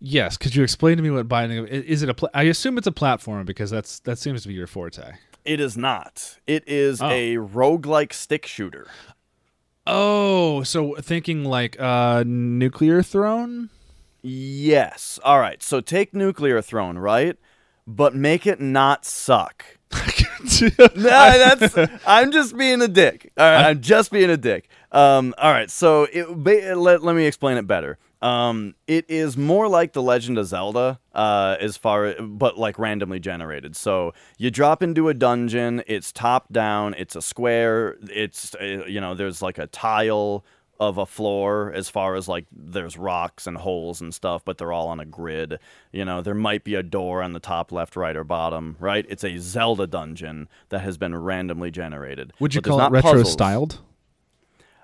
[0.00, 2.78] Yes, could you explain to me what binding of is it a pla- I assume
[2.78, 5.12] it's a platform because that's that seems to be your forte.
[5.44, 6.38] It is not.
[6.46, 7.08] It is Oh.
[7.10, 8.86] a roguelike stick shooter.
[9.86, 13.68] Oh, so thinking like uh nuclear throne?
[14.22, 15.18] Yes.
[15.24, 15.62] All right.
[15.62, 17.36] So take Nuclear Throne, right?
[17.86, 19.64] But make it not suck.
[20.70, 23.30] Nah, that's I'm just being a dick.
[23.36, 24.68] All right, I'm just being a dick.
[24.92, 27.98] Um, all right, so it, ba- let, let me explain it better.
[28.22, 33.18] Um, it is more like the Legend of Zelda, uh, as far but like randomly
[33.18, 33.76] generated.
[33.76, 35.82] So you drop into a dungeon.
[35.86, 36.94] It's top down.
[36.98, 37.96] It's a square.
[38.02, 40.44] It's uh, you know there's like a tile
[40.80, 44.72] of a floor as far as like there's rocks and holes and stuff, but they're
[44.72, 45.58] all on a grid.
[45.92, 49.04] You know, there might be a door on the top, left, right, or bottom, right?
[49.08, 52.32] It's a Zelda dungeon that has been randomly generated.
[52.40, 53.80] Would you But call it not retro styled?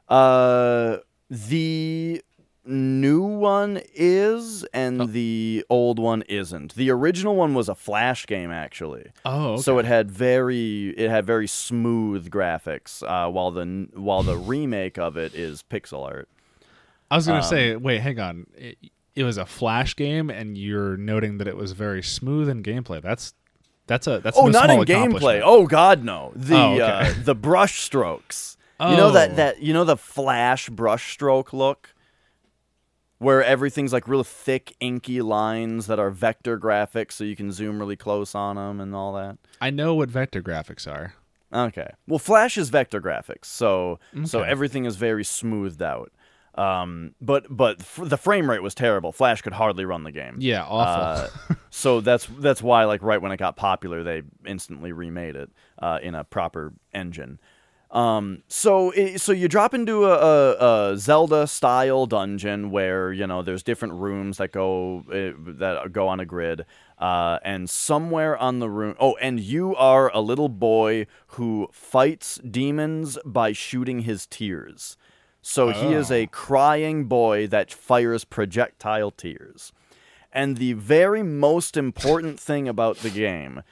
[0.07, 0.99] Uh,
[1.31, 2.23] the
[2.67, 5.07] new one is, and Oh.
[5.07, 6.75] the old one isn't.
[6.75, 9.07] The original one was a flash game, actually.
[9.25, 9.63] Oh, okay.
[9.63, 14.99] So it had very it had very smooth graphics, uh, while the while the remake
[14.99, 16.29] of it is pixel art.
[17.11, 18.47] I was going to um, say, wait, hang on.
[18.57, 18.79] It,
[19.15, 23.01] it was a flash game and you're noting that it was very smooth in gameplay.
[23.01, 23.33] That's
[23.87, 25.41] that's a that's Oh, no not in gameplay.
[25.43, 26.33] Oh God, no.
[26.35, 26.83] The Oh, okay.
[26.83, 28.57] uh, the brush strokes.
[28.81, 28.91] Oh.
[28.91, 29.13] You know Oh.
[29.13, 31.95] that that you know the flash brush stroke look,
[33.19, 37.79] where everything's like real thick, inky lines that are vector graphics, so you can zoom
[37.79, 39.39] really close on them and all that.
[39.61, 41.15] I know what vector graphics are.
[41.53, 41.89] Okay.
[42.07, 46.13] Well, Flash is vector graphics, so so everything is very smoothed out.
[46.57, 49.13] Um, but but f- the frame rate was terrible.
[49.13, 50.37] Flash could hardly run the game.
[50.41, 51.35] Yeah, awful.
[51.53, 55.51] Uh, so that's that's why like right when it got popular, they instantly remade it
[55.79, 57.39] uh, in a proper engine.
[57.91, 63.27] Um, so i so you drop into a, a, a Zelda style dungeon where you
[63.27, 66.65] know there's different rooms that go uh, that go on a grid,
[66.99, 68.97] uh, and somewhere on the room.
[68.99, 74.97] Oh, and you are a little boy who fights demons by shooting his tears.
[75.43, 79.73] So he is a crying boy that fires projectile tears.
[80.33, 83.63] And the very most important thing about the game,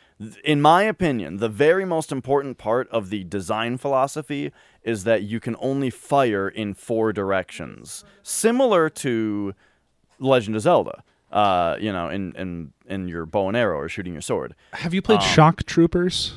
[0.45, 4.53] in my opinion, the very most important part of the design philosophy
[4.83, 9.55] is that you can only fire in four directions, similar to
[10.19, 11.03] Legend of Zelda.
[11.33, 14.55] Uh, you know, in, in in your bow and arrow or shooting your sword.
[14.73, 16.35] Have you played um, Shock Troopers?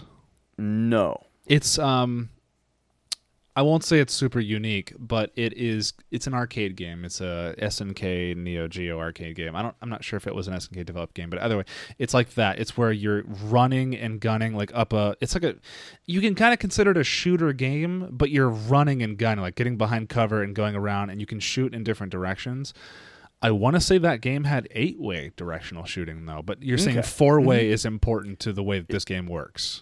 [0.58, 1.24] No.
[1.46, 2.30] It's um
[3.58, 7.04] I won't say it's super unique, but it is it's an arcade game.
[7.04, 9.56] It's a SNK Neo Geo arcade game.
[9.56, 11.64] I don't I'm not sure if it was an SNK developed game, but either way,
[11.98, 12.60] it's like that.
[12.60, 15.56] It's where you're running and gunning like up a it's like a
[16.06, 19.56] you can kind of consider it a shooter game, but you're running and gunning, like
[19.56, 22.76] getting behind cover and going around and you can shoot in different directions.
[23.42, 27.72] I want to say that game had eight-way directional shooting though, but you're saying four-way
[27.72, 29.82] is important to the way that this game works.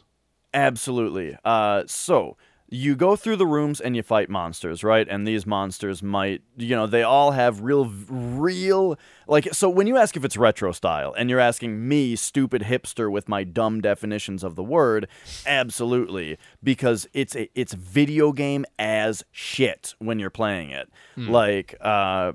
[0.53, 1.37] Absolutely.
[1.43, 2.37] Uh, so
[2.75, 5.07] you go through the rooms and you fight monsters, right?
[5.09, 8.97] And these monsters might, you know, they all have real, real,
[9.27, 13.09] like, so when you ask if it's retro style and you're asking me, stupid hipster
[13.09, 15.07] with my dumb definitions of the word,
[15.45, 20.89] absolutely, because it's a, it's video game as shit when you're playing it.
[21.31, 22.33] Like, uh,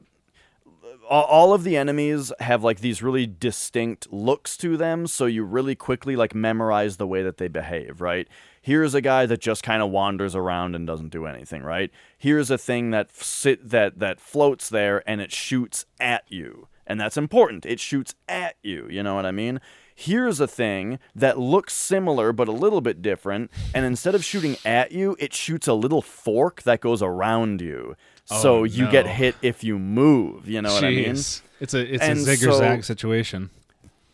[1.09, 5.75] all of the enemies have like these really distinct looks to them so you really
[5.75, 8.29] quickly like memorize the way that they behave right
[8.61, 11.91] here's a guy that just kind of wanders around and doesn't do anything right?
[12.19, 16.69] Here's a thing that sit that that floats there and it shoots at you.
[16.87, 17.65] And that's important.
[17.67, 19.61] It shoots at you you know what i mean?
[19.95, 24.57] Here's a thing that looks similar but a little bit different and instead of shooting
[24.65, 27.95] at you it shoots a little fork that goes around you.
[28.31, 31.11] Oh, so Oh, you get hit if you move you know what i mean?
[31.11, 31.43] It's
[31.75, 33.51] a it's And a zig or so- situation.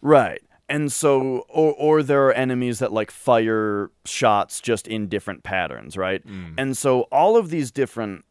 [0.03, 0.43] Right.
[0.69, 5.97] And so, or, or there are enemies that like fire shots just in different patterns,
[5.97, 6.23] right?
[6.59, 8.25] And so, all of these different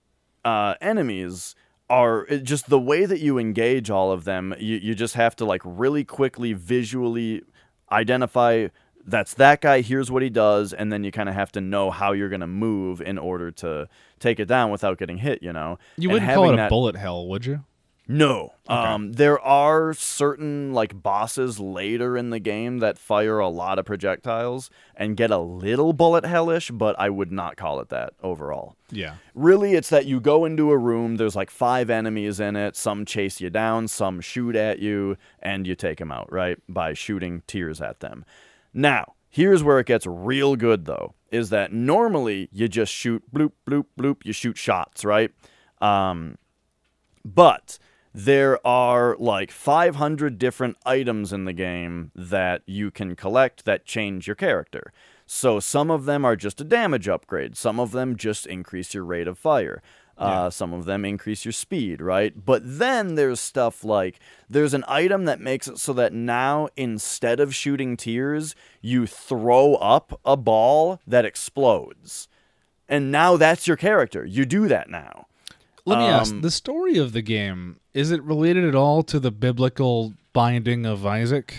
[0.43, 1.55] uh, enemies
[1.89, 5.45] are just the way that you engage all of them, you, you just have to
[5.45, 7.43] like really quickly visually
[7.91, 8.67] identify
[9.07, 11.91] that's that guy, here's what he does, and then you kind of have to know
[11.91, 13.87] how you're going to move in order to
[14.19, 15.77] take it down without getting hit, you know?
[15.95, 17.63] You And wouldn't call it a that- bullet hell, would you?
[18.07, 18.53] No.
[18.67, 23.85] Um, there are certain like bosses later in the game that fire a lot of
[23.85, 28.75] projectiles and get a little bullet hellish, but I would not call it that overall.
[28.91, 29.15] Yeah.
[29.33, 33.05] Really, it's that you go into a room, there's like five enemies in it, some
[33.05, 36.57] chase you down, some shoot at you, and you take them out, right?
[36.69, 38.25] By shooting tears at them.
[38.73, 43.51] Now, here's where it gets real good though, is that normally you just shoot bloop,
[43.67, 45.31] bloop, bloop, you shoot shots, right?
[45.81, 46.37] Um,
[47.25, 47.79] but
[48.15, 54.25] there are like 500 different items in the game that you can collect that change
[54.25, 54.93] your character.
[55.25, 59.03] So some of them are just a damage upgrade, some of them just increase your
[59.03, 59.81] rate of fire.
[60.17, 62.45] Uh, some of them increase your speed, right?
[62.45, 64.17] But then there's stuff like
[64.49, 69.75] there's an item that makes it so that now instead of shooting tears, you throw
[69.75, 72.29] up a ball that explodes.
[72.87, 74.25] And now that's your character.
[74.25, 75.27] You do that now.
[75.85, 79.19] Let me ask: Um, the story of the game is it related at all to
[79.19, 81.55] the biblical binding of Isaac?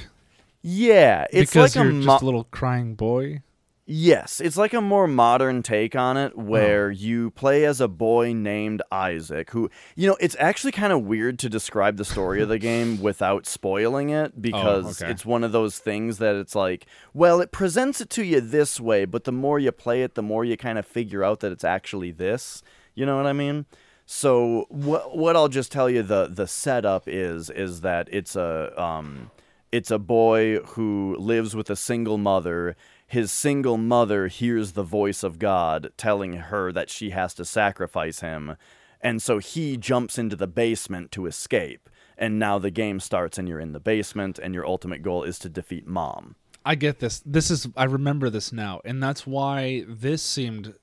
[0.63, 3.43] Yeah, it's because like a you're mo- just a little crying boy.
[3.87, 6.27] yes, it's like a more modern take on Oh.
[6.27, 9.51] it, where you play as a boy named Isaac.
[9.51, 13.01] Who, you know, it's actually kind of weird to describe the story of the game
[13.09, 15.11] without spoiling it because okay.
[15.13, 18.81] it's one of those things that it's like, well, it presents it to you this
[18.81, 21.53] way, but the more you play it, the more you kind of figure out that
[21.53, 22.65] it's actually this.
[22.97, 23.67] You know what I mean?
[24.07, 28.73] So what what I'll just tell you the the setup is is that it's a
[28.81, 29.31] um
[29.73, 32.77] it's a boy who lives with a single mother.
[33.09, 38.21] His single mother hears the voice of God telling her that she has to sacrifice
[38.21, 38.57] him.
[39.01, 41.91] And so he jumps into the basement to escape.
[42.17, 45.39] And now the game starts and you're in the basement and your ultimate goal is
[45.41, 46.37] to defeat mom.
[46.65, 47.23] I get this.
[47.27, 50.75] This is I remember this now, and that's why this seemed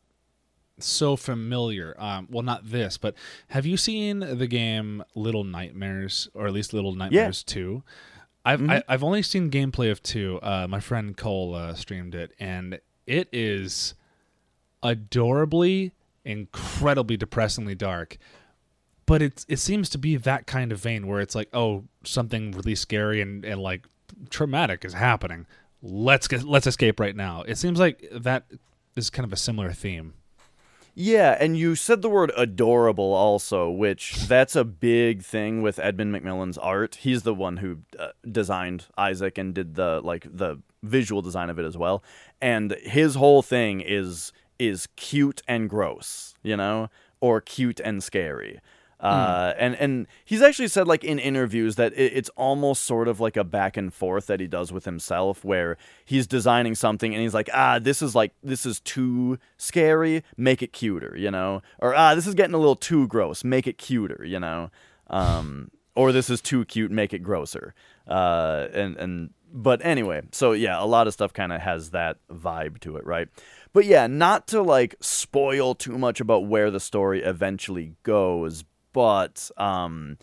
[0.86, 1.96] so familiar.
[1.98, 3.16] Um, well, not this, but
[3.50, 7.84] have you seen the game Little Nightmares, or at least Little Nightmares Two?
[8.46, 8.72] I've Mm-hmm.
[8.72, 10.40] I, I've only seen gameplay of two.
[10.42, 13.94] Uh, my friend Cole uh, streamed it, and it is
[14.82, 15.94] adorably,
[16.26, 18.18] incredibly depressingly dark.
[19.06, 22.52] But it's it seems to be that kind of vein where it's like, oh, something
[22.52, 23.88] really scary and, and like
[24.30, 25.46] traumatic is happening.
[25.82, 27.44] Let's get let's escape right now.
[27.44, 28.46] It seems like that
[28.96, 30.14] is kind of a similar theme.
[30.96, 36.14] Yeah, and you said the word adorable also, which that's a big thing with Edmund
[36.14, 36.96] McMillen's art.
[37.02, 41.58] He's the one who uh, designed Isaac and did the like the visual design of
[41.58, 42.04] it as well.
[42.40, 46.90] And his whole thing is is cute and gross, you know,
[47.20, 48.60] or cute and scary.
[49.04, 53.20] Uh, and and he's actually said like in interviews that it, it's almost sort of
[53.20, 57.22] like a back and forth that he does with himself, where he's designing something and
[57.22, 61.62] he's like, ah, this is like this is too scary, make it cuter, you know,
[61.80, 64.72] or ah, this is getting a little too gross, make it cuter, you know,
[65.08, 67.74] um, or this is too cute, make it grosser,
[68.08, 72.20] uh, and and but anyway, so yeah, a lot of stuff kind of has that
[72.32, 73.28] vibe to it, right?
[73.74, 78.64] But yeah, not to like spoil too much about where the story eventually goes,
[78.94, 80.18] but um,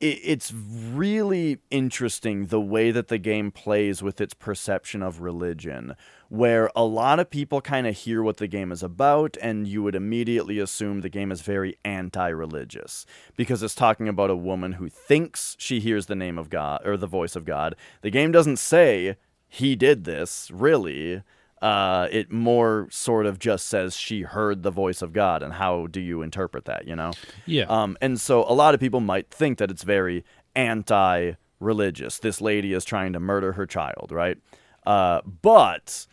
[0.00, 5.94] it, it's really interesting the way that the game plays with its perception of religion,
[6.28, 9.82] where a lot of people kind of hear what the game is about, and you
[9.82, 14.72] would immediately assume the game is very anti religious because it's talking about a woman
[14.72, 17.74] who thinks she hears the name of God or the voice of God.
[18.02, 19.16] The game doesn't say
[19.48, 21.22] he did this, really.
[21.60, 25.86] Uh, it more sort of just says she heard the voice of God, and how
[25.88, 26.86] do you interpret that?
[26.86, 27.12] You know.
[27.46, 27.64] Yeah.
[27.64, 32.18] Um, and so a lot of people might think that it's very anti-religious.
[32.18, 34.38] This lady is trying to murder her child, right?
[34.86, 36.06] Uh, but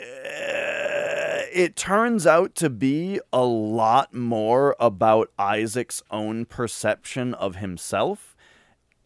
[0.00, 0.04] uh,
[1.52, 8.36] it turns out to be a lot more about Isaac's own perception of himself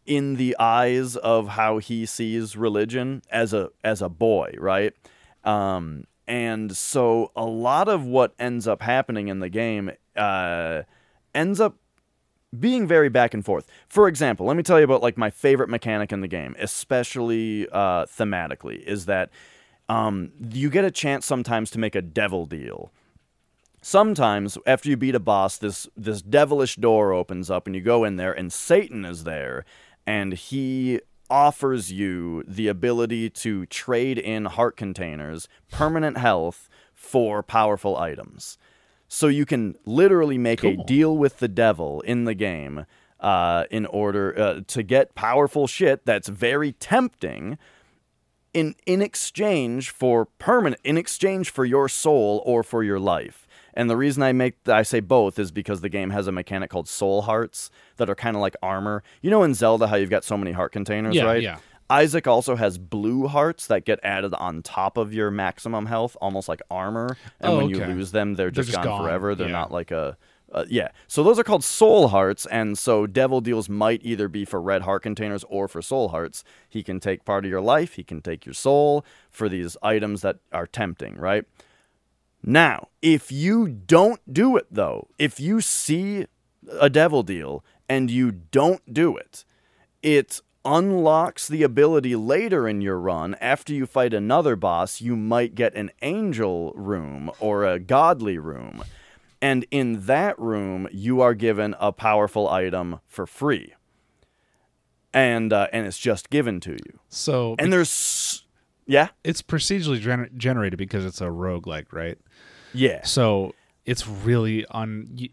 [0.07, 4.93] in the eyes of how he sees religion as a as a boy, right?
[5.45, 10.83] Um, and so a lot of what ends up happening in the game uh,
[11.35, 11.77] ends up
[12.59, 13.67] being very back and forth.
[13.89, 17.69] For example, let me tell you about like my favorite mechanic in the game, especially
[17.71, 19.31] uh, thematically, is that
[19.89, 22.93] um, you get a chance sometimes to make a devil deal.
[23.83, 28.05] Sometimes after you beat a boss, this this devilish door opens up and you go
[28.05, 29.65] in there and Satan is there
[30.07, 31.01] and he
[31.31, 38.59] offers you the ability to trade in heart containers, permanent health for powerful items.
[39.09, 42.87] So you can literally make a deal with the devil in the game
[43.19, 47.59] uh, in order uh, to get powerful shit that's very tempting
[48.53, 53.47] in in exchange for permanent in exchange for your soul or for your life.
[53.81, 56.69] And the reason I make I say both is because the game has a mechanic
[56.69, 59.03] called soul hearts that are kind of like armor.
[59.23, 61.41] You know in Zelda how you've got so many heart containers, Yeah, right?
[61.43, 61.61] yeah.
[61.89, 66.47] Isaac also has blue hearts that get added on top of your maximum health, almost
[66.47, 67.17] like armor.
[67.41, 69.35] And Oh, when you lose them, they're They're just, just gone, gone, forever.
[69.35, 69.53] They're yeah.
[69.53, 70.19] not like a
[70.53, 70.89] uh, yeah.
[71.07, 74.83] So those are called soul hearts, and so devil deals might either be for red
[74.83, 76.45] heart containers or for soul hearts.
[76.69, 77.95] He can take part of your life.
[77.95, 81.45] He can take your soul for these items that are tempting, right?
[82.43, 86.27] Now, if you don't do it though, if you see
[86.81, 89.45] a devil deal and you don't do it,
[90.03, 95.55] it unlocks the ability later in your run after you fight another boss you might
[95.55, 98.83] get an angel room or a godly room.
[99.43, 103.75] And in that room you are given a powerful item for free.
[105.13, 107.01] And uh, and it's just given to you.
[107.09, 108.45] So and there's
[108.91, 112.19] yeah it's procedurally gener- generated because it's a roguelike, right?
[112.75, 113.55] yeah So
[113.87, 115.09] it's really on.
[115.17, 115.29] You,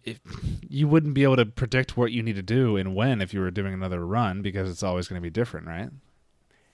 [0.68, 3.39] you wouldn't be able to predict what you need to do and when if you
[3.39, 5.89] were doing another run because it's always going to be different, right?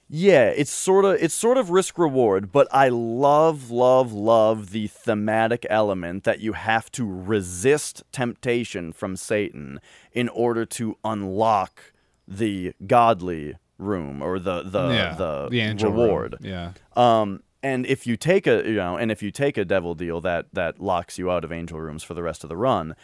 [0.10, 4.88] Yeah, it's sort of it's sort of risk reward, but I love love love the
[4.88, 9.80] thematic element that you have to resist temptation from Satan
[10.12, 11.94] in order to unlock
[12.28, 16.02] the godly room or the the yeah, the, the angel room.
[16.02, 16.36] reward.
[16.42, 19.96] Yeah, Um, and if you take a you know, and if you take a devil
[19.96, 22.96] deal, that that locks you out of angel rooms for the rest of the run.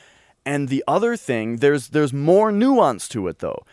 [0.45, 3.65] And the other thing, there's there's more nuance to it though.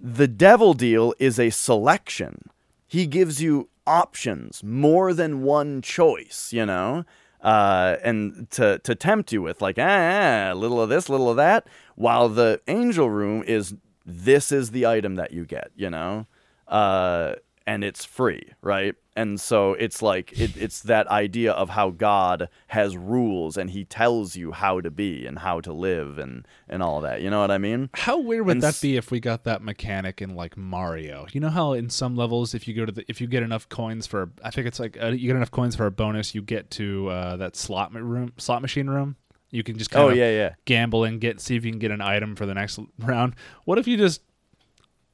[0.00, 2.50] The devil deal is a selection.
[2.86, 7.04] He gives you options, more than one choice, you know,
[7.42, 11.36] uh, and to to tempt you with like ah, a little of this, little of
[11.36, 11.66] that.
[11.96, 13.74] While the angel room is
[14.08, 16.26] this is the item that you get, you know,
[16.66, 17.34] uh,
[17.66, 18.94] and it's free, right?
[19.14, 23.84] And so it's like it, it's that idea of how God has rules and He
[23.84, 27.20] tells you how to be and how to live and and all that.
[27.20, 27.90] You know what I mean?
[27.92, 31.26] How weird would And that be if we got that mechanic in like Mario?
[31.32, 33.68] You know how in some levels, if you go to the, if you get enough
[33.68, 36.40] coins for, I think it's like uh, you get enough coins for a bonus, you
[36.40, 39.16] get to uh, that slot room, slot machine room.
[39.50, 40.54] You can just oh, kind Oh of yeah, yeah.
[40.64, 43.34] gamble and get see if you can get an item for the next round.
[43.64, 44.22] What if you just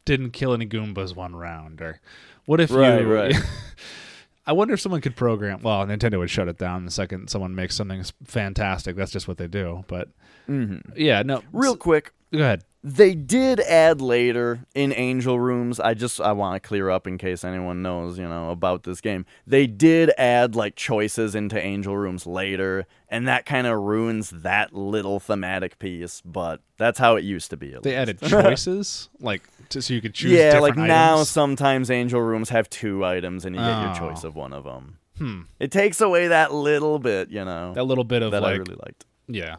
[0.04, 2.00] didn't kill any Goombas one round, or
[2.46, 3.12] what if Right, you?
[3.12, 3.34] right.
[4.46, 5.62] I wonder if someone could program.
[5.62, 8.96] Well, Nintendo would shut it down the second someone makes something fantastic.
[8.96, 9.84] That's just what they do.
[9.86, 10.08] But
[10.48, 10.92] mm-hmm.
[10.96, 11.42] yeah, no.
[11.52, 12.64] Real quick, Go ahead.
[12.86, 15.80] They did add later in Angel Rooms.
[15.80, 19.00] I just I want to clear up in case anyone knows, you know, about this
[19.00, 19.24] game.
[19.46, 24.74] They did add like choices into Angel Rooms later, and that kind of ruins that
[24.74, 26.20] little thematic piece.
[26.26, 27.68] But that's how it used to be.
[27.70, 27.86] They least.
[27.96, 30.32] added choices, like to, so you could choose.
[30.32, 33.98] yeah, like now sometimes Angel Rooms have two items, and you get your Oh.
[34.10, 34.98] choice of one of them.
[35.16, 35.40] Hmm.
[35.58, 38.76] It takes away that little bit, you know, that little bit of that I really
[38.84, 39.06] liked.
[39.26, 39.56] yeah.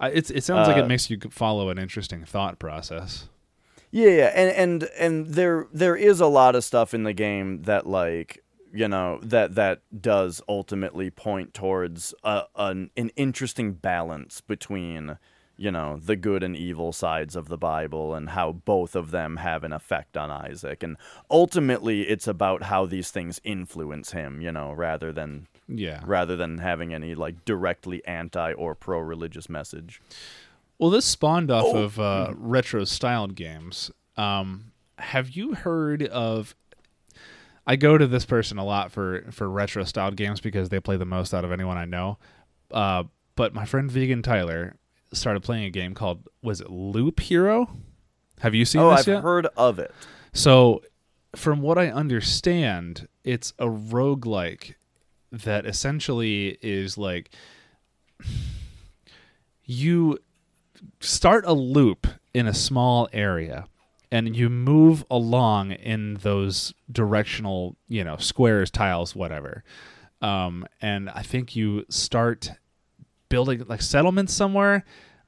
[0.00, 3.28] I, it's it sounds like Uh, it makes you follow an interesting thought process.
[3.90, 7.62] Yeah, yeah, and and and there there is a lot of stuff in the game
[7.62, 8.42] that like
[8.72, 15.16] you know that that does ultimately point towards a, an an interesting balance between
[15.56, 19.36] you know the good and evil sides of the Bible and how both of them
[19.36, 20.98] have an effect on Isaac and
[21.30, 26.00] ultimately it's about how these things influence him you know rather than Yeah.
[26.06, 30.00] rather than having any like directly anti or pro religious message.
[30.78, 31.76] Well, this spawned off Oh.
[31.82, 33.90] of uh, retro styled games.
[34.16, 36.54] Um, have you heard of?
[37.66, 40.96] I go to this person a lot for for retro styled games because they play
[40.96, 42.18] the most out of anyone I know.
[42.70, 44.76] Uh, but my friend Vegan Tyler
[45.12, 47.68] started playing a game called was it Loop Hero?
[48.40, 49.22] Have you seen oh, I've yet?
[49.22, 49.92] heard of it.
[50.34, 50.82] So,
[51.34, 54.74] from what I understand, it's a roguelike
[55.32, 57.30] that essentially is like
[59.64, 60.18] you
[61.00, 63.66] start a loop in a small area
[64.10, 69.64] and you move along in those directional, you know, squares, tiles, whatever.
[70.22, 72.50] Um, and I think you start
[73.28, 74.84] building like settlements somewhere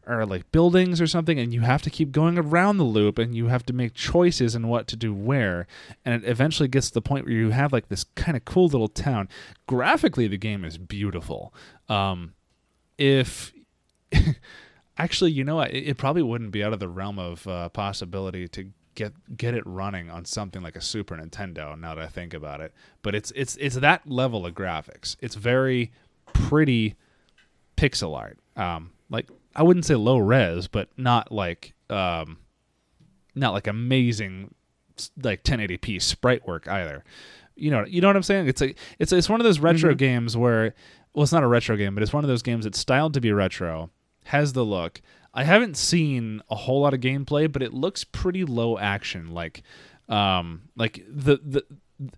[0.09, 3.35] or like buildings or something and you have to keep going around the loop and
[3.35, 5.66] you have to make choices in what to do where.
[6.05, 8.68] And it eventually gets to the point where you have like this kind of cool
[8.68, 9.28] little town.
[9.66, 11.52] Graphically the game is beautiful.
[11.89, 12.35] Um
[12.97, 13.52] if
[14.98, 17.68] actually you know what, it, it probably wouldn't be out of the realm of uh,
[17.68, 22.09] possibility to get get it running on something like a super nintendo now that i
[22.09, 22.72] think about it.
[23.02, 25.16] But it's it's it's that level of graphics.
[25.20, 25.93] It's very
[26.32, 26.97] pretty
[27.76, 28.39] pixel art.
[28.56, 29.28] Um like
[29.59, 32.39] I wouldn't say low res, but not like um,
[33.35, 34.55] not like amazing
[35.22, 37.05] like 1080p sprite work either.
[37.56, 38.47] You know, you know what I'm saying?
[38.48, 39.98] It's like it's it's one of those retro Mhm.
[39.98, 40.74] games where
[41.12, 43.20] well, it's not a retro game, but it's one of those games that's styled to
[43.20, 43.90] be retro,
[44.26, 45.01] has the look.
[45.35, 49.32] I haven't seen a whole lot of gameplay, but it looks pretty low action.
[49.32, 49.62] Like,
[50.09, 51.64] um, like the the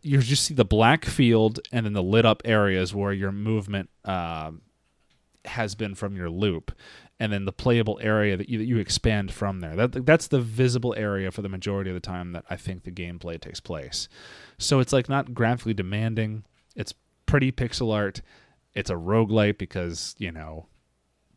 [0.02, 3.88] you just see the black field and then the lit up areas where your movement
[4.04, 4.60] um
[5.46, 6.70] has been from your loop
[7.20, 9.76] and then the playable area that you, that you expand from there.
[9.76, 12.90] That that's the visible area for the majority of the time that I think the
[12.90, 14.08] gameplay takes place.
[14.56, 16.44] So it's like not graphically demanding.
[16.74, 16.94] It's
[17.26, 18.22] pretty pixel art.
[18.74, 20.66] It's a roguelite because, you know,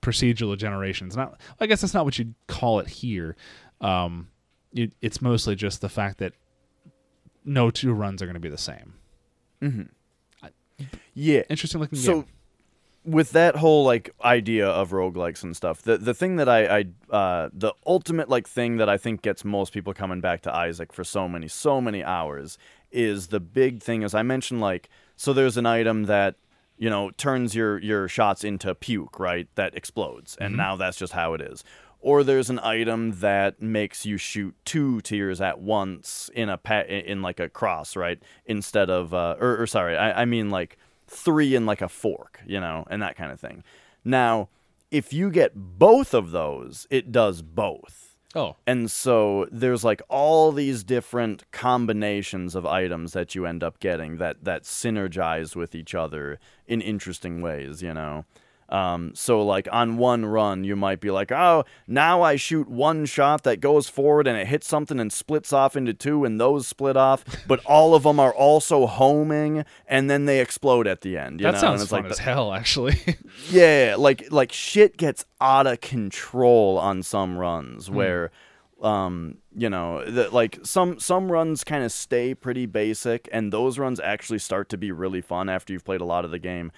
[0.01, 1.07] procedural generation.
[1.07, 3.35] It's not I guess that's not what you'd call it here.
[3.81, 4.30] Um
[4.72, 6.34] it, it's mostly just the fact that
[7.43, 8.93] no two runs are going to be the same.
[11.14, 11.43] Yeah.
[11.49, 12.26] Interesting looking So game.
[13.05, 16.85] With that whole like idea of roguelikes and stuff, the the thing that I, I
[17.09, 20.93] uh the ultimate like thing that I think gets most people coming back to Isaac
[20.93, 22.57] for so many, so many hours
[22.91, 26.35] is the big thing as I mentioned like so there's an item that
[26.77, 29.47] you know turns your your shots into puke, right?
[29.55, 30.38] That explodes.
[30.39, 31.63] And now that's just how it is.
[31.99, 36.81] Or there's an item that makes you shoot two tears at once in a pa-
[36.81, 38.21] in like a cross, right?
[38.45, 40.77] Instead of uh, or, or sorry, I, I mean like
[41.14, 43.64] three and like a fork, you know, and that kind of thing.
[44.03, 44.49] Now,
[44.91, 48.15] if you get both of those, it does both.
[48.35, 53.80] Oh, And so there's like all these different combinations of items that you end up
[53.80, 58.26] getting that that synergize with each other in interesting ways, you know.
[58.69, 63.06] Um, so like on one run, you might be like, oh, now I shoot one
[63.06, 66.65] shot that goes forward and it hits something and splits off into two, and those
[66.68, 71.18] split off, but all of them are also homing, and then they explode at the
[71.18, 71.40] end.
[71.40, 71.60] You that know?
[71.60, 72.98] sounds and it's fun like as the- hell actually.
[73.52, 77.95] yeah, like like shit gets out of control on some runs Hmm.
[77.95, 78.31] where
[78.81, 83.80] um you know the, like some some runs kind of stay pretty basic and those
[83.80, 86.69] runs actually start to be really fun after you've played a lot of the game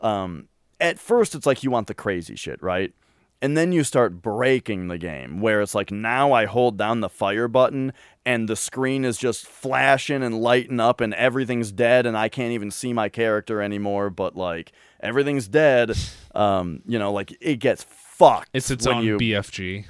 [0.00, 0.46] um
[0.80, 2.92] at first it's like you want the crazy shit right
[3.40, 7.08] and then you start breaking the game where it's like now I hold down the
[7.08, 7.92] fire button
[8.26, 12.52] and the screen is just flashing and lighting up and everything's dead and I can't
[12.52, 15.96] even see my character anymore but like everything's dead
[16.34, 19.84] um you know like it gets fucked it's its own you BFG.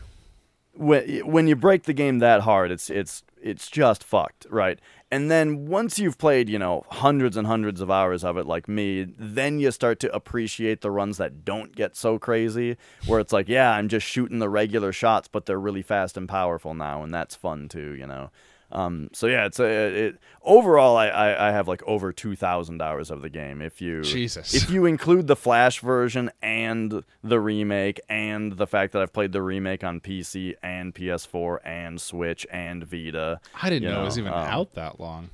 [0.74, 4.80] when when you break the game that hard, it's it's it's just fucked, right?
[5.10, 8.68] And then once you've played, you know, hundreds and hundreds of hours of it, like
[8.68, 13.32] me, then you start to appreciate the runs that don't get so crazy, where it's
[13.32, 17.02] like, yeah, I'm just shooting the regular shots, but they're really fast and powerful now,
[17.02, 18.30] and that's fun too, you know.
[18.70, 19.64] Um, so yeah, it's a
[20.08, 23.62] it, overall, I, I I have like over two thousand hours of the game.
[23.62, 24.54] If you Jesus.
[24.54, 29.32] if you include the Flash version and the remake, and the fact that I've played
[29.32, 33.40] the remake on PC and PS4 and Switch and Vita.
[33.60, 35.30] I didn't you know it was even um, out that long.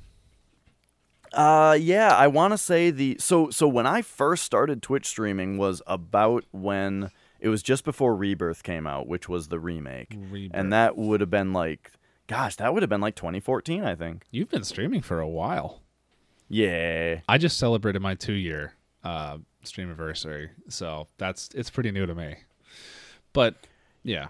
[1.32, 5.58] Uh, yeah, I want to say the so so when I first started Twitch streaming
[5.58, 10.56] was about when it was just before Rebirth came out, which was the remake, Rebirth.
[10.58, 11.90] and that would have been like,
[12.26, 14.24] gosh, that would have been like 2014, I think.
[14.30, 15.80] You've been streaming for a while.
[16.48, 22.06] Yeah, I just celebrated my two year uh, stream anniversary, so that's it's pretty new
[22.06, 22.36] to me.
[23.32, 23.66] But
[24.02, 24.28] yeah,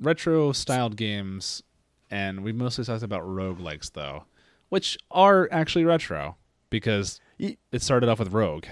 [0.00, 1.62] retro styled games,
[2.10, 4.24] and we mostly talked about roguelikes though,
[4.68, 6.36] which are actually retro
[6.70, 8.66] because it started off with Rogue.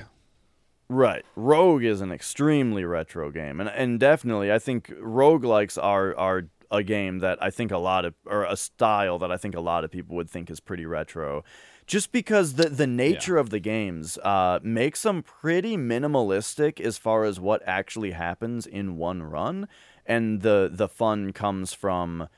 [0.89, 1.25] Right.
[1.35, 3.61] Rogue is an extremely retro game.
[3.61, 8.05] And and definitely I think roguelikes are are a game that I think a lot
[8.05, 10.87] of or a style that I think a lot of people would think is pretty
[10.87, 11.45] retro.
[11.87, 17.25] Just because the the nature of the games uh, makes them pretty minimalistic as far
[17.25, 19.69] as what actually happens in one run,
[20.07, 22.29] and the the fun comes from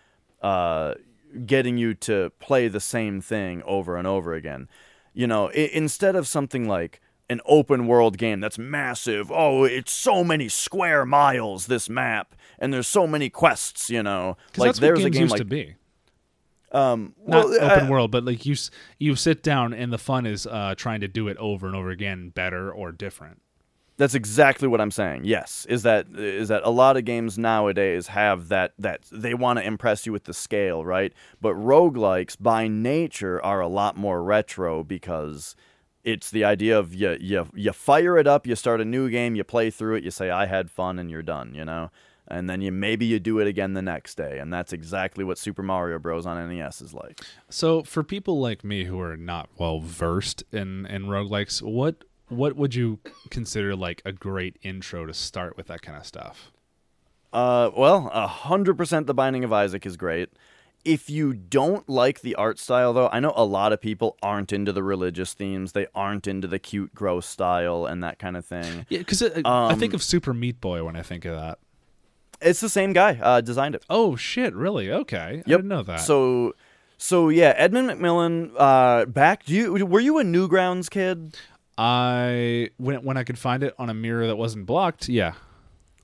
[0.42, 0.94] uh,
[1.44, 4.68] getting you to play the same thing over and over again.
[5.14, 9.32] You know, I- instead of something like an open world game that's massive.
[9.32, 13.90] Oh, it's so many square miles this map, and there's so many quests.
[13.90, 15.74] You know, like there's a game used like to be.
[16.72, 18.54] um, Not well, open uh, world, but like you
[18.98, 21.90] you sit down and the fun is uh, trying to do it over and over
[21.90, 23.42] again, better or different.
[23.98, 25.22] That's exactly what I'm saying.
[25.24, 29.58] Yes, is that is that a lot of games nowadays have that that they want
[29.58, 31.14] to impress you with the scale, right?
[31.40, 35.56] But roguelikes by nature are a lot more retro because
[36.06, 39.34] it's the idea of you you you fire it up, you start a new game,
[39.34, 41.90] you play through it, you say I had fun and you're done, you know?
[42.28, 45.36] And then you maybe you do it again the next day, and that's exactly what
[45.36, 47.20] Super Mario Bros on NES is like.
[47.50, 52.56] So for people like me who are not well versed in in roguelikes, what what
[52.56, 53.00] would you
[53.30, 56.52] consider like a great intro to start with that kind of stuff?
[57.32, 59.06] Uh, well, a hundred percent.
[59.08, 60.30] The Binding of Isaac is great.
[60.86, 64.52] If you don't like the art style, though, I know a lot of people aren't
[64.52, 65.72] into the religious themes.
[65.72, 68.86] They aren't into the cute, gross style and that kind of thing.
[68.88, 71.58] Yeah, because I think Um, of Super Meat Boy when I think of that.
[72.40, 73.84] It's the same guy uh, designed it.
[73.90, 74.54] Oh shit!
[74.54, 74.92] Really?
[74.92, 75.44] Okay, I Yep.
[75.46, 76.00] didn't know that.
[76.00, 76.54] So,
[76.98, 78.52] so yeah, Edmund McMillen.
[78.56, 79.44] Uh, back.
[79.44, 81.36] Do you were you a Newgrounds kid?
[81.78, 85.32] I when when I could find it on a mirror that wasn't blocked, yeah.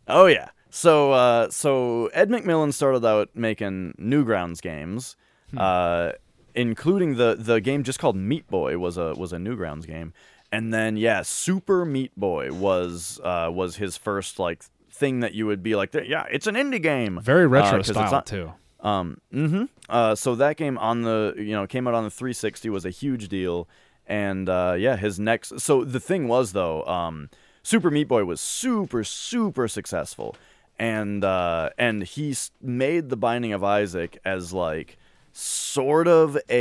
[0.08, 0.48] Oh yeah.
[0.74, 5.16] So uh, so Ed McMillen started out making Newgrounds games,
[5.56, 6.12] uh,
[6.54, 10.14] including the the game just called Meat Boy was a was a Newgrounds game,
[10.50, 15.44] and then yeah, Super Meat Boy was uh, was his first like thing that you
[15.46, 18.52] would be like, yeah, it's an indie game, Very retro Uh, 'cause style not- too.
[18.80, 22.70] um, hmm Uh, so that game on the you know came out on the 360
[22.70, 23.68] was a huge deal,
[24.06, 25.60] and uh, yeah, his next.
[25.60, 27.28] So the thing was though, um,
[27.62, 30.34] Super Meat Boy was super super successful,
[30.82, 34.98] and uh, and he made the Binding of Isaac as like
[35.32, 36.58] sort of a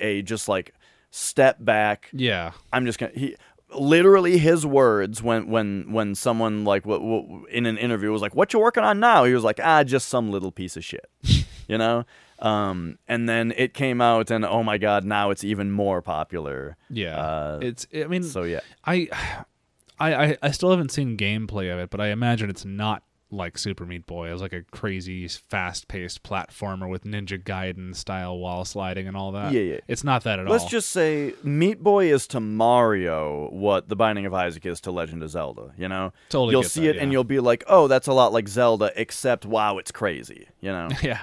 [0.00, 0.74] a just like
[1.10, 2.08] step back.
[2.12, 2.52] Yeah.
[2.72, 3.34] I'm just gonna he
[3.76, 8.36] literally his words when when when someone like w- w- in an interview was like
[8.36, 9.24] what you working on now?
[9.24, 11.10] He was like ah just some little piece of shit
[11.66, 12.04] you know?
[12.38, 16.76] Um and then it came out and oh my god now it's even more popular.
[16.90, 17.16] Yeah.
[17.16, 18.60] Uh, it's I mean so yeah.
[18.84, 19.08] I,
[19.98, 23.02] I I I still haven't seen gameplay of it, but I imagine it's not
[23.34, 24.30] like Super Meat Boy.
[24.30, 29.32] It was like a crazy, fast-paced platformer with Ninja Gaiden style wall sliding and all
[29.32, 29.52] that.
[29.52, 29.80] Yeah, yeah.
[29.88, 30.52] It's not that at all.
[30.52, 34.90] let's just say meat boy is to mario what the binding of isaac is to
[34.90, 37.88] legend of zelda you know Totally you'll see that, it and you'll be like oh
[37.88, 41.20] that's a lot like zelda except wow it's crazy you know yeah,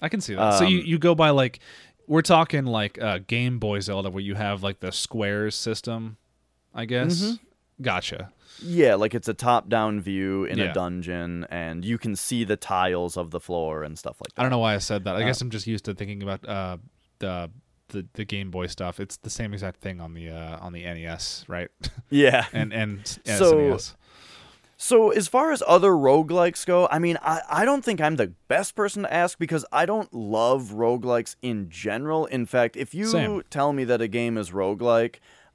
[0.00, 0.58] I can see that.
[0.58, 1.60] so you Um, you go by like
[2.06, 6.16] we're talking like uh, Game Boy Zelda, where you have like the squares system,
[6.74, 7.20] I guess.
[7.20, 7.82] Mm-hmm.
[7.82, 8.32] Gotcha.
[8.62, 10.66] Yeah, like it's a top-down view in Yeah.
[10.66, 14.40] a dungeon, and you can see the tiles of the floor and stuff like that.
[14.40, 15.16] I don't know why I said that.
[15.16, 16.78] I Uh, guess I'm just used to thinking about uh,
[17.18, 17.50] the
[17.88, 18.98] the the Game Boy stuff.
[18.98, 21.68] It's the same exact thing on the uh, on the NES, right?
[22.10, 22.46] Yeah.
[22.52, 23.94] and and So- SNES.
[24.78, 28.34] So as far as other roguelikes go, I mean, I, I don't think I'm the
[28.46, 32.26] best person to ask because I don't love roguelikes in general.
[32.26, 33.42] In fact, if you Same.
[33.48, 35.14] tell me that a game is roguelike,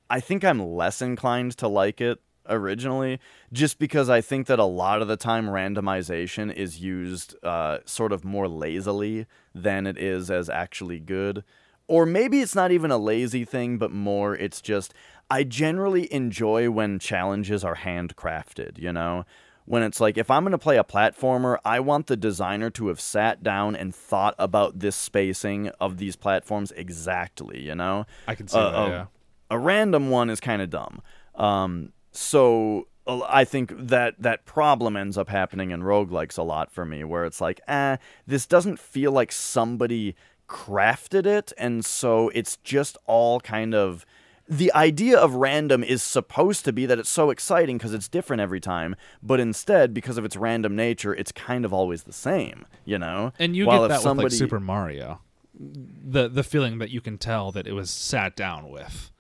[0.10, 2.20] I think I'm less inclined to like it
[2.50, 3.20] originally
[3.54, 8.12] just because I think that a lot of the time randomization is used uh, sort
[8.12, 11.44] of more lazily than it is as actually good.
[11.88, 14.94] Or maybe it's not even a lazy thing, but more it's just
[15.30, 19.26] I generally enjoy when challenges are handcrafted, you know?
[19.66, 22.88] When it's like, if I'm going to play a platformer, I want the designer to
[22.88, 28.06] have sat down and thought about this spacing of these platforms exactly, you know?
[28.28, 28.78] I can see Uh, that.
[28.78, 29.06] uh, yeah.
[29.50, 31.02] a random one is kind of dumb.
[31.36, 36.86] Um, so I think that that problem ends up happening in roguelikes a lot for
[36.86, 37.98] me, where it's like, eh,
[38.28, 40.16] this doesn't feel like somebody
[40.48, 44.06] crafted it, and so it's just all kind of.
[44.50, 48.42] The idea of random is supposed to be that it's so exciting because it's different
[48.42, 52.66] every time, but instead, because of its random nature, it's kind of always the same,
[52.84, 53.32] you know?
[53.40, 55.22] And you While get that somebody, with like Super Mario.
[55.54, 59.11] The the feeling that you can tell that it was sat down with.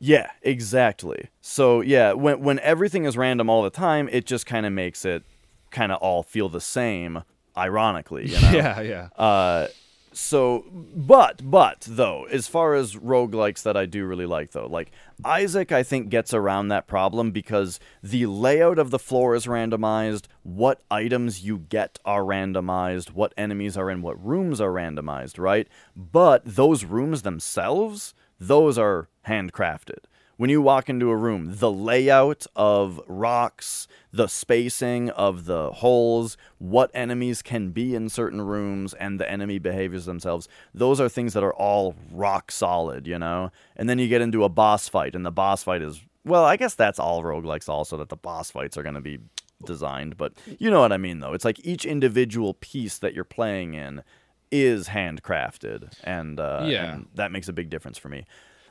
[0.00, 1.28] Yeah, exactly.
[1.42, 5.04] So yeah, when when everything is random all the time, it just kind of makes
[5.04, 5.22] it
[5.70, 7.22] kind of all feel the same.
[7.56, 8.50] Ironically, you know.
[8.50, 9.08] Yeah, yeah.
[9.16, 9.68] Uh,
[10.12, 14.90] so but but though as far as roguelikes that i do really like though like
[15.24, 20.24] isaac i think gets around that problem because the layout of the floor is randomized
[20.42, 25.68] what items you get are randomized what enemies are in what rooms are randomized right
[25.94, 30.04] but those rooms themselves those are handcrafted
[30.40, 36.38] when you walk into a room, the layout of rocks, the spacing of the holes,
[36.56, 41.34] what enemies can be in certain rooms, and the enemy behaviors themselves, those are things
[41.34, 43.52] that are all rock solid, you know?
[43.76, 46.56] And then you get into a boss fight, and the boss fight is, well, I
[46.56, 49.18] guess that's all roguelikes also, that the boss fights are going to be
[49.66, 51.34] designed, but you know what I mean, though.
[51.34, 54.02] It's like each individual piece that you're playing in
[54.50, 56.92] is handcrafted, and, uh, Yeah.
[56.94, 58.24] and that makes a big difference for me.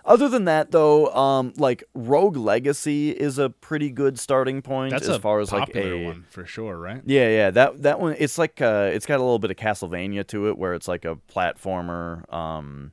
[0.06, 5.08] Other than that, though, um, like Rogue Legacy is a pretty good starting point That's
[5.08, 7.02] as a far as like popular a one for sure, right?
[7.06, 7.52] yeah, yeah.
[7.52, 10.58] That that one, it's like uh, it's got a little bit of Castlevania to it,
[10.58, 12.92] where it's like a platformer um,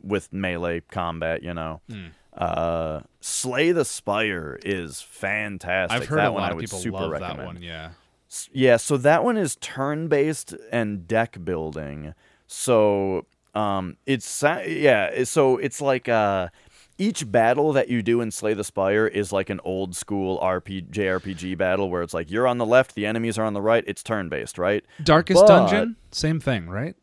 [0.00, 1.42] with melee combat.
[1.42, 2.06] You know, Hmm.
[2.32, 6.02] uh, Slay the Spire is fantastic.
[6.02, 7.38] I've heard that a one lot of would people super love recommend.
[7.40, 7.62] that one.
[7.62, 7.90] Yeah.
[8.52, 12.14] Yeah, so that one is turn based and deck building.
[12.46, 16.48] So um, it's yeah, so it's like uh,
[16.98, 20.88] each battle that you do in Slay the Spire is like an old school RP
[20.90, 23.84] JRPG battle where it's like you're on the left, the enemies are on the right.
[23.86, 24.84] It's turn based, right?
[25.02, 26.94] Darkest But- Dungeon, same thing, right?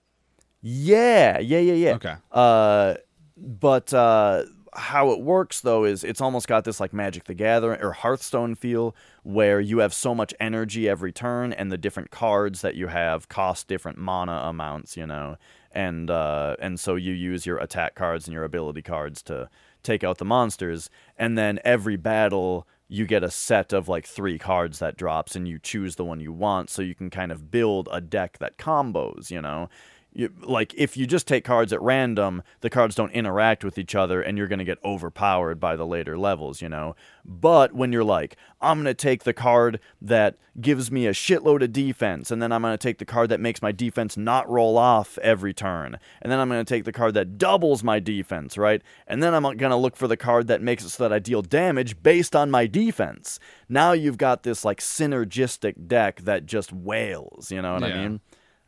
[0.61, 1.93] Yeah, yeah, yeah, yeah.
[1.95, 2.15] Okay.
[2.31, 2.95] Uh,
[3.35, 4.43] but uh,
[4.73, 8.55] how it works though is it's almost got this like Magic the Gathering or Hearthstone
[8.55, 12.87] feel where you have so much energy every turn, and the different cards that you
[12.87, 15.37] have cost different mana amounts, you know,
[15.71, 19.49] and uh, and so you use your attack cards and your ability cards to
[19.83, 22.67] take out the monsters, and then every battle.
[22.93, 26.19] You get a set of like three cards that drops, and you choose the one
[26.19, 29.31] you want, so you can kind of build a deck that combos.
[29.31, 29.69] You know,
[30.13, 33.95] you, like if you just take cards at random, the cards don't interact with each
[33.95, 36.95] other, and you're going to get overpowered by the later levels, you know.
[37.23, 41.63] But when you're like, I'm going to take the card that gives me a shitload
[41.63, 44.49] of defense, and then I'm going to take the card that makes my defense not
[44.49, 47.99] roll off every turn, and then I'm going to take the card that doubles my
[47.99, 48.81] defense, right?
[49.07, 51.19] And then I'm going to look for the card that makes it so that I
[51.19, 53.39] deal damage based on my defense.
[53.69, 58.19] Now you've got this like synergistic deck that just wails, you know what I mean?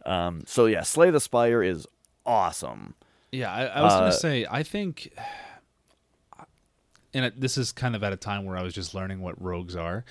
[0.06, 1.88] Um, so yeah, Slay the Spire is
[2.26, 2.96] awesome.
[3.32, 5.12] Yeah, I, I was Uh, gonna say I think,
[7.14, 9.40] and it, this is kind of at a time where I was just learning what
[9.42, 10.04] rogues are,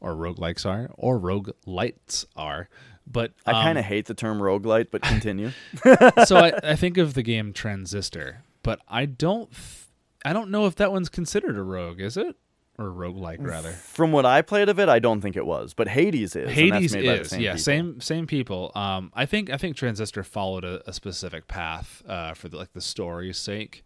[0.00, 2.68] or roguelikes are, or rogue lights are.
[3.06, 5.50] But I um, kind of hate the term roguelite, but continue.
[6.24, 9.88] so I, I think of the game Transistor, but I don't, th-
[10.24, 12.34] I don't know if that one's considered a rogue, is it,
[12.78, 13.72] or roguelike rather?
[13.72, 16.50] From what I played of it, I don't think it was, but Hades is.
[16.50, 17.62] Hades made is, same yeah, people.
[17.62, 18.72] same same people.
[18.74, 22.72] Um, I think I think Transistor followed a, a specific path uh, for the, like
[22.72, 23.84] the story's sake.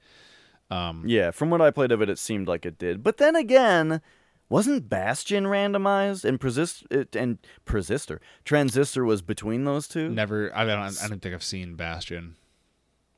[0.71, 3.03] Um, Yeah, from what I played of it, it seemed like it did.
[3.03, 4.01] But then again,
[4.49, 10.09] wasn't Bastion randomized and Persist it, and Persistor Transistor was between those two?
[10.11, 12.37] Never, I don't, I don't think I've seen Bastion.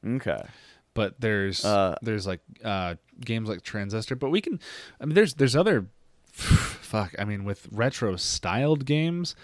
[0.06, 0.42] Okay.
[1.00, 2.94] But there's Uh, there's like uh
[3.24, 4.58] games like transistor but we can
[5.00, 5.86] i mean there's there's other
[6.92, 9.34] fuck i mean with retro styled games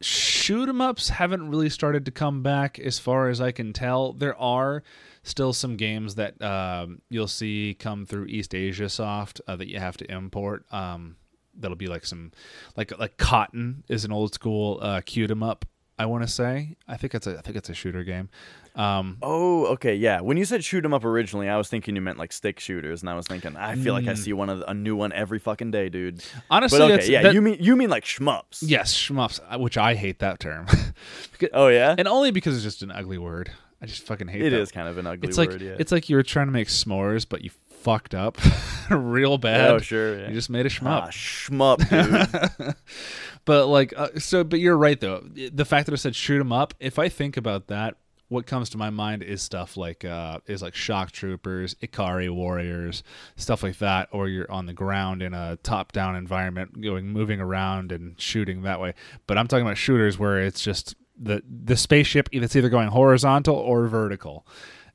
[0.00, 4.12] shoot 'em ups haven't really started to come back as far as i can tell.
[4.12, 4.82] There are
[5.22, 9.78] still some games that um, you'll see come through east asia soft uh, that you
[9.78, 11.16] have to import um,
[11.60, 12.32] that'll be like some
[12.76, 15.64] like like cotton is an old school uh cute 'em up
[16.02, 18.28] i want to say i think it's a i think it's a shooter game
[18.74, 20.22] um Oh, okay, yeah.
[20.22, 23.02] When you said shoot 'em up originally, I was thinking you meant like stick shooters,
[23.02, 24.16] and I was thinking, I feel like I Mm.
[24.24, 26.24] see one of a new one every fucking day, dude.
[26.50, 28.60] honestly But okay, yeah, that- you mean you mean like shmups?
[28.62, 30.64] Yes, shmups, uh, which I hate that term,
[31.32, 33.50] Because- Oh yeah, and only because it's just an ugly word.
[33.82, 34.60] I just fucking hate it that.
[34.60, 35.52] is kind of an ugly It's word.
[35.52, 35.76] like yeah.
[35.78, 37.50] it's like you were trying to make s'mores, but you
[37.82, 38.38] fucked up
[38.90, 39.70] real bad.
[39.70, 40.18] oh sure.
[40.18, 40.28] Yeah.
[40.28, 41.02] You just made a shmup.
[41.02, 42.74] ah, shmup, dude.
[43.44, 45.20] But like, uh, so, but you're right though.
[45.52, 46.74] The fact that I said shoot 'em up.
[46.80, 47.96] If I think about that,
[48.28, 53.02] what comes to my mind is stuff like uh, is like shock troopers, Ikari warriors,
[53.36, 54.08] stuff like that.
[54.12, 58.80] Or you're on the ground in a top-down environment, going moving around and shooting that
[58.80, 58.94] way.
[59.26, 63.56] But I'm talking about shooters where it's just the the spaceship that's either going horizontal
[63.56, 64.46] or vertical.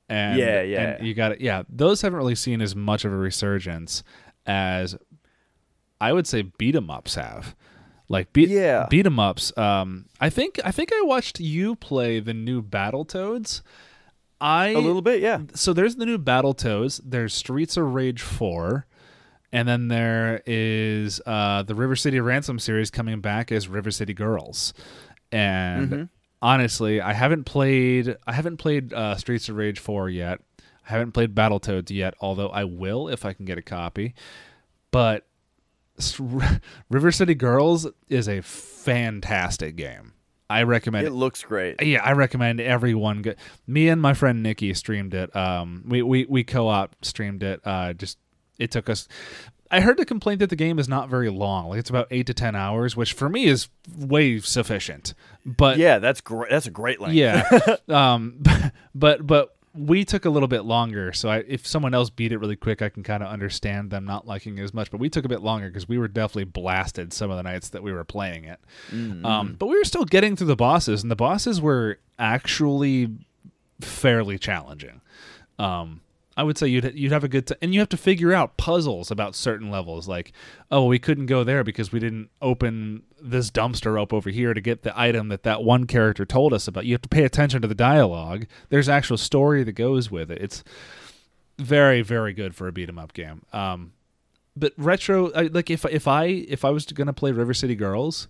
[0.10, 0.82] And, Yeah, yeah.
[0.96, 1.42] and you got it.
[1.42, 4.04] Yeah, those haven't really seen as much of a resurgence
[4.46, 4.96] as
[6.00, 7.56] I would say beat 'em ups have.
[8.10, 8.88] Like beat Yeah.
[8.90, 9.56] beat 'em ups.
[9.58, 13.62] Um, I think I think I watched you play the new Battletoads.
[14.40, 15.42] I a little bit, yeah.
[15.56, 17.02] so there's the new Battletoads.
[17.04, 18.86] There's Streets of Rage four,
[19.52, 24.14] and then there is uh, the River City Ransom series coming back as River City
[24.14, 24.74] Girls,
[25.32, 26.04] and Mm-hmm.
[26.42, 30.40] honestly, I haven't played I haven't played uh, Streets of Rage 4 yet.
[30.88, 34.14] I haven't played Battletoads yet, although I will if I can get a copy.
[34.92, 35.27] But
[36.90, 40.14] River City Girls is a fantastic game.
[40.50, 41.82] I recommend It looks great.
[41.84, 43.34] yeah, I recommend everyone go.
[43.68, 45.36] Me and my friend Nikki streamed it.
[45.36, 47.60] Um, we we we co-op streamed it.
[47.66, 48.18] Uh, just
[48.58, 49.10] it took us.
[49.70, 51.68] I heard the complaint that the game is not very long.
[51.68, 53.68] Like it's about eight to ten hours, which for me is
[53.98, 55.14] way sufficient.
[55.46, 56.50] But Yeah, that's great.
[56.50, 57.16] That's a great length.
[57.16, 57.44] yeah,
[57.90, 58.42] um,
[58.96, 61.14] but but we took a little bit longer.
[61.14, 64.06] So I, if someone else beat it really quick, I can kind of understand them
[64.06, 64.92] not liking it as much.
[64.92, 67.70] But we took a bit longer because we were definitely blasted some of the nights
[67.70, 68.60] that we were playing it.
[69.26, 73.10] Um, but we were still getting through the bosses, and the bosses were actually
[73.82, 75.02] fairly challenging.
[75.60, 76.02] Um,
[76.38, 78.58] I would say you'd you'd have a good time, and you have to figure out
[78.58, 80.08] puzzles about certain levels.
[80.08, 80.32] Like,
[80.70, 84.62] oh, we couldn't go there because we didn't open this dumpster up over here to
[84.62, 86.86] get the item that that one character told us about.
[86.86, 88.46] You have to pay attention to the dialogue.
[88.70, 90.40] There's actual story that goes with it.
[90.40, 90.64] It's
[91.58, 93.42] very very good for a beat 'em up game.
[93.52, 93.94] Um,
[94.56, 98.28] but retro, like if if I if I was gonna play River City Girls,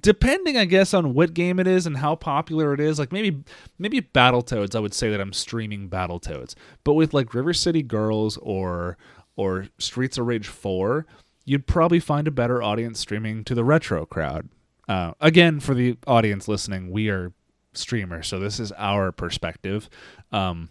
[0.00, 3.44] depending i guess on what game it is and how popular it is like maybe
[3.78, 6.54] maybe battletoads i would say that i'm streaming battletoads.
[6.84, 8.96] But with like river city girls or
[9.36, 11.06] or streets of rage 4
[11.44, 14.48] you'd probably find a better audience streaming to the retro crowd.
[14.88, 17.32] Uh, again for the audience listening we are
[17.72, 19.88] streamers so this is our perspective.
[20.32, 20.70] Um,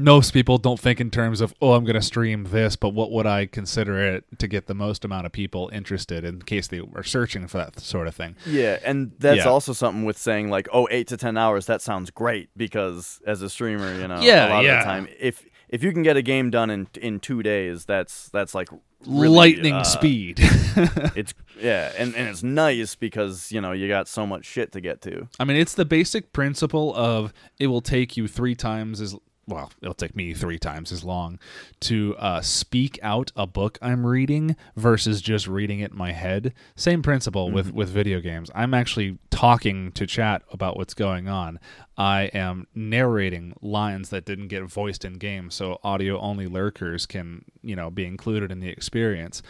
[0.00, 3.10] most people don't think in terms of oh i'm going to stream this but what
[3.10, 6.80] would i consider it to get the most amount of people interested in case they
[6.94, 9.48] are searching for that sort of thing Yeah, and that's Yeah.
[9.48, 11.66] also something with saying like, oh, eight to ten hours.
[11.66, 14.78] That sounds great because as a streamer, you know, Yeah, a lot yeah.
[14.78, 17.84] of the time, if if you can get a game done in in two days,
[17.84, 18.68] that's that's like
[19.06, 20.38] really, lightning uh, speed
[21.16, 24.80] It's yeah, and and it's nice because you know you got so much shit to
[24.80, 25.28] get to.
[25.40, 29.16] i mean it's the basic principle of it will take you three times as
[29.48, 31.38] well it'll take me three times as long
[31.80, 36.54] to uh, speak out a book i'm reading versus just reading it in my head.
[36.76, 38.50] Same principle with with video games.
[38.54, 41.58] I'm actually talking to chat about what's going on.
[41.96, 47.44] I am narrating lines that didn't get voiced in game so audio only lurkers can
[47.62, 49.42] you know be included in the experience.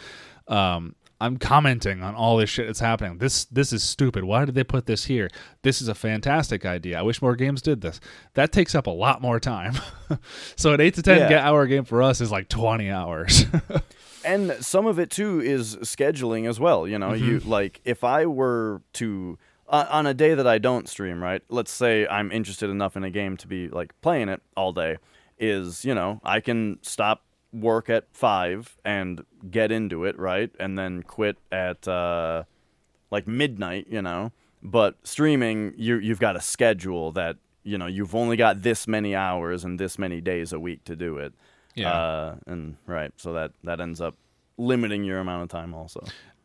[0.47, 3.17] Um, I'm commenting on all this shit that's happening.
[3.17, 4.23] This this is stupid.
[4.23, 5.29] Why did they put this here?
[5.63, 6.97] This is a fantastic idea.
[6.97, 7.99] I wish more games did this.
[8.35, 9.73] That takes up a lot more time.
[10.55, 11.47] so an eight to ten Yeah.
[11.47, 13.45] hour game for us is like twenty hours.
[14.25, 18.25] and some of it too is scheduling as well you know you like if i
[18.25, 19.37] were to
[19.69, 23.05] uh, on a day that i don't stream right let's say i'm interested enough in
[23.05, 24.97] a game to be like playing it all day
[25.39, 30.77] is you know i can stop work at five and get into it right and
[30.77, 32.43] then quit at uh
[33.09, 34.31] like midnight you know
[34.61, 39.15] but streaming you you've got a schedule that you know you've only got this many
[39.15, 41.33] hours and this many days a week to do it
[41.75, 41.91] Yeah.
[41.91, 44.15] uh, and right, so that that ends up
[44.57, 46.03] limiting your amount of time also.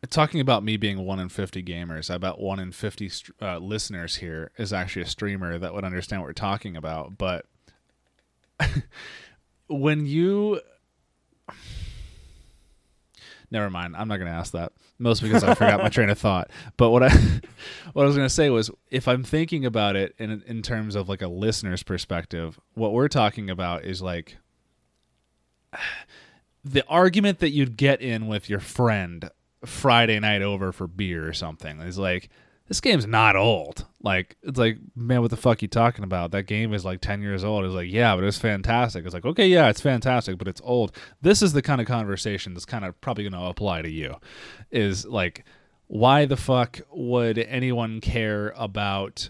[0.09, 3.57] Talking about me being one in fifty gamers, I bet one in fifty st- uh,
[3.59, 7.17] listeners here is actually a streamer that would understand what we're talking about.
[7.17, 7.45] But
[9.67, 10.61] when you
[13.51, 13.95] Never mind.
[13.95, 14.73] I'm not going to ask that.
[14.97, 16.49] Mostly because I forgot my train of thought.
[16.77, 17.09] But what I
[17.93, 20.95] what I was going to say was if I'm thinking about it in in terms
[20.95, 24.37] of like a listener's perspective, what we're talking about is like
[26.63, 29.29] the argument that you'd get in with your friend
[29.65, 32.29] Friday night over for beer or something is like
[32.67, 33.85] this game's not old.
[34.01, 36.31] Like it's like, man, what the fuck you talking about?
[36.31, 37.65] That game is like ten years old.
[37.65, 39.05] It's like, yeah, but it's fantastic.
[39.05, 40.95] It's like, okay, yeah, it's fantastic, but it's old.
[41.21, 44.15] This is the kind of conversation that's kind of probably going to apply to you.
[44.71, 45.45] Is like,
[45.87, 49.29] why the fuck would anyone care about?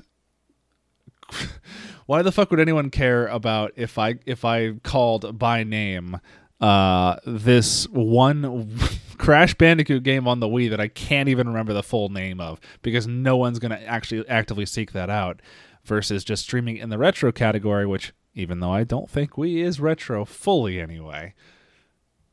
[2.05, 6.19] why the fuck would anyone care about if I if I called by name
[6.61, 8.77] uh this one
[9.17, 12.59] Crash Bandicoot game on the Wii that I can't even remember the full name of
[12.81, 15.41] because no one's going to actually actively seek that out
[15.85, 19.79] versus just streaming in the retro category which even though I don't think Wii is
[19.79, 21.33] retro fully anyway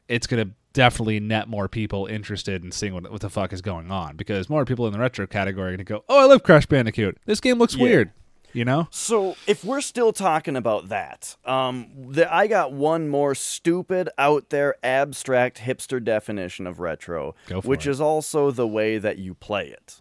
[0.08, 3.60] it's going to definitely net more people interested in seeing what, what the fuck is
[3.60, 6.24] going on because more people in the retro category are going to go oh I
[6.26, 7.82] love Crash Bandicoot this game looks Yeah.
[7.82, 8.10] weird
[8.52, 13.34] you know So if we're still talking about that, um, the, I got one more
[13.34, 17.34] stupid, out there, abstract hipster definition of retro,
[17.64, 17.90] which it.
[17.90, 20.00] is also the way that you play it.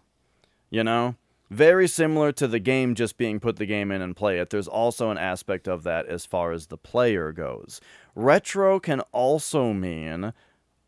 [0.70, 1.16] You know,
[1.50, 4.50] very similar to the game just being put the game in and play it.
[4.50, 7.80] There's also an aspect of that as far as the player goes.
[8.14, 10.32] Retro can also mean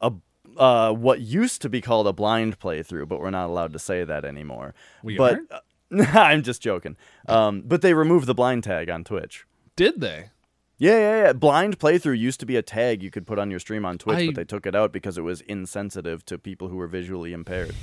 [0.01, 0.13] a
[0.57, 4.05] uh, what used to be called a blind playthrough, but we're not allowed to say
[4.05, 4.75] that anymore.
[5.03, 5.51] We but aren't?
[6.15, 6.97] I'm just joking.
[7.29, 9.45] Um, but they removed the blind tag on Twitch.
[9.77, 10.31] Did they?
[10.79, 11.33] Yeah, yeah, yeah.
[11.33, 14.19] Blind playthrough used to be a tag you could put on your stream on Twitch,
[14.19, 17.33] I- but they took it out because it was insensitive to people who were visually
[17.33, 17.75] impaired.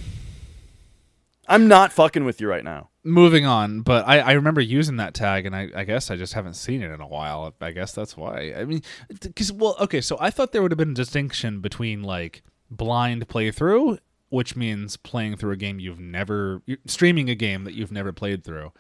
[1.48, 2.90] I'm not fucking with you right now.
[3.04, 6.34] Moving on, but I, I remember using that tag, and I, I guess I just
[6.34, 7.54] haven't seen it in a while.
[7.60, 8.54] I guess that's why.
[8.56, 8.84] I mean,
[9.22, 13.28] because well, okay, so I thought there would have been a distinction between like blind
[13.28, 13.98] playthrough,
[14.32, 18.44] which means playing through a game you've never streaming a game that you've never played
[18.44, 18.72] through.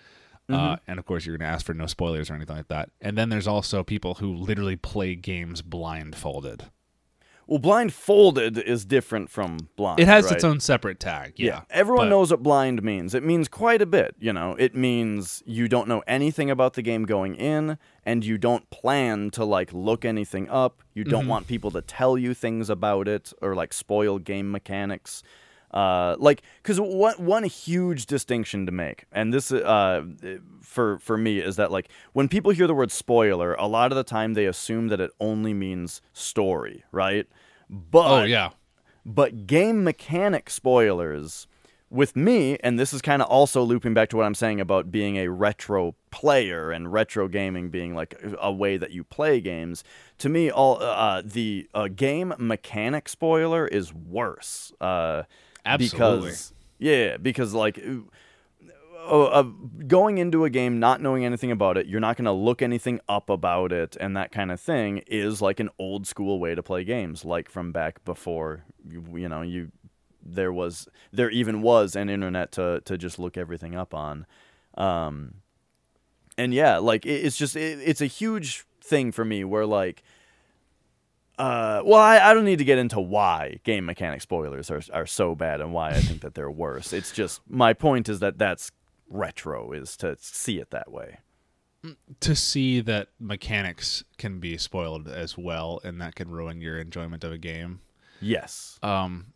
[0.50, 2.90] Uh, and of course, you're going to ask for no spoilers or anything like that.
[3.00, 6.66] And then there's also people who literally play games blindfolded.
[7.48, 10.00] Well, blindfolded is different from blind.
[10.00, 10.36] It has right?
[10.36, 11.34] its own separate tag.
[11.38, 13.14] Yeah, Everyone but- knows what blind means.
[13.16, 14.56] It means quite a bit, you know.
[14.58, 19.32] It means you don't know anything about the game going in and you don't plan
[19.32, 20.82] to like look anything up.
[20.94, 25.24] You don't want people to tell you things about it or like spoil game mechanics.
[25.74, 30.04] Uh, like cuz one one huge distinction to make and this uh
[30.62, 33.96] for for me is that like when people hear the word spoiler, a lot of
[33.96, 37.26] the time they assume that it only means story, right?
[37.70, 38.50] But Oh yeah,
[39.06, 41.48] but game mechanic spoilers
[41.90, 44.92] with me, and this is kind of also looping back to what I'm saying about
[44.92, 49.84] being a retro player and retro gaming being like a way that you play games.
[50.20, 54.72] To me, all uh, the uh, game mechanic spoiler is worse.
[54.80, 55.24] Uh,
[55.66, 56.30] Absolutely.
[56.30, 57.80] Because, yeah, because like.
[59.04, 59.44] Uh, uh,
[59.88, 63.00] going into a game not knowing anything about it, you're not going to look anything
[63.10, 66.62] up about it, and that kind of thing is like an old school way to
[66.62, 69.72] play games, like from back before you, you know you
[70.24, 74.26] there was there even was an internet to to just look everything up on,
[74.78, 75.34] um,
[76.38, 80.04] and yeah, like it, it's just it, it's a huge thing for me where like.
[81.38, 85.08] Uh, well, I, I don't need to get into why game mechanic spoilers are, are
[85.08, 86.94] so bad and why I think that they're worse.
[86.94, 88.72] It's just my point is that that's
[89.10, 91.20] retro is to see it that way.
[92.20, 97.24] to see that mechanics can be spoiled as well, and that can ruin your enjoyment
[97.24, 97.82] of a game.
[98.20, 98.78] Yes.
[98.84, 99.34] Um,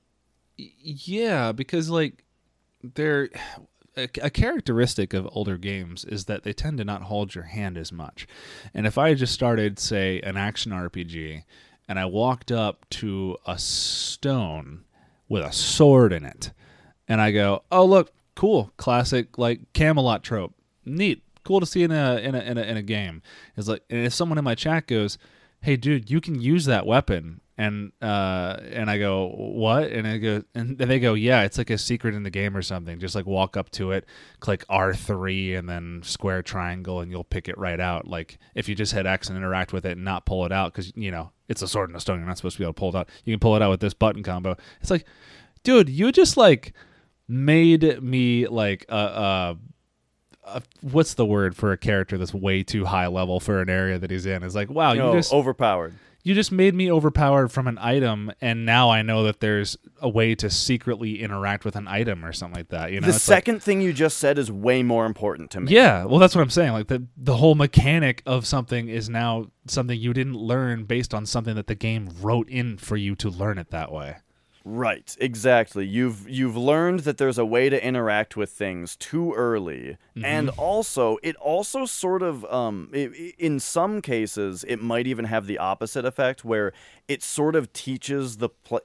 [0.58, 2.24] yeah, because like
[2.84, 3.30] they're
[3.98, 7.78] a, a characteristic of older games is that they tend to not hold your hand
[7.78, 8.28] as much.
[8.74, 11.44] And if I just started, say, an action RPG,
[11.88, 14.86] and I walked up to a stone
[15.30, 16.52] with a sword in it,
[17.08, 20.54] and I go, "Oh, look, cool, classic like Camelot trope,
[20.84, 23.22] neat, cool to see in a in a in a, in a game."
[23.56, 25.18] It's like, and if someone in my chat goes,
[25.62, 30.18] "Hey, dude, you can use that weapon," and uh, and I go, "What?" and I
[30.18, 33.00] go, and they go, "Yeah, it's like a secret in the game or something.
[33.00, 34.06] Just like walk up to it,
[34.40, 38.08] click R three, and then square triangle, and you'll pick it right out.
[38.08, 40.74] Like if you just hit X and interact with it and not pull it out,
[40.74, 42.74] because you know it's a sword and a stone, you're not supposed to be able
[42.74, 43.10] to pull it out.
[43.24, 44.58] You can pull it out with this button combo.
[44.82, 45.06] It's like,
[45.64, 46.74] dude, you just like
[47.28, 49.58] made me like a." a
[50.46, 53.98] uh, what's the word for a character that's way too high level for an area
[53.98, 54.44] that he's in?
[54.44, 55.96] It's like, wow, you No, just overpowered.
[56.26, 60.10] You just made me overpowered from an item, and now I know that there's a
[60.10, 62.92] way to secretly interact with an item or something like that.
[62.92, 65.62] You know, the It's like- second thing you just said is way more important to
[65.62, 65.72] me.
[65.72, 66.74] yeah, well, that's what I'm saying.
[66.74, 71.26] Like the the whole mechanic of something is now something you didn't learn based on
[71.26, 74.16] something that the game wrote in for you to learn it that way.
[74.68, 75.86] Right, exactly.
[75.86, 81.18] You've you've learned that there's a way to interact with things too early, and also
[81.22, 85.60] it also sort of um i i- in some cases it might even have the
[85.60, 86.74] opposite effect where
[87.08, 88.80] it sort of teaches the play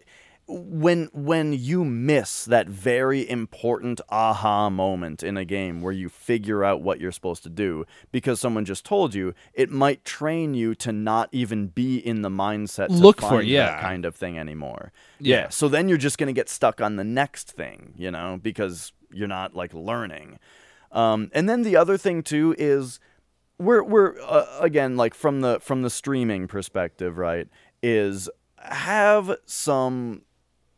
[0.50, 6.64] when when you miss that very important aha moment in a game where you figure
[6.64, 10.74] out what you're supposed to do because someone just told you, it might train you
[10.74, 13.66] to not even be in the mindset to Look for yeah.
[13.66, 14.92] that kind of thing anymore.
[15.20, 15.36] Yeah.
[15.36, 15.48] Yeah.
[15.50, 19.28] So then you're just gonna get stuck on the next thing, you know, because you're
[19.28, 20.38] not like learning.
[20.92, 22.98] Um, and then the other thing too is
[23.58, 27.46] we're we're uh, again like from the from the streaming perspective, right?
[27.82, 28.28] Is
[28.58, 30.22] have some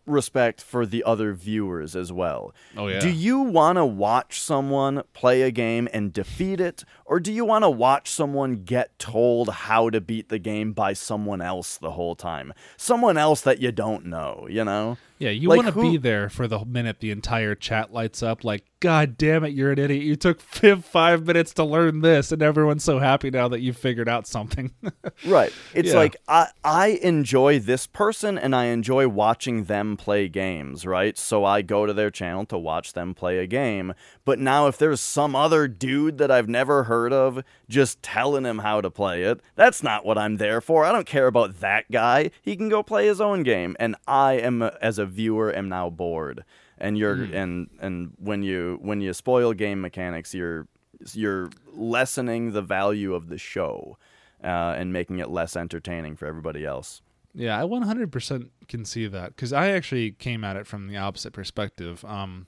[0.06, 2.54] respect for the other viewers as well.
[2.76, 2.98] Oh, yeah.
[2.98, 7.44] Do you want to watch someone play a game and defeat it or do you
[7.44, 11.92] want to watch someone get told how to beat the game by someone else the
[11.92, 12.52] whole time?
[12.76, 14.96] Someone else that you don't know, you know?
[15.23, 18.23] Yeah, you Like, want to who- be there for the minute the entire chat lights
[18.24, 18.43] up.
[18.43, 20.03] Like, God damn it, you're an idiot.
[20.03, 20.40] You took
[20.82, 24.73] five minutes to learn this, and everyone's so happy now that you figured out something.
[25.27, 25.53] Right.
[25.74, 25.97] It's Yeah.
[25.99, 31.16] like I I enjoy this person and I enjoy watching them play games, right?
[31.16, 33.94] So I go to their channel to watch them play a game.
[34.24, 38.61] But now if there's some other dude that I've never heard of just telling him
[38.61, 40.85] how to play it, that's not what I'm there for.
[40.85, 42.31] I don't care about that guy.
[42.40, 45.90] He can go play his own game and I am as a viewer am now
[45.90, 46.44] bored.
[46.78, 50.66] and you're and and when you when you spoil game mechanics, you're
[51.12, 53.98] you're lessening the value of the show
[54.43, 57.02] uh, and making it less entertaining for everybody else.
[57.34, 61.32] Yeah, I 100% can see that because I actually came at it from the opposite
[61.32, 62.05] perspective.
[62.05, 62.47] Um,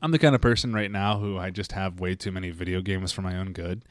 [0.00, 2.80] I'm the kind of person right now who I just have way too many video
[2.80, 3.84] games for my own good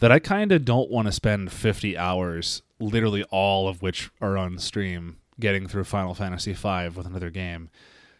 [0.00, 4.36] that I kind of don't want to spend 50 hours, literally all of which are
[4.36, 7.68] on stream, getting through Final Fantasy V with another game.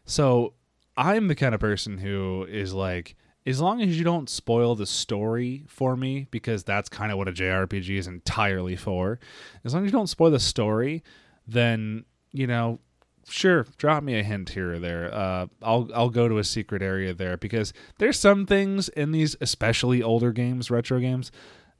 [0.04, 0.54] So
[0.96, 3.14] I'm the kind of person who is like,
[3.46, 7.28] as long as you don't spoil the story for me, because that's kind of what
[7.28, 9.20] a JRPG is entirely for,
[9.64, 11.02] as long as you don't spoil the story,
[11.46, 12.80] then, you know,
[13.28, 15.14] sure, drop me a hint here or there.
[15.14, 19.36] Uh, I'll I'll go to a secret area there because there's some things in these,
[19.40, 21.30] especially older games, retro games,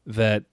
[0.07, 0.45] that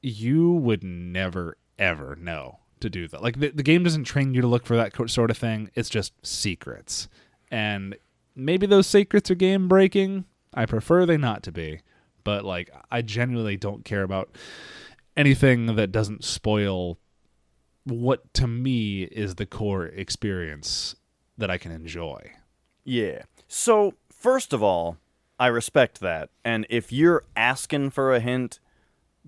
[0.00, 3.22] you would never ever know to do that.
[3.22, 5.70] Like the, the game doesn't train you to look for that sort of thing.
[5.74, 7.08] It's just secrets,
[7.50, 7.96] and
[8.34, 10.24] maybe those secrets are game breaking.
[10.54, 11.80] I prefer they not to be,
[12.24, 14.34] but like I genuinely don't care about
[15.16, 16.98] anything that doesn't spoil
[17.84, 20.94] what to me is the core experience
[21.38, 22.32] that I can enjoy.
[22.84, 23.22] Yeah.
[23.48, 24.98] So, first of all,
[25.38, 26.30] I respect that.
[26.44, 28.60] And if you're asking for a hint,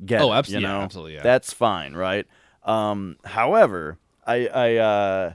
[0.05, 1.23] get Oh, it, abs- you yeah, absolutely, yeah.
[1.23, 2.27] That's fine, right?
[2.65, 5.35] Um, however, I I uh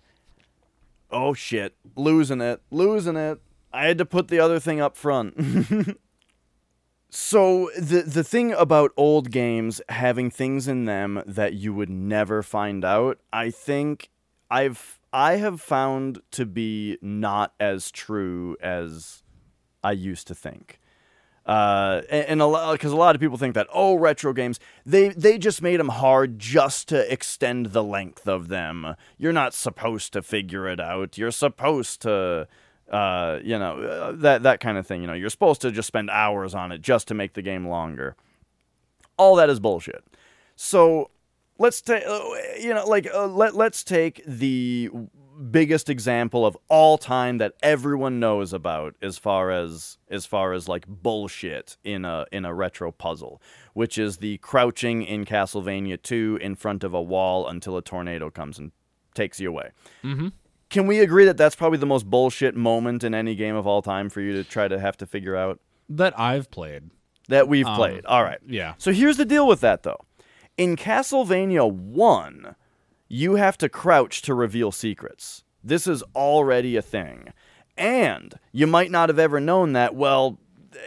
[1.12, 3.40] oh shit, losing it, losing it.
[3.74, 5.98] I had to put the other thing up front.
[7.10, 12.44] So the the thing about old games having things in them that you would never
[12.44, 14.10] find out, I think
[14.52, 19.24] I've I have found to be not as true as
[19.84, 20.80] I used to think.
[21.48, 25.08] Uh, and, a lot because a lot of people think that oh retro games they
[25.10, 28.96] they just made them hard just to extend the length of them.
[29.18, 31.18] You're not supposed to figure it out.
[31.18, 32.50] You're supposed to
[32.92, 35.00] uh, you know uh, that that kind of thing.
[35.00, 37.66] You know you're supposed to just spend hours on it just to make the game
[37.66, 38.18] longer.
[39.16, 40.04] All that is bullshit.
[40.58, 41.12] So
[41.58, 42.04] let's take
[42.60, 44.90] you know like uh, let let's take the
[45.52, 50.68] biggest example of all time that everyone knows about as far as as far as
[50.68, 53.42] like bullshit in a in a retro puzzle
[53.74, 58.30] which is the crouching in Castlevania 2 in front of a wall until a tornado
[58.32, 58.72] comes and
[59.14, 59.70] takes you away.
[60.04, 60.32] Mhm.
[60.70, 63.82] Can we agree that that's probably the most bullshit moment in any game of all
[63.84, 66.90] time for you to try to have to figure out That I've played.
[67.30, 68.06] that we've Um, played?
[68.06, 68.40] All right.
[68.48, 68.74] Yeah.
[68.80, 70.00] So here's the deal with that, though.
[70.58, 72.56] In Castlevania 1,
[73.08, 75.44] you have to crouch to reveal secrets.
[75.64, 77.34] This is already a thing.
[77.78, 80.40] And you might not have ever known that, well,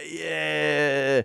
[0.09, 1.23] yeah,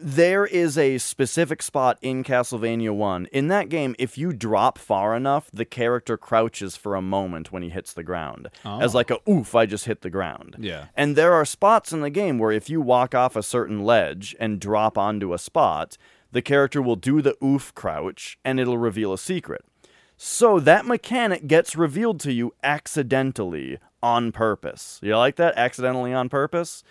[0.00, 3.26] there is a specific spot in Castlevania 1.
[3.26, 7.62] In that game, if you drop far enough, the character crouches for a moment when
[7.62, 8.48] he hits the ground.
[8.64, 8.98] As Oh.
[8.98, 10.56] like a oof, I just hit the ground.
[10.58, 10.86] Yeah.
[10.96, 14.34] And there are spots in the game where if you walk off a certain ledge
[14.40, 15.96] and drop onto a spot,
[16.32, 19.64] the character will do the oof crouch and it'll reveal a secret.
[20.26, 24.98] So that mechanic gets revealed to you accidentally on purpose.
[25.02, 25.52] You like that?
[25.54, 26.82] Accidentally on purpose?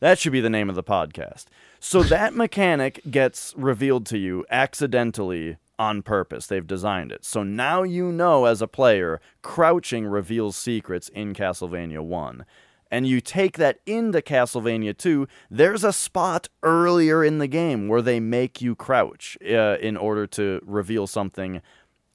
[0.00, 1.44] That should be the name of the podcast.
[1.78, 6.48] So that mechanic gets revealed to you accidentally on purpose.
[6.48, 7.24] They've designed it.
[7.24, 12.44] So now you know as a player, crouching reveals secrets in Castlevania 1.
[12.90, 18.02] And you take that into Castlevania 2, there's a spot earlier in the game where
[18.02, 21.62] they make you crouch uh, in order to reveal something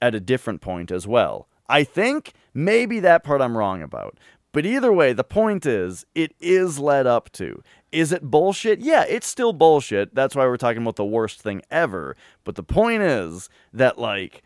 [0.02, 1.48] at a different point as well.
[1.68, 4.18] I think maybe that part I'm wrong about.
[4.52, 7.62] But either way, the point is, it is led up to.
[7.92, 8.80] Is it bullshit?
[8.80, 10.16] Yeah, it's still bullshit.
[10.16, 12.16] That's why we're talking about the worst thing ever.
[12.46, 14.44] But the point is that, like,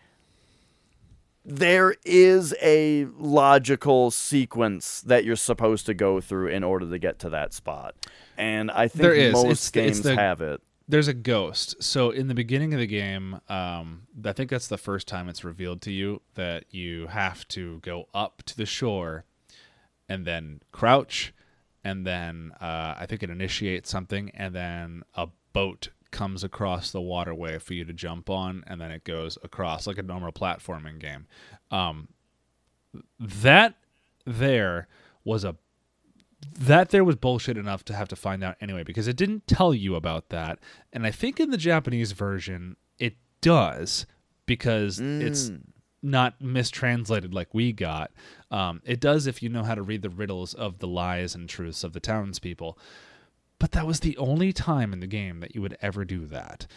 [1.45, 7.19] there is a logical sequence that you're supposed to go through in order to get
[7.19, 7.95] to that spot.
[8.37, 10.61] And I think most It's- it's games the- have it.
[10.89, 11.83] There's a ghost.
[11.83, 15.43] So in the beginning of the game, um, I think that's the first time it's
[15.43, 19.23] revealed to you that you have to go up to the shore
[20.09, 21.31] and then crouch,
[21.83, 27.01] and then uh, I think it initiates something, and then a boat comes across the
[27.01, 30.97] waterway for you to jump on, and then it goes across like a normal platforming
[30.97, 31.27] game.
[31.69, 32.07] Um,
[33.19, 33.75] that
[34.25, 34.87] there
[35.23, 35.55] was a
[36.57, 39.73] that there was bullshit enough to have to find out anyway because it didn't tell
[39.73, 40.59] you about that.
[40.93, 44.05] And i think in the japanese version it does
[44.45, 45.51] because it's
[46.01, 48.11] not mistranslated like we got.
[48.51, 51.47] Um, it does if you know how to read the riddles of the lies and
[51.47, 52.77] truths of the townspeople.
[53.59, 56.67] But that was the only time in the game that you would ever do that.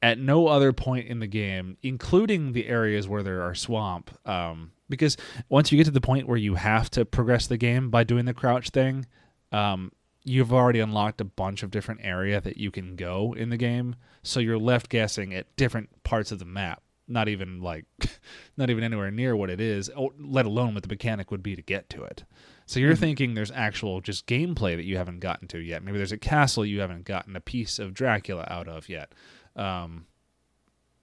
[0.00, 4.72] At no other point in the game, including the areas where there are swamp, um,
[4.88, 5.16] because
[5.48, 8.24] once you get to the point where you have to progress the game by doing
[8.24, 9.06] the crouch thing,
[9.52, 9.92] um,
[10.24, 13.96] you've already unlocked a bunch of different area that you can go in the game.
[14.22, 16.82] So you're left guessing at different parts of the map.
[17.06, 17.84] Not even like,
[18.56, 21.62] not even anywhere near what it is, let alone what the mechanic would be to
[21.62, 22.24] get to it.
[22.66, 23.00] So you're mm-hmm.
[23.00, 25.82] thinking there's actual just gameplay that you haven't gotten to yet.
[25.82, 29.12] Maybe there's a castle you haven't gotten a piece of Dracula out of yet.
[29.54, 30.06] Um,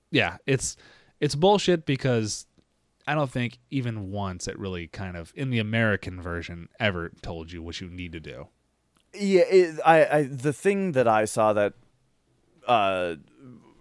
[0.09, 0.75] yeah, it's
[1.19, 2.47] it's bullshit because
[3.07, 7.51] I don't think even once it really kind of in the American version ever told
[7.51, 8.47] you what you need to do.
[9.13, 11.73] Yeah, it, I, I the thing that I saw that
[12.67, 13.15] uh,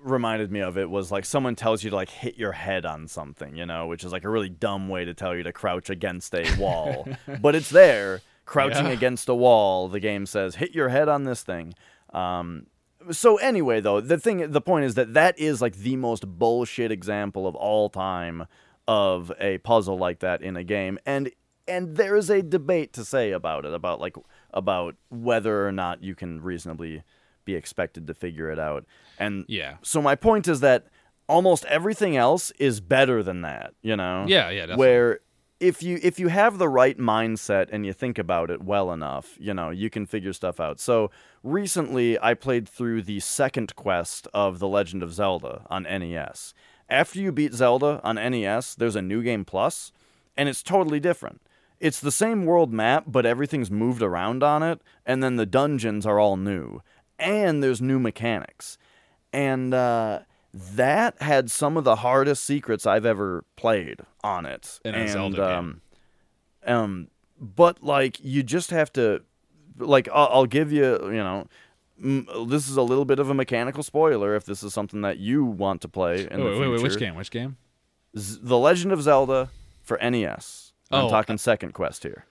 [0.02, 3.06] reminded me of it was like someone tells you to like hit your head on
[3.06, 5.90] something, you know, which is like a really dumb way to tell you to crouch
[5.90, 7.06] against a wall,
[7.40, 8.92] but it's there, crouching yeah.
[8.92, 9.88] against a wall.
[9.88, 11.74] The game says hit your head on this thing.
[12.12, 12.66] Um,
[13.10, 16.90] so anyway, though the thing, the point is that that is like the most bullshit
[16.90, 18.46] example of all time
[18.90, 21.30] of a puzzle like that in a game, and
[21.68, 24.16] and there is a debate to say about it about like
[24.52, 27.04] about whether or not you can reasonably
[27.44, 28.84] be expected to figure it out.
[29.16, 29.76] And yeah.
[29.82, 30.88] So my point is that
[31.28, 34.24] almost everything else is better than that, you know?
[34.26, 34.76] Yeah, yeah, definitely.
[34.76, 35.20] Where
[35.60, 39.36] if you if you have the right mindset and you think about it well enough,
[39.38, 40.80] you know, you can figure stuff out.
[40.80, 41.12] So
[41.44, 46.54] recently I played through the second quest of The Legend of Zelda on NES.
[46.90, 49.92] After you beat Zelda on NES, there's a new game plus,
[50.36, 51.40] and it's totally different
[51.80, 56.04] it's the same world map, but everything's moved around on it, and then the dungeons
[56.04, 56.82] are all new,
[57.18, 58.76] and there's new mechanics,
[59.32, 60.20] and uh,
[60.52, 64.78] that had some of the hardest secrets I've ever played on it.
[64.84, 65.80] In a and, Zelda um,
[66.66, 66.74] game.
[66.74, 67.08] Um,
[67.40, 69.22] but like you just have to,
[69.78, 71.48] like I'll, I'll give you, you know.
[72.00, 75.44] This is a little bit of a mechanical spoiler if this is something that you
[75.44, 76.60] want to play in wait, the future.
[76.60, 77.14] Wait, wait, which game?
[77.14, 77.56] Which game?
[78.16, 79.50] Z- the Legend of Zelda
[79.82, 80.72] for NES.
[80.90, 82.24] I'm oh, talking second quest here.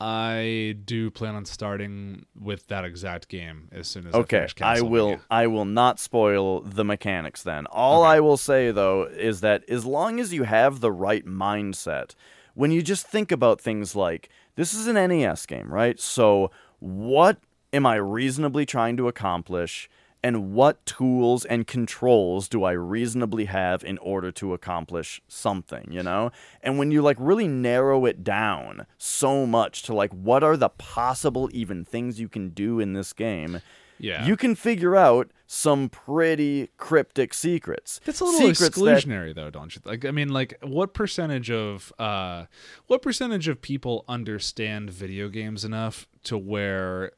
[0.00, 4.48] I do plan on starting with that exact game as soon as okay.
[4.60, 5.20] I, I will.
[5.30, 7.44] I will not spoil the mechanics.
[7.44, 8.16] Then all okay.
[8.16, 12.16] I will say though is that as long as you have the right mindset,
[12.54, 16.00] when you just think about things like this is an NES game, right?
[16.00, 16.50] So
[16.80, 17.38] what
[17.72, 19.88] am I reasonably trying to accomplish?
[20.22, 26.02] and what tools and controls do I reasonably have in order to accomplish something, you
[26.02, 26.30] know?
[26.62, 30.68] And when you like really narrow it down so much to like what are the
[30.68, 33.60] possible even things you can do in this game,
[33.98, 34.24] yeah.
[34.24, 38.00] you can figure out some pretty cryptic secrets.
[38.04, 39.82] That's a little secrets exclusionary that, though, don't you?
[39.84, 42.44] Like I mean like what percentage of uh
[42.86, 47.12] what percentage of people understand video games enough to where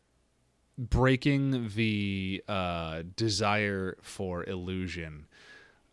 [0.77, 5.27] breaking the uh, desire for illusion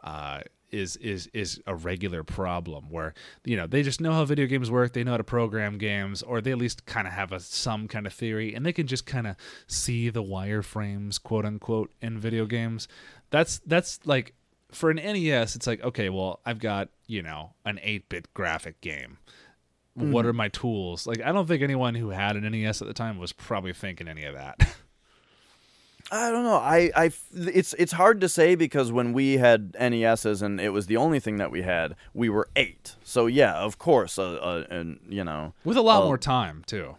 [0.03, 0.41] uh,
[0.71, 3.13] is is is a regular problem where
[3.43, 6.21] you know they just know how video games work they know how to program games
[6.21, 8.87] or they at least kind of have a some kind of theory and they can
[8.87, 9.35] just kind of
[9.67, 12.87] see the wireframes quote unquote in video games.
[13.29, 14.33] That's that's like
[14.71, 19.17] for an NES it's like okay well I've got you know an 8-bit graphic game
[19.97, 20.11] mm.
[20.11, 21.07] what are my tools?
[21.07, 24.07] Like, I don't think anyone who had an NES at the time was probably thinking
[24.07, 24.75] any of that.
[26.11, 26.57] I don't know.
[26.57, 30.87] I, I, it's it's hard to say because when we had NESs and it was
[30.87, 32.95] the only thing that we had, we were eight.
[33.03, 36.63] So yeah, of course, uh, uh and you know, with a lot uh, more time
[36.67, 36.97] too.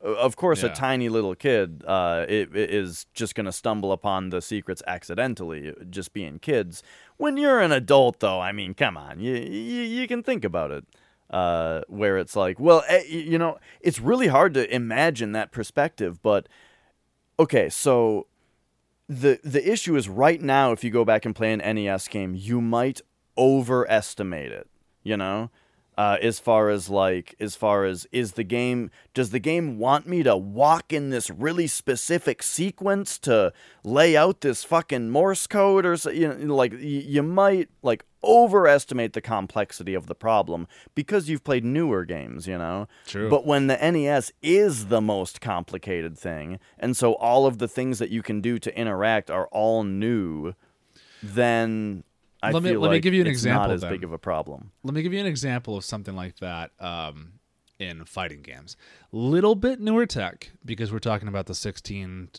[0.00, 0.70] Of course, yeah.
[0.70, 4.82] a tiny little kid uh, it, it is just going to stumble upon the secrets
[4.86, 6.82] accidentally, just being kids.
[7.18, 10.72] When you're an adult, though, I mean, come on, you you, you can think about
[10.72, 10.86] it
[11.30, 16.22] uh, where it's like, well, eh, you know, it's really hard to imagine that perspective.
[16.22, 16.48] But
[17.38, 18.26] okay, so
[19.08, 22.34] the the issue is right now, if you go back and play an NES game,
[22.34, 23.00] you might
[23.38, 24.68] overestimate it.
[25.02, 25.50] You know,
[26.00, 30.06] uh, as far as like as far as is the game does the game want
[30.06, 33.52] me to walk in this really specific sequence to
[33.84, 39.12] lay out this fucking morse code or so, you know like you might like overestimate
[39.12, 43.28] the complexity of the problem because you've played newer games you know True.
[43.28, 47.98] but when the NES is the most complicated thing and so all of the things
[47.98, 50.54] that you can do to interact are all new
[51.22, 52.04] then
[52.42, 53.68] I let me let like me give you an example.
[53.68, 53.90] Not as then.
[53.90, 54.72] big of a problem.
[54.82, 57.32] Let me give you an example of something like that um,
[57.78, 58.76] in fighting games.
[59.12, 62.30] Little bit newer tech because we're talking about the 16,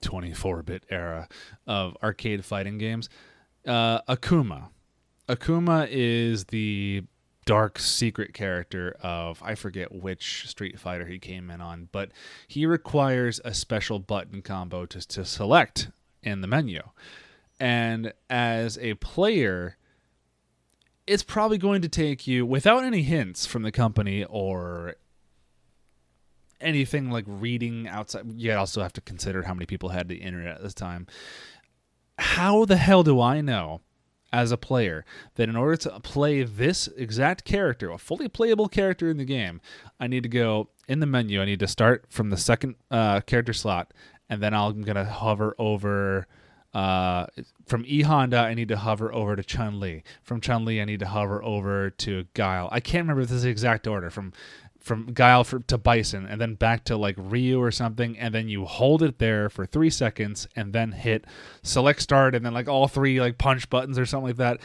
[0.00, 1.28] 24 bit era
[1.66, 3.08] of arcade fighting games.
[3.66, 4.68] Uh, Akuma.
[5.28, 7.04] Akuma is the
[7.44, 12.10] dark secret character of I forget which Street Fighter he came in on, but
[12.46, 15.90] he requires a special button combo to to select
[16.22, 16.82] in the menu.
[17.62, 19.76] And as a player,
[21.06, 24.96] it's probably going to take you without any hints from the company or
[26.60, 28.24] anything like reading outside.
[28.34, 31.06] You also have to consider how many people had the internet at this time.
[32.18, 33.80] How the hell do I know
[34.32, 35.04] as a player
[35.36, 39.60] that in order to play this exact character, a fully playable character in the game,
[40.00, 41.40] I need to go in the menu.
[41.40, 43.94] I need to start from the second uh, character slot,
[44.28, 46.26] and then I'm gonna hover over.
[46.74, 47.26] Uh,
[47.66, 50.02] from E Honda, I need to hover over to Chun Li.
[50.22, 52.68] From Chun Li, I need to hover over to Guile.
[52.72, 54.10] I can't remember if this is the exact order.
[54.10, 54.32] From
[54.80, 58.48] from Guile for, to Bison, and then back to like Ryu or something, and then
[58.48, 61.24] you hold it there for three seconds, and then hit
[61.62, 64.60] select start, and then like all three like punch buttons or something like that,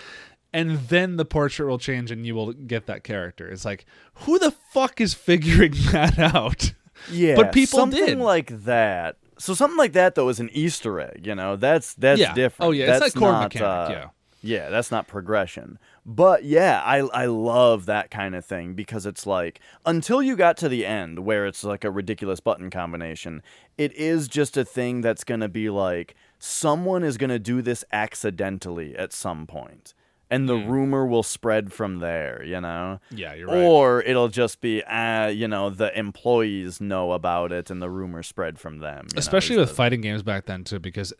[0.54, 3.48] and then the portrait will change, and you will get that character.
[3.48, 3.86] It's like
[4.16, 6.74] who the fuck is figuring that out?
[7.12, 8.18] Yeah, But people something did.
[8.18, 9.18] like that.
[9.40, 11.26] So something like that though is an Easter egg.
[11.26, 12.34] You know, that's that's yeah.
[12.34, 12.68] different.
[12.68, 13.68] Oh yeah, that's it's that core not, mechanic.
[13.68, 14.10] uh, yeah.
[14.44, 15.80] Yeah, that's not progression.
[16.06, 20.58] But yeah, I I love that kind of thing because it's like until you got
[20.58, 23.42] to the end where it's like a ridiculous button combination,
[23.78, 27.62] it is just a thing that's going to be like someone is going to do
[27.62, 29.94] this accidentally at some point.
[30.30, 30.70] And the Hmm.
[30.70, 32.99] rumor will spread from there, you know?
[33.12, 33.64] Yeah, you're right.
[33.64, 38.22] Or it'll just be, uh, you know, the employees know about it and the rumor
[38.24, 39.06] spread from them.
[39.10, 41.14] you know, Especially with fighting games back then too, because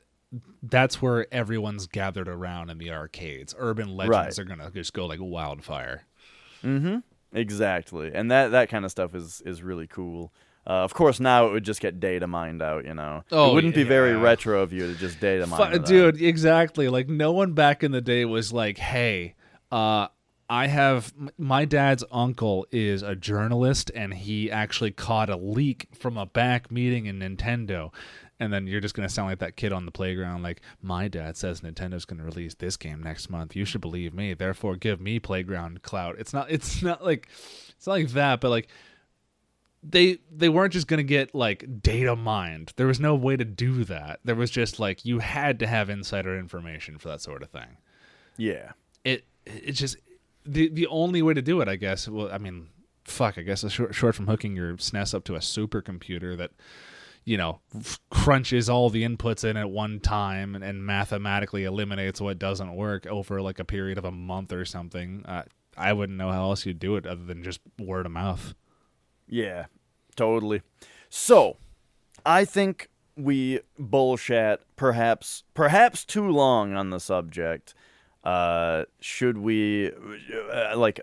[0.62, 3.56] that's where everyone's gathered around in the arcades.
[3.58, 4.40] Urban legends Right.
[4.40, 6.04] are gonna just go like wildfire.
[6.64, 6.98] Mm-hmm.
[7.34, 10.34] Exactly, and that that kind of stuff is is really cool.
[10.70, 12.84] Uh, of course, now it would just get data mined out.
[12.86, 14.22] You know, Oh, it wouldn't be very yeah.
[14.22, 15.86] retro of you to just data mine, out.
[15.86, 19.36] dude exactly like no one back in the day was like hey
[19.72, 20.08] uh
[20.50, 25.88] i have m- my dad's uncle is a journalist and he actually caught a leak
[25.98, 27.94] from a back meeting in nintendo
[28.40, 31.08] and then you're just going to sound like that kid on the playground like my
[31.08, 34.76] dad says nintendo's going to release this game next month you should believe me therefore
[34.78, 37.28] give me playground clout it's not it's not like
[37.76, 38.68] it's not like that but like
[39.90, 42.74] they they weren't just going to get like data mined.
[42.76, 44.20] There was no way to do that.
[44.24, 47.78] There was just like you had to have insider information for that sort of thing.
[48.38, 48.72] Yeah,
[49.04, 49.98] It it's just
[50.46, 52.08] the the only way to do it, I guess.
[52.08, 52.68] Well, I mean,
[53.06, 56.52] fuck, I guess it's short, short from hooking your SNES up to a supercomputer that
[57.24, 57.60] you know
[58.10, 63.06] crunches all the inputs in at one time and, and mathematically eliminates what doesn't work
[63.08, 65.26] over like a period of a month or something.
[65.26, 65.44] Uh,
[65.76, 68.54] I wouldn't know how else you'd do it other than just word of mouth.
[69.28, 69.66] yeah,
[70.18, 70.62] totally.
[71.10, 71.56] So,
[72.26, 77.74] I think we bullshit perhaps perhaps too long on the subject.
[78.24, 79.92] Uh, should we
[80.54, 81.00] uh, like?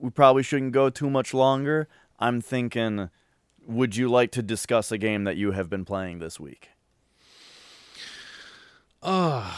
[0.00, 1.88] We probably shouldn't go too much longer.
[2.20, 3.10] I'm thinking.
[3.66, 6.70] Would you like to discuss a game that you have been playing this week?
[9.02, 9.52] Uh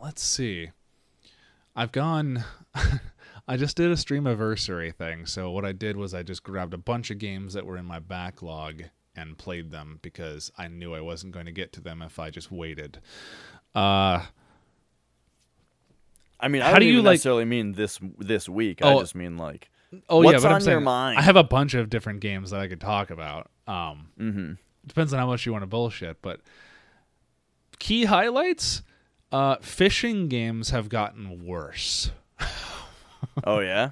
[0.00, 0.70] let's see.
[1.74, 2.44] I've gone.
[3.50, 5.24] I just did a stream anniversary thing.
[5.26, 7.86] So what I did was I just grabbed a bunch of games that were in
[7.86, 8.82] my backlog
[9.16, 12.28] and played them because I knew I wasn't going to get to them if I
[12.30, 13.00] just waited.
[13.74, 14.26] Uh,
[16.40, 18.82] I mean, I How don't do you, like- necessarily mean this this week.
[18.84, 19.00] I Oh.
[19.00, 19.70] just mean like,
[20.08, 21.18] oh yeah, What's but I'm on your saying mind?
[21.18, 23.50] I have a bunch of different games that I could talk about.
[23.66, 24.52] Um, mm-hmm.
[24.86, 26.40] depends on how much you want to bullshit, but
[27.78, 28.82] key highlights.
[29.32, 32.10] Uh, fishing games have gotten worse.
[33.44, 33.90] oh yeah,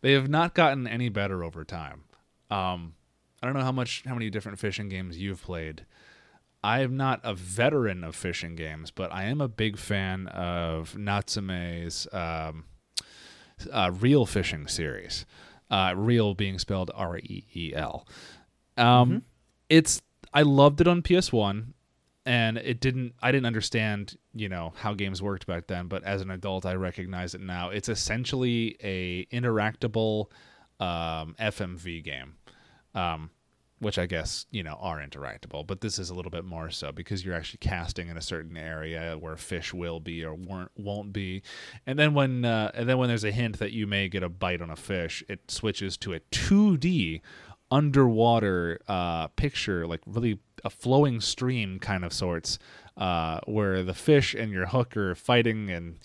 [0.00, 2.04] they have not gotten any better over time.
[2.50, 2.94] Um,
[3.42, 5.84] I don't know how much how many different fishing games you've played.
[6.62, 10.96] I am not a veteran of fishing games, but I am a big fan of
[10.96, 12.64] Natsume's um,
[13.72, 15.26] uh, Reel Fishing series.
[15.70, 18.06] Uh, reel being spelled R E E L.
[18.76, 19.22] Um,
[19.68, 21.74] It's I loved it on PS One,
[22.26, 23.14] and it didn't.
[23.22, 25.86] I didn't understand, you know, how games worked back then.
[25.86, 27.70] But as an adult, I recognize it now.
[27.70, 30.26] It's essentially a interactable
[30.80, 32.34] um, FMV game.
[32.94, 33.30] Um,
[33.78, 36.92] which I guess you know are interactable, but this is a little bit more so
[36.92, 41.12] because you're actually casting in a certain area where fish will be or won't won't
[41.12, 41.42] be,
[41.86, 44.30] and then when uh, and then when there's a hint that you may get a
[44.30, 47.20] bite on a fish, it switches to a 2D
[47.70, 52.58] underwater uh, picture, like really a flowing stream kind of sorts,
[52.96, 55.98] uh, where the fish and your hook are fighting and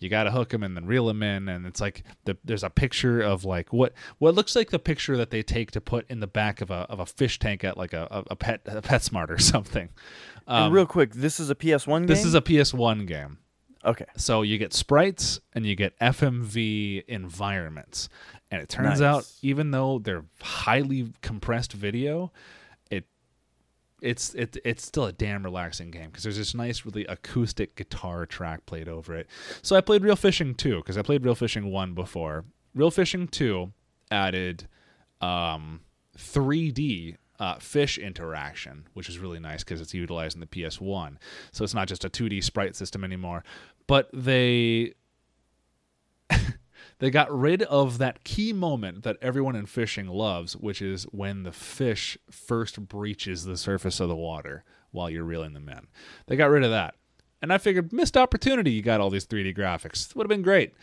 [0.00, 2.64] you got to hook them and then reel them in and it's like the, there's
[2.64, 6.04] a picture of like what what looks like the picture that they take to put
[6.10, 8.60] in the back of a of a fish tank at like a, a, a pet
[8.66, 9.88] a PetSmart or something.
[10.48, 12.06] Um, and real quick, this is a PS1 game.
[12.08, 13.38] this is a PS1 game.
[13.84, 14.06] okay.
[14.16, 18.08] So you get sprites and you get FMV environments.
[18.52, 19.02] And it turns Nice.
[19.02, 22.30] out even though they're highly compressed video,
[22.90, 23.06] it
[24.02, 28.26] it's it, it's still a damn relaxing game because there's this nice, really acoustic guitar
[28.26, 29.26] track played over it.
[29.62, 32.44] So I played Reel Fishing 2 because I played Reel Fishing 1 before.
[32.74, 33.72] Reel Fishing 2
[34.10, 34.68] added
[35.22, 35.80] um,
[36.18, 41.16] 3D uh, fish interaction, which is really nice because it's utilizing the PS1.
[41.52, 43.44] So it's not just a 2D sprite system anymore.
[43.86, 44.92] But they
[47.02, 51.42] they got rid of that key moment that everyone in fishing loves, which is when
[51.42, 54.62] the fish first breaches the surface of the water
[54.92, 55.88] while you're reeling them in.
[56.28, 56.94] They got rid of that.
[57.42, 60.14] And I figured, missed opportunity, you got all these 3D graphics.
[60.14, 60.74] Would have been great.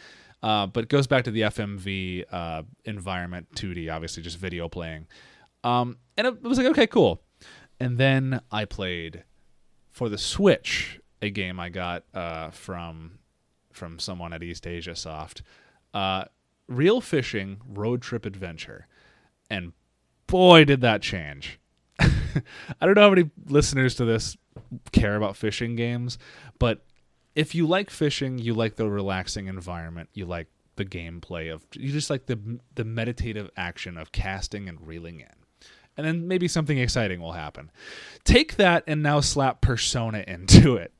[0.43, 5.07] Uh, but goes back to the FMV uh, environment, 2D, obviously, just video playing.
[5.63, 7.21] Um, and it was like, okay, cool.
[7.79, 9.23] And then I played
[9.89, 13.19] for the Switch a game I got uh, from
[13.71, 15.43] from someone at Eastasiasoft
[15.93, 16.25] uh,
[16.67, 18.87] Reel Fishing road trip adventure,
[19.49, 19.73] and
[20.27, 21.59] boy did that change.
[21.99, 24.37] I don't know how many listeners to this
[24.91, 26.17] care about fishing games,
[26.59, 26.85] but
[27.35, 31.91] if you like fishing, you like the relaxing environment, you like the gameplay of you
[31.91, 35.27] just like the the meditative action of casting and reeling in.
[35.97, 37.71] And then maybe something exciting will happen.
[38.23, 40.93] Take that and now slap Persona into it.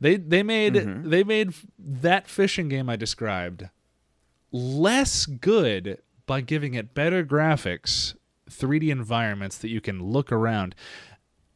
[0.00, 1.10] They they made mm-hmm.
[1.10, 3.68] they made that fishing game I described
[4.52, 8.14] less good by giving it better graphics,
[8.50, 10.74] 3D environments that you can look around,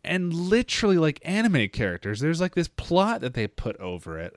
[0.04, 2.20] and literally like anime characters.
[2.20, 4.36] There's like this plot that they put over it.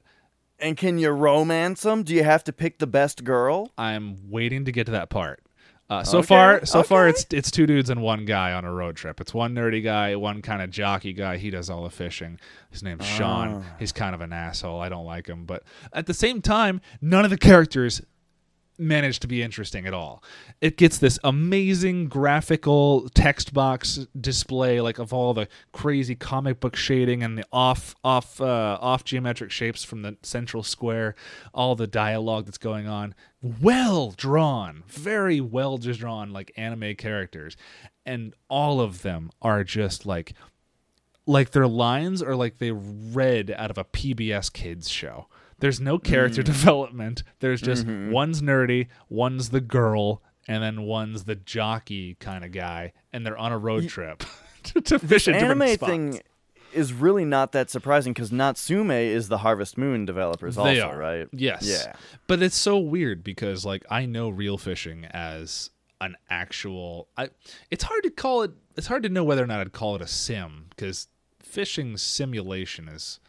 [0.60, 2.04] And can you romance them?
[2.04, 3.74] Do you have to pick the best girl?
[3.78, 5.42] I'm waiting to get to that part.
[5.88, 6.88] Uh, so okay, far, so okay.
[6.88, 9.22] far, it's it's two dudes and one guy on a road trip.
[9.22, 11.38] It's one nerdy guy, one kind of jockey guy.
[11.38, 12.40] He does all the fishing.
[12.72, 13.64] His name's Sean.
[13.64, 13.76] Ah.
[13.78, 14.80] He's kind of an asshole.
[14.80, 15.62] I don't like him, but
[15.94, 18.02] at the same time, none of the characters
[18.78, 20.24] managed to be interesting at all.
[20.62, 26.76] It gets this amazing graphical text box display, like of all the crazy comic book
[26.76, 31.16] shading and the off off uh, off geometric shapes from the central square,
[31.54, 33.16] all the dialogue that's going on.
[33.42, 37.56] Well drawn, very well drawn, like anime characters,
[38.06, 40.34] and all of them are just like
[41.28, 45.28] like their lines are like they read out of a PBS kids show
[45.60, 46.46] there's no character mm.
[46.46, 47.24] development.
[47.40, 48.12] There's just mm-hmm.
[48.12, 53.38] one's nerdy, one's the girl, and then one's the jockey kind of guy, and they're
[53.38, 54.24] on a road trip
[54.64, 55.90] to, to fish in different spots.
[55.90, 56.22] thing
[56.74, 60.98] is really not that surprising because Natsume is the Harvest Moon developers, they also, are.
[60.98, 61.28] right?
[61.32, 61.64] Yes.
[61.64, 61.96] Yeah.
[62.28, 65.72] But it's so weird because like I know Reel Fishing as
[66.02, 67.08] an actual.
[67.18, 67.30] I.
[67.72, 68.52] It's hard to call it.
[68.76, 71.08] It's hard to know whether or not I'd call it a sim because
[71.40, 73.20] fishing simulation is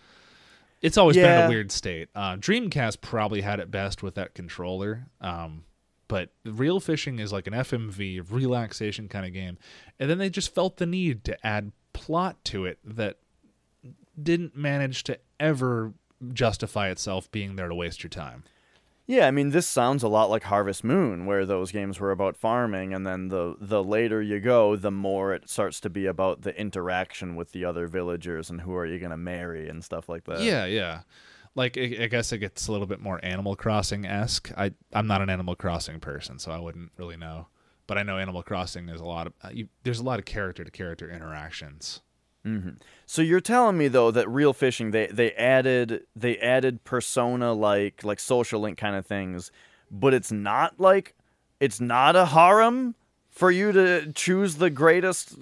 [0.83, 1.41] it's always yeah.
[1.41, 2.09] been a weird state.
[2.15, 5.07] Uh, Dreamcast probably had it best with that controller.
[5.21, 5.65] Um,
[6.09, 9.59] but Reel Fishing is like an FMV relaxation kind of game,
[9.99, 13.19] and then they just felt the need to add plot to it that
[14.21, 15.93] didn't manage to ever
[16.33, 18.45] justify itself being there to waste your time.
[19.09, 22.37] Yeah, I mean, this sounds a lot like Harvest Moon, where those games were about
[22.37, 26.43] farming, and then the the later you go, the more it starts to be about
[26.43, 30.25] the interaction with the other villagers and who are you gonna marry and stuff like
[30.25, 30.43] that.
[30.43, 31.03] Yeah, yeah.
[31.55, 34.51] Like I, I guess it gets a little bit more Animal Crossing esque.
[34.57, 37.47] I I'm not an Animal Crossing person, so I wouldn't really know.
[37.87, 40.25] But I know Animal Crossing is a lot of uh, you, there's a lot of
[40.25, 42.03] character to character interactions.
[42.47, 42.71] Mm-hmm.
[43.07, 48.05] So you're telling me though that Reel Fishing they they added they added persona like
[48.05, 49.51] like social link kind of things,
[49.91, 51.15] but it's not like
[51.59, 52.95] it's not a harem
[53.31, 55.35] for you to choose the greatest.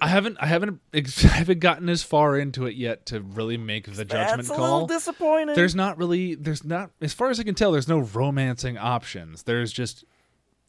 [0.00, 3.86] I haven't I haven't I haven't gotten as far into it yet to really make
[3.86, 4.36] the judgment call.
[4.36, 5.54] That's a little disappointing.
[5.54, 9.44] There's not really there's not as far as I can tell there's no romancing options.
[9.44, 10.04] There's just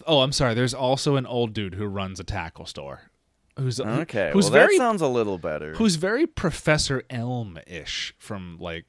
[0.05, 0.53] Oh, I'm sorry.
[0.53, 3.09] There's also an old dude who runs a tackle store
[3.57, 4.31] who's okay.
[4.33, 5.73] Who's well, very, that sounds a little better.
[5.75, 8.85] Who's very Professor Elm ish from like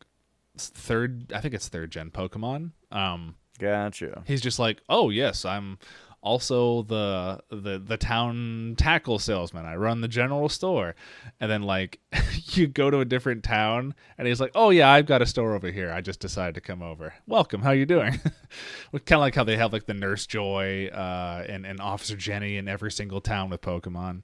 [0.57, 2.73] third, I think it's third gen Pokemon.
[2.91, 4.23] Um, gotcha.
[4.27, 5.79] He's just like, oh yes, I'm
[6.25, 9.67] also the the the town tackle salesman.
[9.67, 10.97] I run the general store,
[11.39, 12.01] and then like
[12.53, 15.55] you go to a different town, and he's like, "Oh yeah, I've got a store
[15.55, 15.93] over here.
[15.93, 17.15] I just decided to come over.
[17.27, 17.61] Welcome.
[17.63, 18.13] How you doing?"
[18.93, 22.57] kind of like how they have like the Nurse Joy uh, and and Officer Jenny
[22.57, 24.23] in every single town with Pokemon.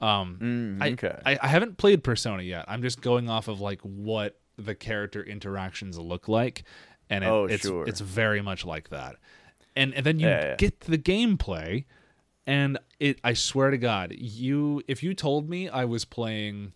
[0.00, 1.18] Um, mm, okay.
[1.24, 2.64] I, I, I haven't played Persona yet.
[2.68, 6.64] I'm just going off of like what the character interactions look like,
[7.08, 7.86] and it, oh, it's sure.
[7.86, 9.16] it's very much like that.
[9.76, 10.56] And and then you yeah, yeah.
[10.56, 11.84] get the gameplay,
[12.46, 13.20] and it.
[13.22, 16.72] I swear to God, you if you told me I was playing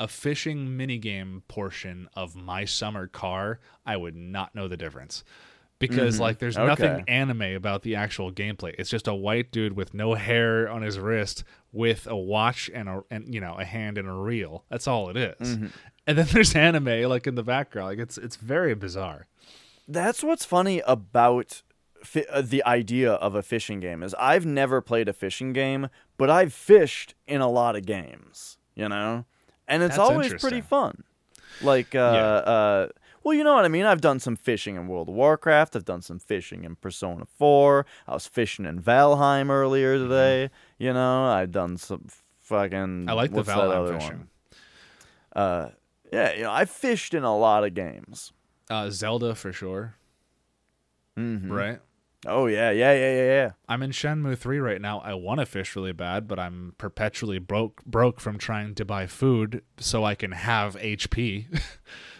[0.00, 5.24] a fishing minigame portion of my summer car, I would not know the difference
[5.78, 6.20] because Mhm.
[6.20, 6.66] like there's Okay.
[6.66, 8.74] nothing anime about the actual gameplay.
[8.78, 12.88] It's just a white dude with no hair on his wrist with a watch and
[12.88, 14.64] a and you know a hand and a reel.
[14.68, 15.56] That's all it is.
[15.56, 15.66] Mm-hmm.
[16.06, 17.88] And then there's anime like in the background.
[17.88, 19.26] Like it's it's very bizarre.
[19.86, 21.62] That's what's funny about
[22.04, 25.88] fi- uh, the idea of a fishing game is I've never played a fishing game,
[26.16, 29.24] but I've fished in a lot of games, you know,
[29.66, 31.04] and it's That's always pretty fun.
[31.62, 32.52] Like, uh, Yeah.
[32.52, 32.88] uh,
[33.28, 33.84] well, you know what I mean.
[33.84, 35.76] I've done some fishing in World of Warcraft.
[35.76, 37.84] I've done some fishing in Persona Four.
[38.06, 40.08] I was fishing in Valheim earlier Mm-hmm.
[40.08, 40.50] today.
[40.78, 42.06] You know, I've done some
[42.40, 43.08] fucking.
[43.08, 44.16] I like the Valheim other fishing.
[44.18, 44.28] one?
[45.34, 45.70] Uh,
[46.12, 48.32] yeah, you know, I fished in a lot of games.
[48.70, 49.94] Uh, Zelda for sure,
[51.18, 51.50] Mhm.
[51.50, 51.80] right?
[52.26, 53.50] Oh yeah, yeah, yeah, yeah, yeah.
[53.68, 54.98] I'm in Shenmue 3 right now.
[55.00, 59.06] I want to fish really bad, but I'm perpetually broke broke from trying to buy
[59.06, 61.46] food so I can have HP.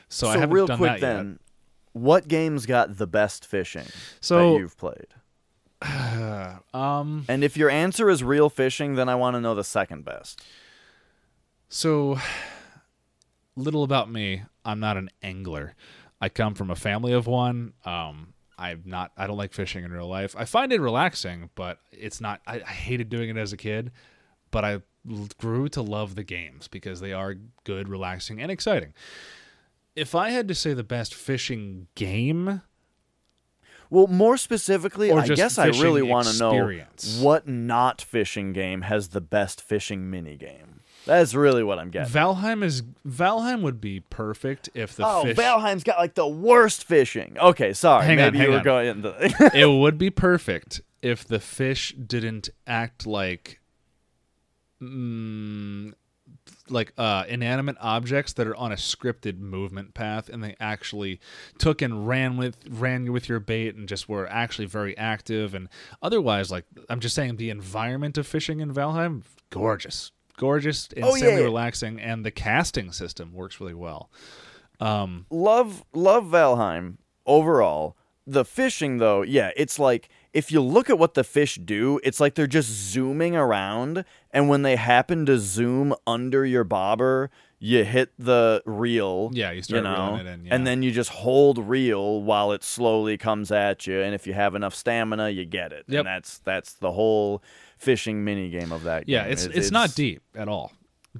[0.08, 1.38] so, I haven't real done quick that then,
[1.92, 3.86] what games got the best fishing
[4.20, 5.06] So- that you've played?
[6.74, 10.04] um And if your answer is Reel Fishing, then I want to know the second
[10.04, 10.42] best.
[11.68, 12.18] so
[13.56, 14.42] little about me.
[14.64, 15.74] I'm not an angler.
[16.20, 17.74] I come from a family of one.
[17.84, 20.34] Um I'm not I don't like fishing in real life.
[20.36, 23.92] I find it relaxing, but it's not I, I hated doing it as a kid,
[24.50, 24.80] but I
[25.38, 28.92] grew to love the games because they are good, relaxing, and exciting.
[29.98, 32.62] If I had to say the best fishing game,
[33.90, 36.82] Well, more specifically, I guess I really want to know
[37.20, 40.80] what not fishing game has the best fishing mini game.
[41.06, 42.12] That's really what I'm getting.
[42.12, 46.84] Valheim is Valheim would be perfect if the oh, fish Valheim's got like the worst
[46.84, 47.36] fishing.
[47.40, 48.04] Okay, sorry.
[48.04, 48.64] Hang on, Maybe hang you were on.
[48.64, 49.50] going into.
[49.54, 53.58] it would be perfect if the fish didn't act like
[54.82, 55.94] mm,
[56.68, 61.20] like uh, inanimate objects that are on a scripted movement path and they actually
[61.58, 65.68] took and ran with ran with your bait and just were actually very active and
[66.02, 71.38] otherwise like i'm just saying the environment of fishing in valheim gorgeous gorgeous Oh, insanely
[71.40, 71.44] yeah.
[71.44, 74.10] relaxing and the casting system works really well
[74.80, 77.96] um love love Valheim overall.
[78.26, 82.20] The fishing though, yeah, it's like if you look at what the fish do, it's
[82.20, 87.82] like they're just zooming around and when they happen to zoom under your bobber, you
[87.84, 89.30] hit the reel.
[89.32, 90.54] Yeah, you start you know, reeling it in, yeah.
[90.54, 94.32] And then you just hold reel while it slowly comes at you and if you
[94.34, 95.84] have enough stamina, you get it.
[95.88, 95.98] Yep.
[96.00, 97.42] And that's that's the whole
[97.78, 99.32] fishing mini game of that yeah game.
[99.32, 100.72] it's, It- it's not deep at all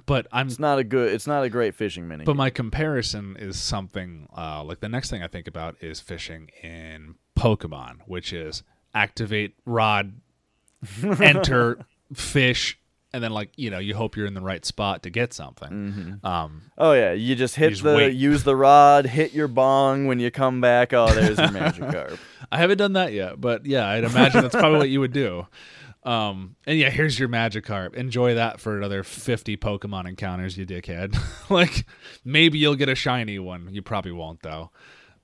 [0.05, 2.23] but i'm It's not a good it's not a great fishing mini.
[2.23, 6.49] But my comparison is something uh, like the next thing I think about is fishing
[6.63, 8.63] in Pokemon, which is
[8.93, 10.13] activate rod,
[11.03, 11.79] enter
[12.13, 12.79] fish,
[13.13, 16.19] and then like you know you hope you're in the right spot to get something.
[16.23, 18.13] Um, Oh yeah, you just hit just the wait.
[18.15, 20.93] use the rod, hit your bong when you come back.
[20.93, 22.17] Oh, there's your Magikarp.
[22.51, 25.45] I haven't done that yet, but yeah, I'd imagine that's probably what you would do.
[26.03, 27.93] Um, and yeah, here's your Magikarp.
[27.93, 31.15] Enjoy that for another 50 Pokemon encounters, you dickhead.
[31.49, 31.85] like,
[32.23, 33.67] maybe you'll get a shiny one.
[33.71, 34.71] You probably won't, though.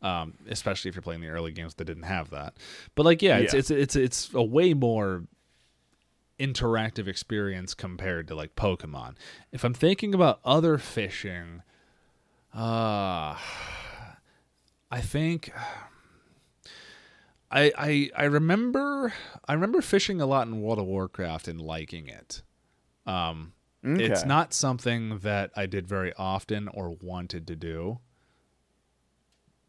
[0.06, 2.54] Um, especially if you're playing the early games that didn't have that.
[2.94, 3.60] But like, yeah, it's Yeah.
[3.60, 5.24] it's it's it's a way more
[6.40, 9.16] interactive experience compared to like Pokemon.
[9.52, 11.64] If I'm thinking about other fishing,
[12.54, 13.36] uh
[14.92, 15.52] I think
[17.52, 19.14] I, I I remember
[19.48, 22.42] I remember fishing a lot in World of Warcraft and liking it.
[23.06, 23.54] Um,
[23.84, 28.00] It's not something that I did very often or wanted to do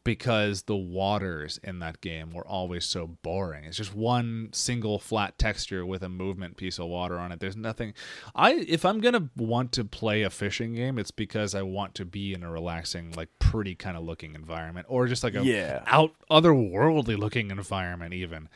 [0.07, 3.65] because the waters in that game were always so boring.
[3.65, 7.41] It's just one single flat texture with a movement piece of water on it.
[7.41, 7.93] There's nothing
[8.35, 11.95] I if I'm going to want to play a fishing game, it's because I want
[11.97, 15.45] to be in a relaxing like pretty kind of looking environment or just like a
[15.45, 15.83] Yeah.
[15.87, 18.49] out otherworldly looking environment even.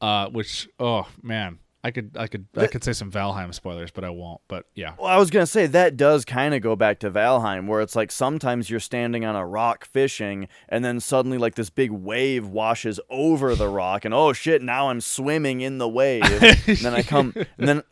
[0.00, 4.02] Uh which oh man, I could I could I could say some Valheim spoilers, but
[4.02, 4.40] I won't.
[4.48, 4.94] But yeah.
[4.98, 7.94] Well, I was gonna say that does kind of go back to Valheim, where it's
[7.94, 12.44] like sometimes you're standing on a rock fishing, and then suddenly like this big wave
[12.48, 16.24] washes over the rock, and oh shit, now I'm swimming in the wave.
[16.24, 17.82] and then I come, and then.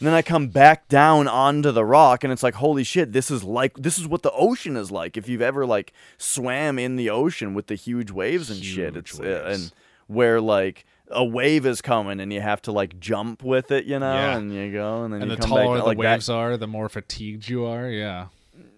[0.00, 3.12] And then I come back down onto the rock, and it's like, holy shit!
[3.12, 5.16] This is like this is what the ocean is like.
[5.16, 9.10] If you've ever like swam in the ocean with the huge waves and shit, Huge
[9.12, 9.62] it's uh, waves.
[9.62, 9.72] and
[10.08, 13.98] where like a wave is coming and you have to like jump with it, you
[13.98, 14.36] know, Yeah.
[14.36, 16.28] and you go, and then And you the come taller back the like that- waves
[16.30, 17.88] are, the more fatigued you are.
[17.88, 18.26] Yeah.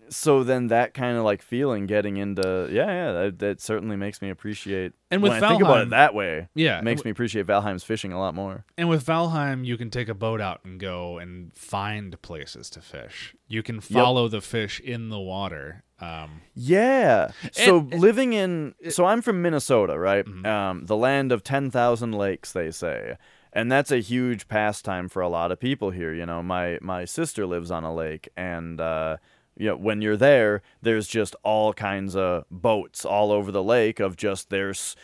[0.08, 4.22] So then that kind of like feeling getting into yeah yeah that, that certainly makes
[4.22, 7.04] me appreciate And with when I think about Valheim- it that way Yeah, it makes
[7.04, 10.40] me appreciate Valheim's fishing a lot more And with Valheim, you can take a boat
[10.40, 13.34] out and go and find places to fish.
[13.48, 15.82] You can follow the fish in the water.
[16.00, 20.46] Um, yeah so And- living in so I'm from Minnesota right Mm-hmm.
[20.46, 23.16] um, the land of 10,000 lakes they say
[23.52, 27.06] and that's a huge pastime for a lot of people here you know my my
[27.06, 29.16] sister lives on a lake and uh
[29.56, 34.00] you know, when you're there, there's just all kinds of boats all over the lake
[34.00, 34.96] of just there's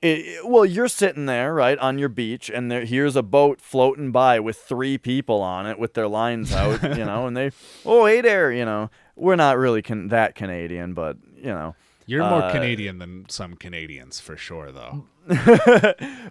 [0.00, 4.12] it, well, you're sitting there, right, on your beach, and there, here's a boat floating
[4.12, 7.50] by with three people on it with their lines out, you know, and they,
[7.84, 8.90] oh, hey there, you know.
[9.16, 11.74] We're not really can- that Canadian, but, you know.
[12.08, 15.04] You're more Uh, Canadian than some Canadians for sure, though.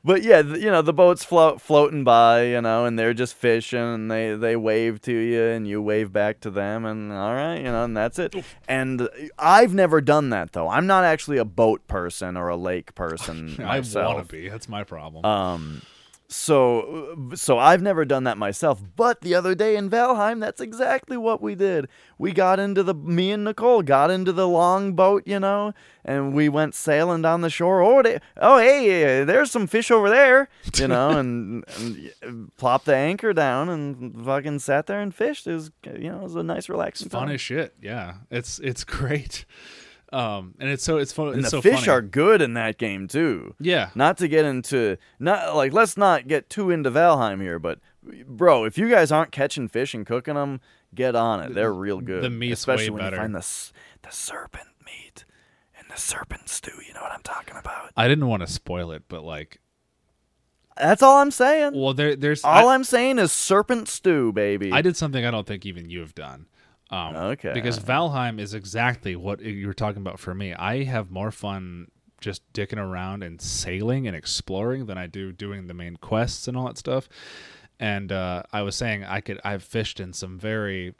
[0.04, 3.80] but yeah, you know, the boat's float floating by, you know, and they're just fishing,
[3.80, 7.58] and they they wave to you, and you wave back to them, and all right,
[7.58, 8.34] you know, and that's it.
[8.68, 10.68] And I've never done that though.
[10.68, 14.50] I'm not actually a boat person or a lake person I want to be.
[14.50, 15.24] That's my problem.
[15.26, 15.84] Um,
[16.30, 18.82] so uh, so I've never done that myself.
[18.96, 21.88] But the other day in Valheim, that's exactly what we did.
[22.18, 25.74] We got into the me and Nicole got into the long boat, you know,
[26.04, 27.82] and we went sailing down the shore.
[27.82, 31.64] Oh, they, oh, hey, there's some fish over there, you know, and,
[32.22, 35.48] and plopped the anchor down and fucking sat there and fished.
[35.48, 37.36] It was you know it was a nice relaxing fun time.
[37.36, 37.74] as shit.
[37.82, 39.46] Yeah, it's it's great.
[40.14, 41.30] Um, and it's so it's fun.
[41.30, 41.90] and it's the so fish funny.
[41.90, 43.56] are good in that game too.
[43.60, 43.90] yeah.
[43.94, 47.80] not to get into not like let's not get too into Valheim here, but
[48.26, 50.62] bro, if you guys aren't catching fish and cooking them,
[50.96, 51.54] get on it.
[51.54, 52.24] They're real good.
[52.24, 53.16] the meat's especially way when better.
[53.18, 53.72] you find the
[54.04, 55.26] the serpent meat
[55.78, 56.72] and the serpent stew.
[56.88, 57.92] You know what I'm talking about?
[57.98, 59.60] I didn't want to spoil it, but like,
[60.78, 61.74] That's all I'm saying.
[61.76, 64.72] well, there there's all I, am saying is serpent stew, baby.
[64.72, 66.46] I did something I don't think even you've done.
[66.90, 67.54] Um, Okay.
[67.54, 70.54] Because Valheim is exactly what you were talking about for me.
[70.54, 71.88] I have more fun
[72.20, 76.58] just dicking around and sailing and exploring than I do doing the main quests and
[76.58, 77.08] all that stuff.
[77.80, 80.96] And uh, I was saying I could I've fished in some very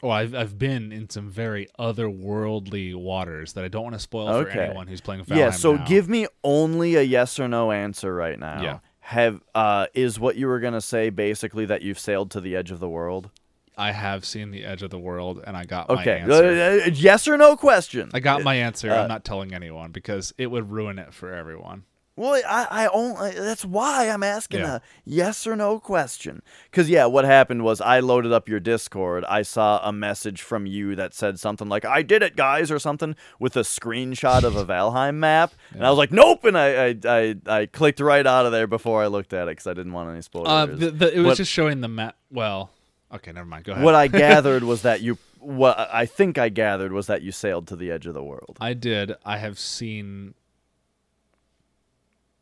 [0.00, 4.28] well I've I've been in some very otherworldly waters that I don't want to spoil
[4.42, 5.36] for anyone who's playing Valheim.
[5.36, 5.50] yeah.
[5.50, 5.84] So now.
[5.86, 8.62] give me only a yes or no answer right now.
[8.62, 8.78] Yeah.
[9.00, 12.70] Have uh is what you were gonna say basically that you've sailed to the edge
[12.70, 13.30] of the world?
[13.78, 16.82] I have seen the edge of the world and I got my answer.
[16.86, 18.10] Uh, yes or no question.
[18.12, 18.90] I got my answer.
[18.90, 21.84] uh, I'm not telling anyone because it would ruin it for everyone.
[22.16, 24.74] Well, I, I only that's why I'm asking Yeah.
[24.78, 26.42] a yes or no question.
[26.72, 29.24] Cause yeah, what happened was I loaded up your Discord.
[29.26, 32.80] I saw a message from you that said something like "I did it, guys" or
[32.80, 36.86] something with a screenshot of a Valheim map, and I was like, "Nope!" And I
[36.88, 39.74] I, I, I clicked right out of there before I looked at it because I
[39.74, 40.48] didn't want any spoilers.
[40.48, 42.16] Uh, the, the, it was But- just showing the map.
[42.32, 42.70] Well,
[43.12, 43.64] okay, never mind.
[43.64, 43.84] Go ahead.
[43.84, 47.66] what I gathered was that you what I think I gathered was that you sailed
[47.68, 48.56] to the edge of the world.
[48.60, 49.12] I did.
[49.24, 50.34] I have seen.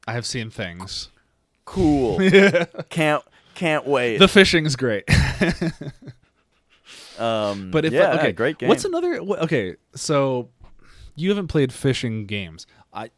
[0.06, 1.08] I have seen things.
[1.64, 2.18] Cool.
[2.88, 3.24] can't
[3.54, 4.18] can't wait.
[4.18, 5.04] The fishing's great,
[7.18, 8.68] um, but if yeah, okay, great game.
[8.68, 9.18] What's another?
[9.18, 10.50] Okay, so
[11.16, 12.66] you haven't played fishing games.
[12.92, 13.10] I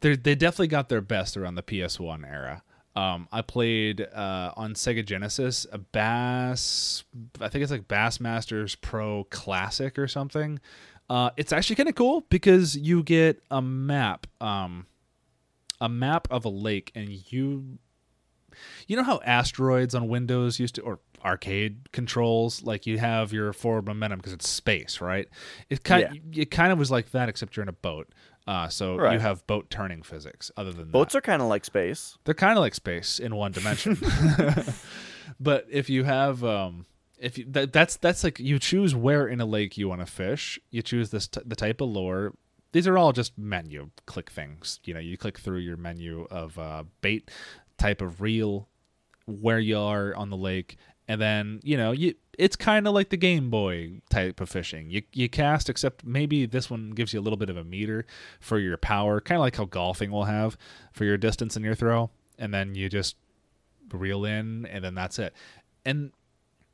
[0.00, 2.62] they they definitely got their best around the PS1 era.
[2.96, 7.04] Um, I played uh, on Sega Genesis a Bass.
[7.40, 10.58] I think it's like Bassmasters Pro Classic or something.
[11.08, 14.86] Uh, it's actually kind of cool because you get a map, um,
[15.80, 17.78] a map of a lake, and you,
[18.88, 23.52] you know how asteroids on Windows used to, or arcade controls, like you have your
[23.52, 25.28] forward momentum because it's space, right?
[25.68, 26.04] It kind,
[26.34, 28.08] it kind of was like that, except you're in a boat.
[28.46, 30.50] Uh, so you have boat turning physics.
[30.56, 31.18] Other than Boats that.
[31.18, 32.16] are kind of like space.
[32.24, 33.98] They're kind of like space in one dimension.
[35.40, 36.86] but if you have um
[37.18, 40.06] if you that, that's that's like you choose where in a lake you want to
[40.06, 42.34] fish, you choose this t- the type of lure.
[42.72, 44.80] These are all just menu click things.
[44.84, 47.30] You know, you click through your menu of uh, bait,
[47.78, 48.68] type of reel,
[49.26, 50.76] where you are on the lake,
[51.08, 54.90] and then you know you it's kind of like the Game Boy type of fishing.
[54.90, 58.06] You you cast, except maybe this one gives you a little bit of a meter
[58.40, 60.56] for your power, kind of like how golfing will have
[60.92, 63.16] for your distance and your throw, and then you just
[63.90, 65.32] reel in, and then that's it.
[65.84, 66.12] And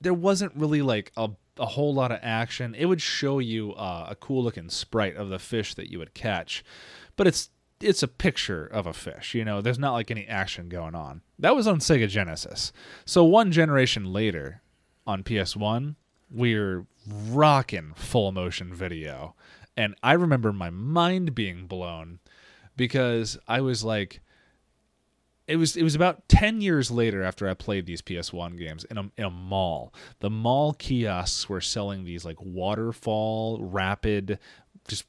[0.01, 2.75] there wasn't really like a a whole lot of action.
[2.75, 6.15] It would show you uh, a cool looking sprite of the fish that you would
[6.15, 6.65] catch,
[7.17, 7.51] but it's
[7.83, 9.35] it's a picture of a fish.
[9.35, 11.23] You know, there's not like any action going on.
[11.39, 12.73] That was on Sega Genesis.
[13.05, 14.63] So one generation later,
[15.07, 15.97] on PS1,
[16.31, 16.87] we're
[17.31, 19.35] rocking full motion video,
[19.77, 22.21] and I remember my mind being blown
[22.77, 24.21] because I was like,
[25.49, 28.97] it was it was about 10 years later after I played these PS1 games in
[28.97, 29.93] a, in a mall.
[30.21, 34.39] The mall kiosks were selling these like waterfall, rapid,
[34.87, 35.05] just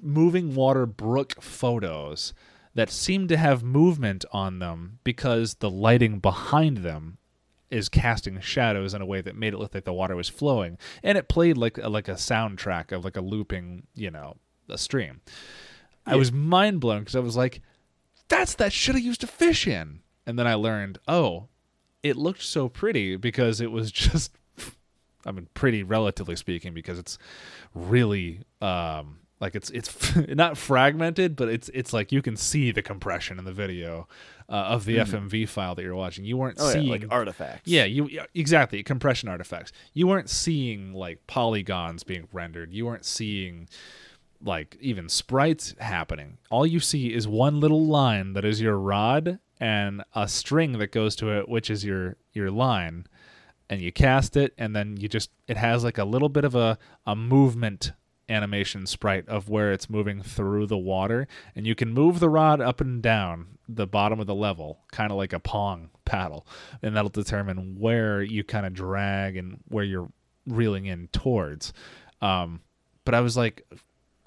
[0.00, 2.34] moving water brook photos
[2.74, 7.18] that seemed to have movement on them because the lighting behind them
[7.70, 10.76] is casting shadows in a way that made it look like the water was flowing.
[11.02, 14.36] And it played like a, like a soundtrack of like a looping you know
[14.68, 15.20] a stream.
[16.06, 17.60] I was mind blown because i was like
[18.28, 20.00] that's that shit i used to fish in.
[20.26, 21.48] And then i learned oh
[22.02, 24.32] it looked so pretty because it was just
[25.24, 27.18] i mean pretty relatively speaking because it's
[27.74, 32.82] really um like it's it's not fragmented but it's it's like you can see the
[32.82, 34.06] compression in the video
[34.48, 36.66] uh, of the fmv file that you're watching you weren't Mm-hmm.
[36.68, 37.62] Oh, seeing yeah, like artifacts.
[37.70, 39.72] yeah, you exactly compression artifacts.
[39.94, 42.72] You weren't seeing like polygons being rendered.
[42.72, 43.68] You weren't seeing
[44.42, 46.38] like even sprites happening.
[46.50, 50.92] All you see is one little line that is your rod and a string that
[50.92, 53.06] goes to it, which is your your line.
[53.68, 56.54] And you cast it, and then you just it has like a little bit of
[56.56, 56.76] a
[57.06, 57.92] a movement
[58.30, 62.60] animation sprite of where it's moving through the water and you can move the rod
[62.60, 66.46] up and down the bottom of the level kind of like a pong paddle
[66.82, 70.10] and that'll determine where you kind of drag and where you're
[70.46, 71.72] reeling in towards
[72.22, 72.60] um,
[73.04, 73.66] but i was like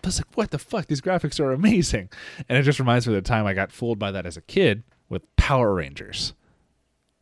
[0.03, 0.88] I was like, what the fuck?
[0.88, 2.09] These graphics are amazing.
[2.49, 4.41] And it just reminds me of the time I got fooled by that as a
[4.41, 6.34] kid with Power Rangers.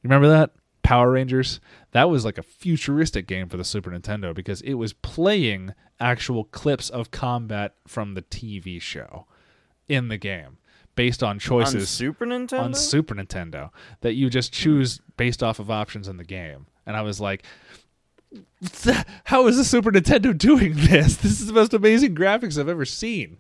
[0.01, 0.51] You remember that?
[0.81, 1.59] Power Rangers?
[1.91, 6.45] That was like a futuristic game for the Super Nintendo because it was playing actual
[6.45, 9.25] clips of combat from the TV show
[9.87, 10.57] in the game
[10.95, 12.59] based on On choices Super Nintendo.
[12.59, 13.69] on Super Nintendo
[14.01, 16.67] that you just choose based off of options in the game.
[16.85, 17.43] And I was like,
[19.25, 21.17] how is the Super Nintendo doing this?
[21.17, 23.37] This is the most amazing graphics I've ever seen.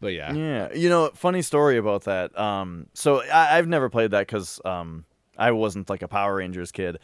[0.00, 0.32] But yeah.
[0.32, 2.38] Yeah, you know, funny story about that.
[2.38, 5.04] Um, so I, I've never played that because um,
[5.38, 6.98] I wasn't like a Power Rangers kid,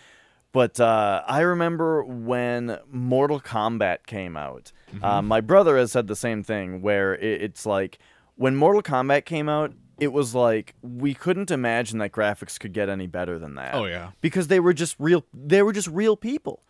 [0.53, 4.73] but uh, I remember when Mortal Kombat came out.
[5.03, 7.99] Uh, my brother has said the same thing, where it, it's like
[8.37, 12.89] when Mortal Kombat came out, it was like we couldn't imagine that graphics could get
[12.89, 13.75] any better than that.
[13.75, 14.11] Oh, yeah.
[14.21, 15.25] because they were just real.
[15.33, 16.63] They were just real people.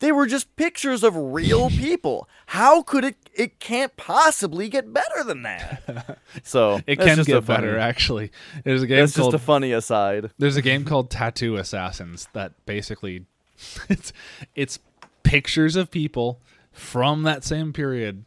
[0.00, 2.26] They were just pictures of real people.
[2.46, 3.16] How could it?
[3.34, 6.18] It can't possibly get better than that.
[6.42, 8.30] So It can get funny- better, actually.
[8.64, 10.30] There's a game That's called just a funny aside.
[10.38, 13.26] There's a game called Tattoo Assassins that basically
[13.90, 14.12] it's
[14.54, 14.78] it's
[15.22, 16.40] pictures of people
[16.80, 18.24] from that same period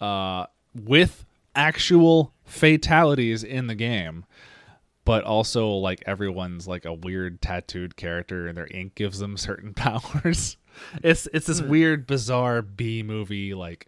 [0.00, 1.24] uh, with
[1.54, 4.24] actual fatalities in the game,
[5.04, 9.72] but also like everyone's like a weird tattooed character and their ink gives them certain
[9.74, 10.56] powers.
[11.02, 13.86] It's it's this weird, bizarre B movie like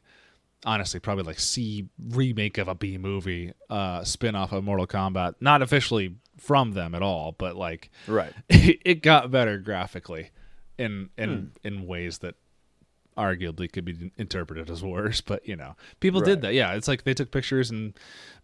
[0.65, 5.35] honestly probably like C remake of a B movie uh spin-off of Mortal Kombat.
[5.41, 8.33] Not officially from them at all, but like Right.
[8.49, 10.31] it got better graphically
[10.79, 12.37] in in in ways that
[13.17, 16.55] arguably could be interpreted as worse but you know people did that.
[16.55, 17.95] Yeah it's like they took pictures and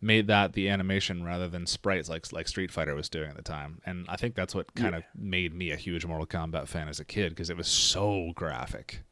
[0.00, 3.42] made that the animation rather than sprites like like street fighter was doing at the
[3.42, 3.80] time.
[3.84, 7.00] And i think that's what kind of made me a huge mortal kombat fan as
[7.00, 9.02] a kid because it was so graphic.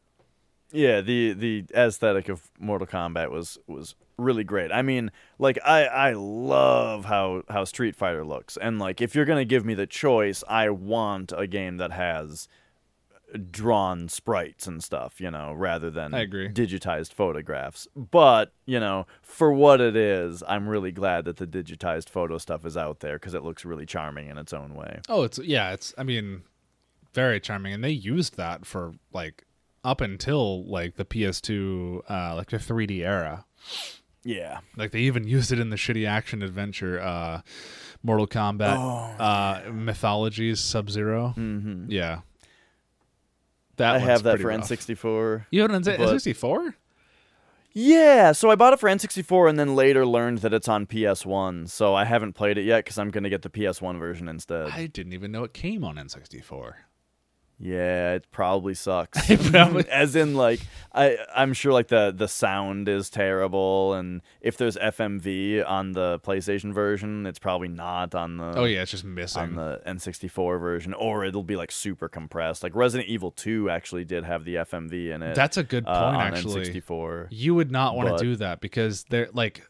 [0.72, 4.70] Yeah, the the aesthetic of Mortal Kombat was was really great.
[4.70, 9.24] I mean, like I I love how how Street Fighter looks, and like if you're
[9.24, 12.46] gonna give me the choice, I want a game that has
[13.50, 16.48] drawn sprites and stuff, you know, rather than I agree.
[16.48, 17.86] digitized photographs.
[17.94, 22.64] But you know, for what it is, I'm really glad that the digitized photo stuff
[22.64, 25.00] is out there because it looks really charming in its own way.
[25.08, 26.42] oh it's yeah it's i mean
[27.12, 29.44] very charming and they used that for like
[29.82, 33.44] up until like the ps2 uh like the 3d era
[34.22, 34.60] Yeah.
[34.76, 37.40] Like they even used it in the shitty action adventure, uh,
[38.02, 41.30] Mortal Kombat, Oh, uh, Mythologies Sub Zero.
[41.30, 42.20] hmm Yeah,
[43.80, 44.60] that I one's have that for rough.
[44.68, 45.46] N64.
[45.50, 46.74] You have an N64?
[47.72, 51.68] Yeah, so I bought it for N64 and then later learned that it's on PS1.
[51.68, 54.70] So I haven't played it yet because I'm going to get the PS1 version instead.
[54.70, 56.72] I didn't even know it came on N64.
[57.62, 59.28] Yeah, it probably sucks.
[59.30, 60.60] It probably- As in, like,
[60.94, 66.18] I I'm sure like the the sound is terrible, and if there's FMV on the
[66.20, 70.58] PlayStation version, it's probably not on the Oh yeah, it's just missing on the N64
[70.58, 72.62] version, or it'll be like super compressed.
[72.62, 75.34] Like Resident Evil 2 actually did have the FMV in it.
[75.34, 76.62] That's a good uh, point, on actually.
[76.70, 77.26] N64.
[77.30, 79.68] You would not want to do that because they're like,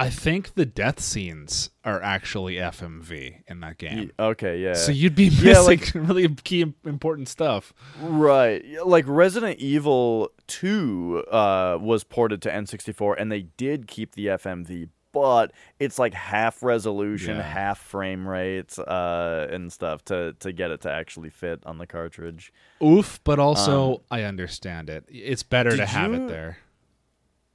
[0.00, 4.10] I think the death scenes are actually FMV in that game.
[4.18, 4.74] Okay, yeah.
[4.74, 7.72] So you'd be Yeah, missing like- really key important stuff.
[8.00, 8.64] Right.
[8.84, 14.88] Like Resident Evil 2 uh, was ported to N64 and they did keep the FMV,
[15.12, 17.42] but it's like half resolution, Yeah.
[17.42, 21.86] half frame rate, uh, and stuff to to get it to actually fit on the
[21.86, 22.52] cartridge.
[22.82, 25.04] Oof, but also I understand it.
[25.08, 26.58] It's better to have you- it there.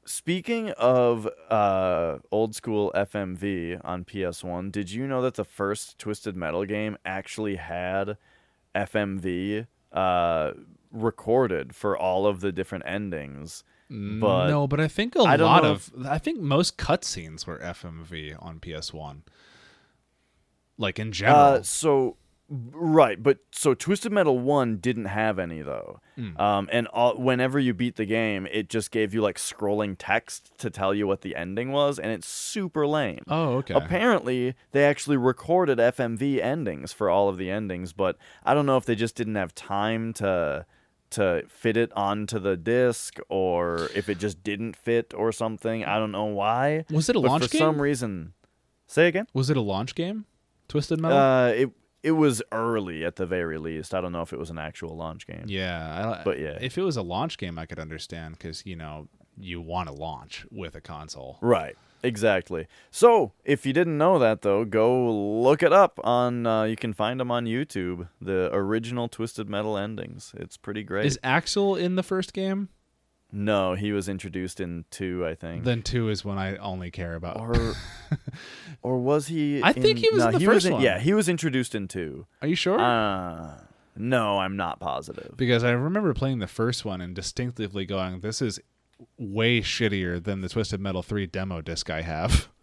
[0.08, 6.36] Speaking of uh, old school FMV on PS1, did you know that the first Twisted
[6.36, 8.18] Metal game actually had
[8.76, 10.52] FMV uh,
[10.92, 13.64] recorded for all of the different endings?
[13.90, 18.36] But no, but I think a I lot of I think most cutscenes were FMV
[18.40, 19.22] on PS1.
[20.78, 21.40] Like in general.
[21.40, 22.18] Uh, so
[22.50, 26.38] right, but so Twisted Metal One didn't have any though, Hmm.
[26.40, 30.52] um, and all, whenever you beat the game, it just gave you like scrolling text
[30.60, 33.24] to tell you what the ending was, and it's super lame.
[33.28, 33.74] oh, okay.
[33.74, 38.78] Apparently, they actually recorded FMV endings for all of the endings, but I don't know
[38.78, 40.66] if they just didn't have time to
[41.12, 45.86] to fit it onto the disc or if it just didn't fit or something.
[45.86, 46.84] I don't know why.
[46.90, 47.60] Was it a but launch for game?
[47.60, 48.34] some reason.
[48.88, 49.28] Say again?
[49.34, 50.26] Was it a launch game?
[50.68, 51.18] Twisted Metal?
[51.18, 51.70] Uh it
[52.06, 53.96] it was early at the very least.
[53.96, 55.46] I don't know if it was an actual launch game.
[55.48, 56.58] yeah, I, but yeah.
[56.62, 59.08] If it was a launch game, I could understand because you know
[59.38, 61.40] you want to launch with a console.
[61.42, 61.76] Right.
[62.04, 62.68] Exactly.
[62.92, 65.12] So, if you didn't know that, though, go
[65.42, 66.46] look it up on.
[66.46, 68.08] Uh, you can find them on YouTube.
[68.22, 70.32] The original Twisted Metal endings.
[70.38, 71.08] It's pretty great.
[71.08, 72.70] Is Axel in the first game?
[73.36, 75.66] No, he was introduced in two, I think.
[75.66, 77.36] Then two is when I only care about.
[77.38, 77.74] or,
[78.82, 79.62] or was he?
[79.62, 80.82] I think he was no, in the he first was one.
[80.82, 82.28] Yeah, he was introduced in two.
[82.42, 82.80] Are you sure?
[82.80, 83.60] Uh,
[83.98, 85.34] no, I'm not positive.
[85.36, 88.58] because I remember playing the first one and distinctively going, "This is
[89.18, 92.48] way shittier than the Twisted Metal three demo disc I have."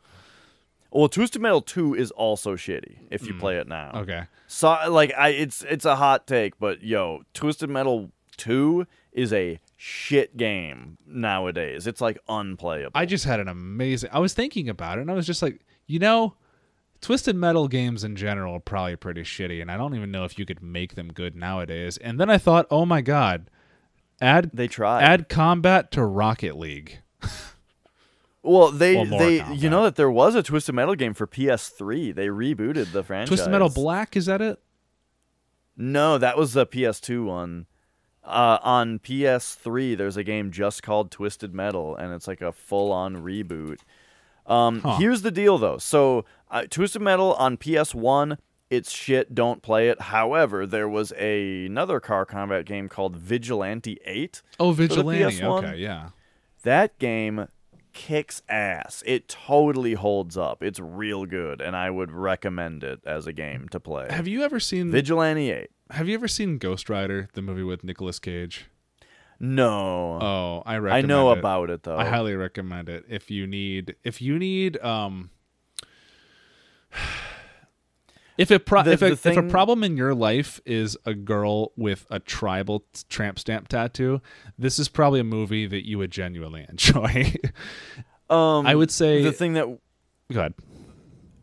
[0.94, 3.92] Well, Twisted Metal Two is also shitty if you play it now.
[3.94, 4.24] Okay.
[4.46, 9.60] So like I it's it's a hot take, but yo, Twisted Metal 2 is a
[9.84, 11.88] shit game nowadays.
[11.88, 12.92] It's like unplayable.
[12.94, 14.10] I just had an amazing.
[14.12, 16.36] I was thinking about it, and I was just like, you know,
[17.00, 20.38] Twisted Metal games in general are probably pretty shitty, and I don't even know if
[20.38, 21.96] you could make them good nowadays.
[21.96, 23.50] And then I thought, oh my god,
[24.20, 25.02] add they tried.
[25.02, 27.00] add combat to Rocket League.
[28.44, 29.58] well, they more they combat.
[29.58, 32.14] you know that there was a Twisted Metal game for PS3.
[32.14, 33.30] They rebooted the franchise.
[33.30, 34.60] Twisted Metal Black is that it?
[35.76, 37.66] No, that was the PS2 one.
[38.24, 43.16] Uh, on PS3, there's a game just called Twisted Metal, and it's like a full-on
[43.16, 43.78] reboot.
[44.46, 44.96] Um, Huh.
[44.98, 45.78] Here's the deal, though.
[45.78, 48.38] So, uh, Twisted Metal on PS1,
[48.70, 49.34] it's shit.
[49.34, 50.00] Don't play it.
[50.00, 54.40] However, there was a, another car combat game called Vigilante 8.
[54.60, 55.42] Oh, Vigilante.
[55.44, 56.10] Okay, yeah.
[56.62, 57.48] That game
[57.92, 59.02] kicks ass.
[59.04, 60.62] It totally holds up.
[60.62, 64.06] It's real good, and I would recommend it as a game to play.
[64.10, 65.68] Have you ever seen Vigilante 8.
[65.92, 68.66] Have you ever seen Ghost Rider, the movie with Nicolas Cage?
[69.38, 70.18] No.
[70.22, 71.38] Oh, I recommend I know it.
[71.38, 71.96] about it though.
[71.98, 75.30] I highly recommend it if you need if you need um
[78.38, 81.12] if a pro- The- if, a, the if a problem in your life is a
[81.14, 84.20] girl with a tribal tramp stamp tattoo,
[84.58, 87.34] this is probably a movie that you would genuinely enjoy.
[88.30, 89.66] um, I would say the thing that
[90.32, 90.54] go ahead.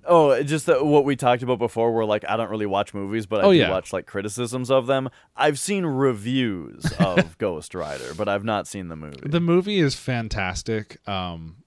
[0.10, 1.94] Oh, just that what we talked about before.
[1.94, 3.70] Where like I don't really watch movies, but I Oh, do yeah.
[3.70, 5.10] watch like criticisms of them.
[5.36, 9.22] I've seen reviews of Ghost Rider, but I've not seen the movie.
[9.30, 11.58] The movie is fantastic um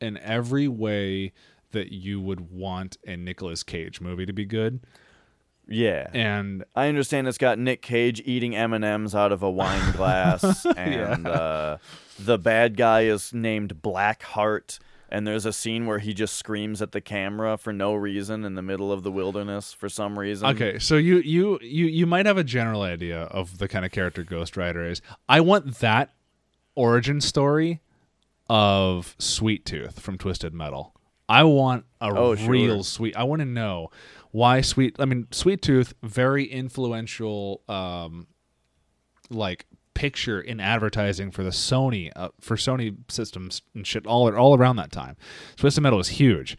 [0.00, 1.32] in every way
[1.72, 4.80] that you would want a Nicolas Cage movie to be good.
[5.66, 9.50] yeah, And I understand it's got Nick Cage eating M and M's out of a
[9.50, 11.78] wine glass, and uh,
[12.18, 14.78] the bad guy is named Blackheart.
[15.08, 18.54] And there's a scene where he just screams at the camera for no reason in
[18.56, 20.48] the middle of the wilderness for some reason.
[20.48, 23.92] Okay, so you you you you might have a general idea of the kind of
[23.92, 25.00] character Ghost Rider is.
[25.28, 26.12] I want that
[26.74, 27.80] origin story
[28.48, 30.92] of Sweet Tooth from Twisted Metal.
[31.28, 32.48] I want a Oh, sure.
[32.50, 33.16] real sweet.
[33.16, 33.90] I want to know
[34.30, 34.96] why Sweet.
[34.98, 38.26] I mean, Sweet Tooth, very influential, um,
[39.30, 39.66] like
[39.96, 44.76] picture in advertising for the Sony uh, for Sony systems and shit all all around
[44.76, 45.16] that time.
[45.56, 46.56] Twisted Metal was huge.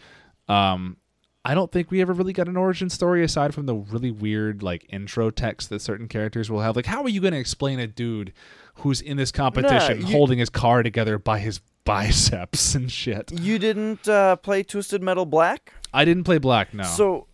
[0.49, 0.97] Um,
[1.45, 4.63] I don't think we ever really got an origin story aside from the really weird
[4.63, 6.75] like intro text that certain characters will have.
[6.75, 8.33] Like, how are you going to explain a dude
[8.75, 13.31] who's in this competition you- holding his car together by his biceps and shit?
[13.31, 15.73] You didn't uh, play Twisted Metal Black?
[15.93, 16.73] I didn't play Black.
[16.73, 16.83] No.
[16.83, 17.27] So,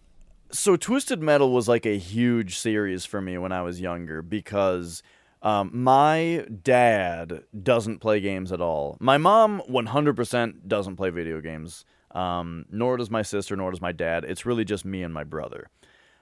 [0.51, 5.01] so Twisted Metal was like a huge series for me when I was younger because
[5.43, 8.97] um, my dad doesn't play games at all.
[8.99, 11.85] My mom 100% doesn't play video games.
[12.11, 14.23] Um, nor does my sister, nor does my dad.
[14.23, 15.69] It's really just me and my brother.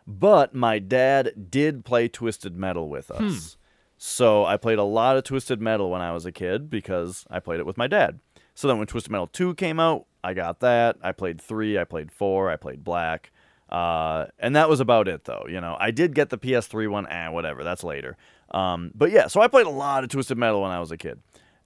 [0.08, 3.58] But my dad did play Twisted Metal with us.
[3.98, 7.40] So I played a lot of Twisted Metal when I was a kid because I
[7.40, 8.20] played it with my dad.
[8.56, 10.98] So then when Twisted Metal 2 came out, I got that.
[11.02, 11.78] I played three.
[11.78, 12.50] I played four.
[12.50, 13.32] I played Black.
[13.70, 15.46] Uh, and that was about it, though.
[15.48, 17.64] You know, I did get the PS3 one, and eh, whatever.
[17.64, 18.18] That's later.
[18.54, 20.98] Um, but yeah, so I played a lot of Twisted Metal when I was a
[20.98, 21.20] kid,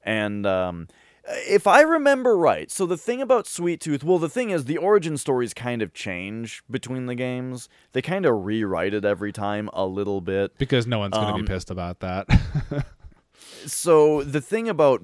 [0.04, 0.88] and um,
[1.28, 4.78] if I remember right, so the thing about Sweet Tooth, well, the thing is, the
[4.78, 7.68] origin stories kind of change between the games.
[7.94, 10.56] They kind of rewrite it every time a little bit.
[10.60, 12.28] Because no one's going to Um, be pissed about that.
[13.66, 15.02] So the thing about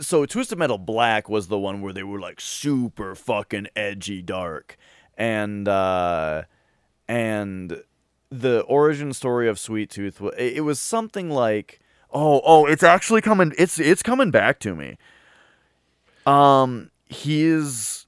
[0.00, 4.76] so Twisted Metal Black was the one where they were like super fucking edgy dark,
[5.16, 6.42] and uh,
[7.08, 7.82] and
[8.32, 11.80] the origin story of Sweet Tooth it was something like
[12.12, 14.96] oh oh it's actually coming it's it's coming back to me.
[16.26, 18.06] Um, he's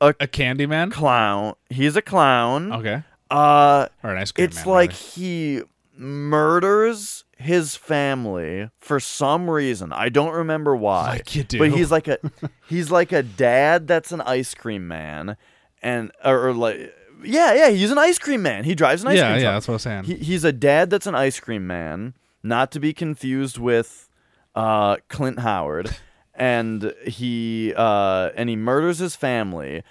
[0.00, 0.90] a Candyman?
[0.90, 1.54] clown.
[1.68, 2.72] He's a clown.
[2.72, 3.02] Okay.
[3.30, 5.02] Uh, Or an ice cream it's man, like rather.
[5.02, 5.62] he
[5.96, 9.92] murders his family for some reason.
[9.92, 11.08] I don't remember why.
[11.14, 11.58] Like you do.
[11.58, 12.18] But he's like a
[12.68, 15.36] he's like a dad that's an ice cream man
[15.82, 18.64] and or, or like yeah, yeah, he's an ice cream man.
[18.64, 19.54] He drives an ice yeah, cream yeah, truck.
[19.54, 20.04] that's what I'm saying.
[20.04, 24.08] He, he's a dad that's an ice cream man, not to be confused with
[24.54, 25.96] uh, Clint Howard,
[26.34, 29.82] and he uh, and he murders his family,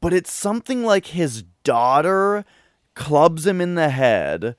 [0.00, 2.44] but it's something like his daughter
[2.94, 4.56] clubs him in the head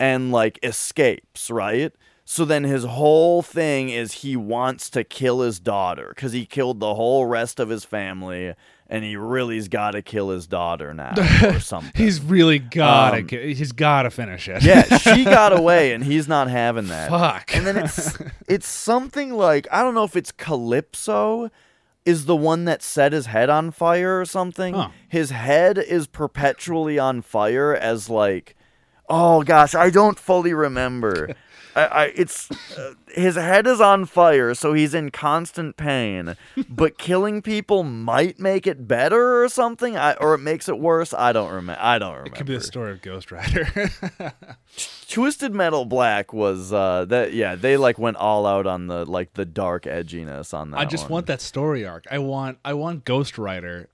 [0.00, 1.92] and like escapes, right?
[2.24, 6.78] So then his whole thing is he wants to kill his daughter because he killed
[6.78, 8.54] the whole rest of his family
[8.88, 11.92] and he really's got to kill his daughter now or something.
[11.94, 14.62] he's really gotta Um, get, he's gotta finish it.
[14.62, 17.10] Yeah, she got away and he's not having that.
[17.10, 17.54] Fuck.
[17.54, 18.16] And then it's
[18.48, 21.50] it's something like I don't know if it's Calypso
[22.04, 24.72] is the one that set his head on fire or something.
[24.74, 24.88] Huh.
[25.08, 28.54] His head is perpetually on fire as like
[29.10, 31.34] oh gosh, I don't fully remember.
[31.78, 36.36] I, I it's uh, his head is on fire, so he's in constant pain.
[36.68, 41.14] But killing people might make it better or something, I, or it makes it worse.
[41.14, 41.80] I don't remember.
[41.80, 42.30] I don't remember.
[42.32, 43.68] It could be the story of Ghost Rider.
[45.08, 49.34] Twisted Metal Black was uh that yeah they like went all out on the like
[49.34, 50.80] the dark edginess on that.
[50.80, 51.12] I just one.
[51.12, 52.06] want that story arc.
[52.10, 53.88] I want I want Ghost Rider.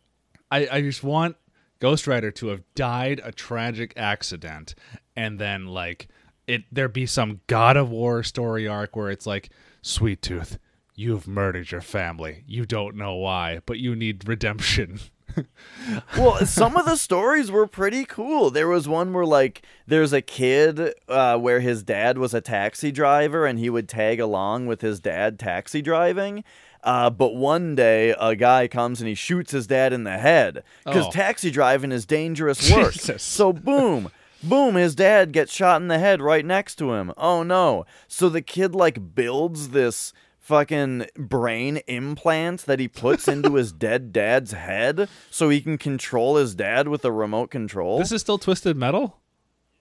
[0.51, 1.36] I, I just want
[1.81, 4.74] Ghost Rider to have died a tragic accident
[5.16, 6.09] and then like
[6.47, 9.51] it there be some God of War story arc where it's like
[9.83, 10.59] Sweet Tooth,
[10.95, 12.45] you've murdered your family.
[12.47, 15.01] You don't know why, but you need redemption.
[16.16, 18.51] well, some of the stories were pretty cool.
[18.51, 22.93] There was one where like there's a kid uh, where his dad was a taxi
[22.93, 26.45] driver and he would tag along with his dad taxi driving.
[26.83, 30.62] Uh, but one day, a guy comes and he shoots his dad in the head
[30.85, 31.11] because Oh.
[31.11, 32.93] taxi driving is dangerous work.
[32.93, 33.23] Jesus.
[33.23, 34.11] So boom,
[34.49, 37.12] boom, his dad gets shot in the head right next to him.
[37.16, 37.87] Oh no!
[38.09, 40.12] So the kid like builds this
[40.45, 46.37] fucking brain implant that he puts into his dead dad's head so he can control
[46.37, 47.99] his dad with a remote control.
[47.99, 49.19] This is still Twisted Metal?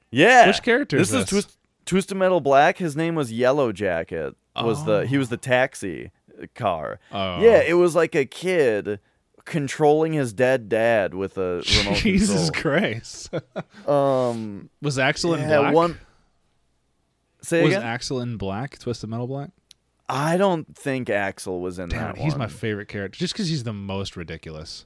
[0.09, 0.47] yeah.
[0.47, 1.29] which character This is is this?
[1.29, 2.77] Twist, Twisted Metal Black.
[2.77, 4.35] His name was Yellow Jacket.
[4.55, 5.39] Was the he was the oh.
[5.39, 6.11] taxi
[6.55, 6.99] car.
[7.11, 7.41] Oh.
[7.41, 8.99] Yeah, it was like a kid
[9.45, 12.79] controlling his dead dad with a remote Jesus control.
[12.81, 13.33] Christ.
[13.87, 15.73] Um, was Axel in yeah, black?
[15.73, 15.99] one.
[17.41, 17.83] Say was again.
[17.85, 18.79] Axel in black?
[18.79, 19.49] Twisted Metal Black?
[20.07, 22.39] I don't think Axel was in Damn that he's one.
[22.39, 24.85] my favorite character just because he's the most ridiculous.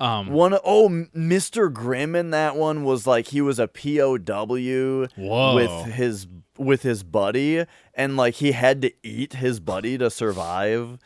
[0.00, 1.72] Um, One oh, Mr.
[1.72, 5.54] Grimm in that one was like he was a POW Whoa.
[5.54, 6.26] with his
[6.58, 7.64] with his buddy,
[7.94, 10.98] and like he had to eat his buddy to survive.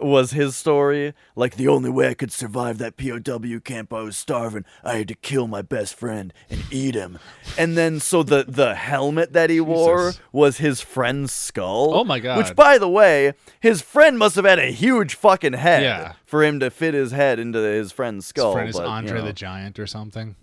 [0.00, 3.92] Was his story like the only way I could survive that POW camp?
[3.94, 4.66] I was starving.
[4.84, 7.18] I had to kill my best friend and eat him,
[7.56, 10.20] and then so the the helmet that he wore Jesus.
[10.32, 11.94] was his friend's skull.
[11.94, 12.36] Oh my God.
[12.36, 16.12] Which, by the way, his friend must have had a huge fucking head Yeah.
[16.26, 18.52] for him to fit his head into his friend's skull.
[18.52, 19.24] friend is but, you Andre know.
[19.24, 20.36] the Giant or something.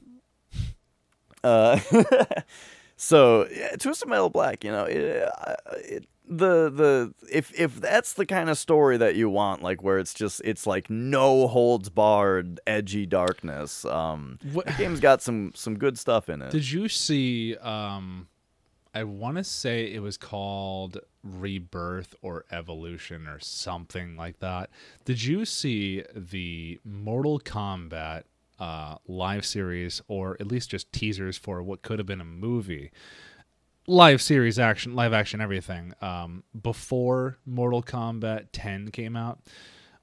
[1.44, 1.80] Uh,
[2.96, 8.14] so yeah, Twisted Metal Black, you know, it, uh, it, the the if if that's
[8.14, 11.90] the kind of story that you want, like where it's just it's like no holds
[11.90, 13.84] barred, edgy darkness.
[13.86, 16.52] Um, What- the game's got some some good stuff in it.
[16.52, 17.56] Did you see?
[17.58, 18.28] Um,
[18.96, 24.70] I want to say it was called Rebirth or Evolution or something like that.
[25.04, 28.24] Did you see the Mortal Kombat
[28.60, 32.92] uh, live series, or at least just teasers for what could have been a movie?
[33.86, 35.94] Live series, action, live action, everything.
[36.02, 39.40] Um, before Mortal Kombat 10 came out,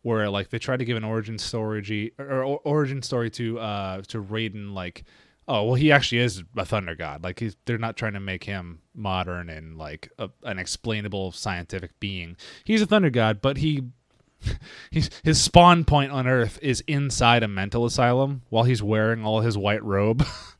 [0.03, 4.03] where like they tried to give an origin story or, or origin story to uh
[4.09, 5.05] to Raiden like
[5.49, 8.81] oh well he actually is a thunder god like they're not trying to make him
[8.95, 13.83] modern and like a, an explainable scientific being he's a thunder god but he
[14.91, 19.41] he's his spawn point on Earth is inside a mental asylum while he's wearing all
[19.41, 20.25] his white robe.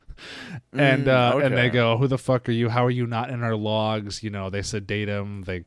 [0.73, 2.69] and Mm, uh, and they go, "Who the fuck are you?
[2.69, 5.65] How are you not in our logs?" You know, they sedate him, they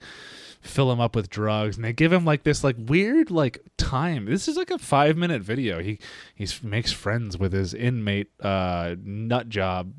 [0.60, 4.26] fill him up with drugs, and they give him like this like weird like time.
[4.26, 5.80] This is like a five minute video.
[5.80, 5.98] He
[6.34, 9.92] he makes friends with his inmate uh, nut job.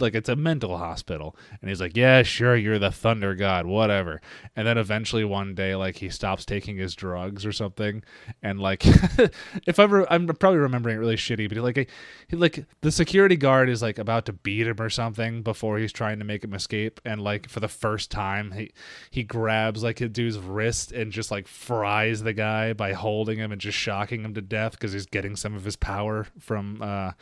[0.00, 4.20] Like it's a mental hospital, and he's like, "Yeah, sure, you're the thunder god, whatever."
[4.56, 8.02] And then eventually one day, like he stops taking his drugs or something,
[8.42, 8.82] and like,
[9.66, 11.90] if I'm re- I'm probably remembering it really shitty, but like
[12.28, 15.92] he like the security guard is like about to beat him or something before he's
[15.92, 18.72] trying to make him escape, and like for the first time he
[19.10, 23.52] he grabs like a dude's wrist and just like fries the guy by holding him
[23.52, 27.12] and just shocking him to death because he's getting some of his power from uh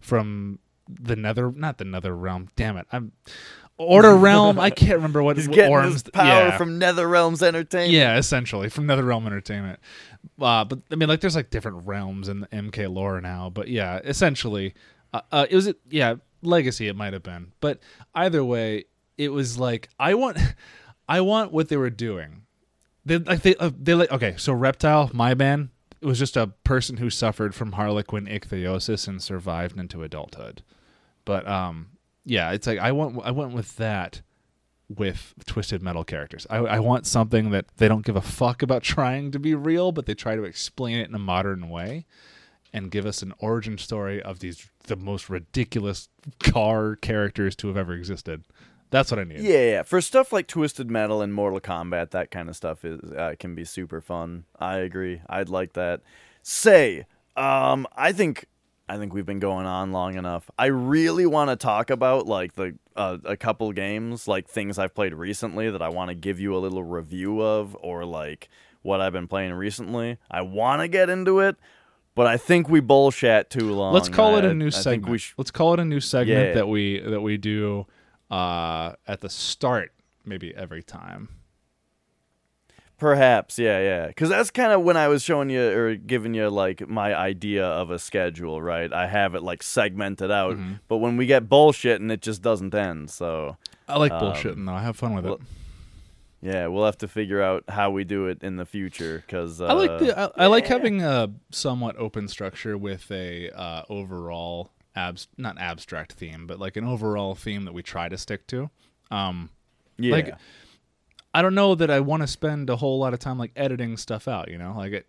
[0.00, 0.58] from
[1.00, 3.12] the nether not the nether realm damn it i'm
[3.78, 6.56] order realm i can't remember what He's what getting Orm's- his power yeah.
[6.56, 7.92] from NetherRealms Entertainment.
[7.92, 9.80] Yeah, essentially from NetherRealm Entertainment.
[10.40, 13.50] Uh, but I mean, like, there's like different realms in the MK lore now.
[13.50, 14.74] But yeah, essentially,
[15.12, 16.88] uh, uh, it was yeah, Legacy.
[16.88, 17.80] It might have been, but
[18.14, 18.84] either way,
[19.18, 20.38] it was like I want,
[21.08, 22.42] I want what they were doing.
[23.04, 24.34] They like they uh, they like okay.
[24.36, 29.22] So Reptile, my man, it was just a person who suffered from Harlequin ichthyosis and
[29.22, 30.62] survived into adulthood.
[31.24, 31.88] But um,
[32.24, 34.22] yeah, it's like I want I went with that
[34.88, 36.46] with twisted metal characters.
[36.50, 39.92] I, I want something that they don't give a fuck about trying to be real,
[39.92, 42.04] but they try to explain it in a modern way
[42.72, 46.08] and give us an origin story of these the most ridiculous
[46.40, 48.44] car characters to have ever existed.
[48.90, 49.40] That's what I need.
[49.40, 49.82] Yeah, yeah.
[49.84, 53.54] For stuff like Twisted Metal and Mortal Kombat, that kind of stuff is uh, can
[53.54, 54.44] be super fun.
[54.58, 55.22] I agree.
[55.28, 56.02] I'd like that.
[56.42, 58.46] Say, um, I think
[58.88, 60.50] I think we've been going on long enough.
[60.58, 64.94] I really want to talk about like the uh, a couple games, like things I've
[64.94, 68.48] played recently that I want to give you a little review of, or like
[68.82, 70.18] what I've been playing recently.
[70.30, 71.56] I want to get into it,
[72.14, 73.94] but I think we bullshit too long.
[73.94, 75.10] Let's call it I- a new I segment.
[75.12, 76.54] we sh- Let's call it a new segment Yeah.
[76.54, 77.86] that we that we do
[78.30, 79.92] uh, at the start,
[80.26, 81.28] maybe every time.
[83.02, 84.06] Perhaps, yeah, yeah.
[84.06, 87.66] Because that's kind of when I was showing you or giving you like my idea
[87.66, 88.92] of a schedule, right?
[88.92, 90.74] I have it like segmented out, Mm-hmm.
[90.86, 93.56] but when we get bullshit and it just doesn't end, so
[93.88, 94.72] I like Um, bullshitting though.
[94.74, 95.40] I have fun with well, it.
[96.42, 99.24] yeah, we'll have to figure out how we do it in the future.
[99.26, 103.50] Because uh, I like the I, I like having a somewhat open structure with a
[103.50, 108.16] uh, overall abs not abstract theme, but like an overall theme that we try to
[108.16, 108.70] stick to.
[109.10, 109.50] Um,
[109.98, 110.34] yeah, like
[111.34, 113.96] I don't know that I want to spend a whole lot of time like editing
[113.96, 114.50] stuff out.
[114.50, 115.06] You know, like it,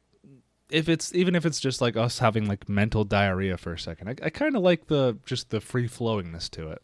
[0.69, 4.10] if it's even if it's just like us having like mental diarrhea for a second,
[4.10, 6.82] I, I kind of like the just the free flowingness to it.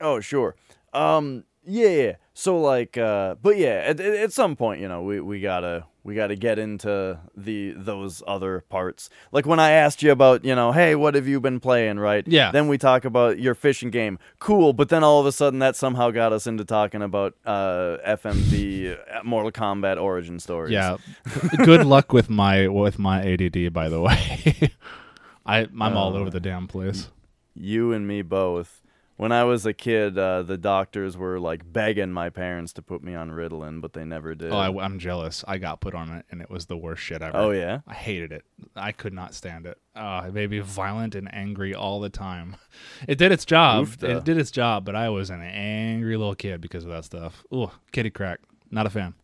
[0.00, 0.54] Oh, sure.
[0.92, 2.12] Um, yeah, yeah.
[2.34, 6.14] So like, uh, but yeah, at, at some point, you know, we, we gotta we
[6.14, 9.08] gotta get into the those other parts.
[9.32, 12.26] Like when I asked you about, you know, hey, what have you been playing, right?
[12.28, 12.52] Yeah.
[12.52, 14.18] Then we talk about your fishing game.
[14.38, 14.72] Cool.
[14.72, 18.96] But then all of a sudden, that somehow got us into talking about uh, FMV
[19.16, 20.72] uh, Mortal Kombat origin stories.
[20.72, 20.98] Yeah.
[21.64, 24.70] Good luck with my with my ADD, by the way.
[25.46, 27.08] I I'm all Uh, over the damn place.
[27.54, 28.82] You and me both.
[29.16, 33.02] When I was a kid, uh, the doctors were like begging my parents to put
[33.02, 34.52] me on Ritalin, but they never did.
[34.52, 35.42] Oh, I, am jealous.
[35.48, 37.36] I got put on it, and it was the worst shit ever.
[37.36, 37.80] Oh, yeah?
[37.86, 38.44] I hated it.
[38.74, 39.78] I could not stand it.
[39.94, 42.56] Uh, it made me violent and angry all the time.
[43.08, 43.88] It did its job.
[44.02, 47.44] It did its job, but I was an angry little kid because of that stuff.
[47.52, 48.40] Ooh, kiddie crack.
[48.70, 49.14] Not a fan.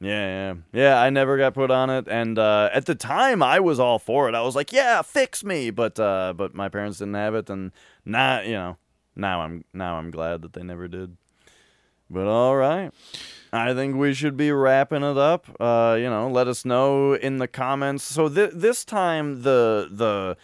[0.00, 1.00] Yeah, yeah, yeah.
[1.00, 4.28] I never got put on it, and uh, at the time, I was all for
[4.28, 4.34] it.
[4.36, 7.72] I was like, "Yeah, fix me," but uh, but my parents didn't have it, and
[8.04, 8.76] now you know,
[9.16, 11.16] now I'm now I'm glad that they never did.
[12.08, 12.92] But all right,
[13.52, 15.46] I think we should be wrapping it up.
[15.60, 18.04] Uh, you know, let us know in the comments.
[18.04, 20.36] So th- this time, the the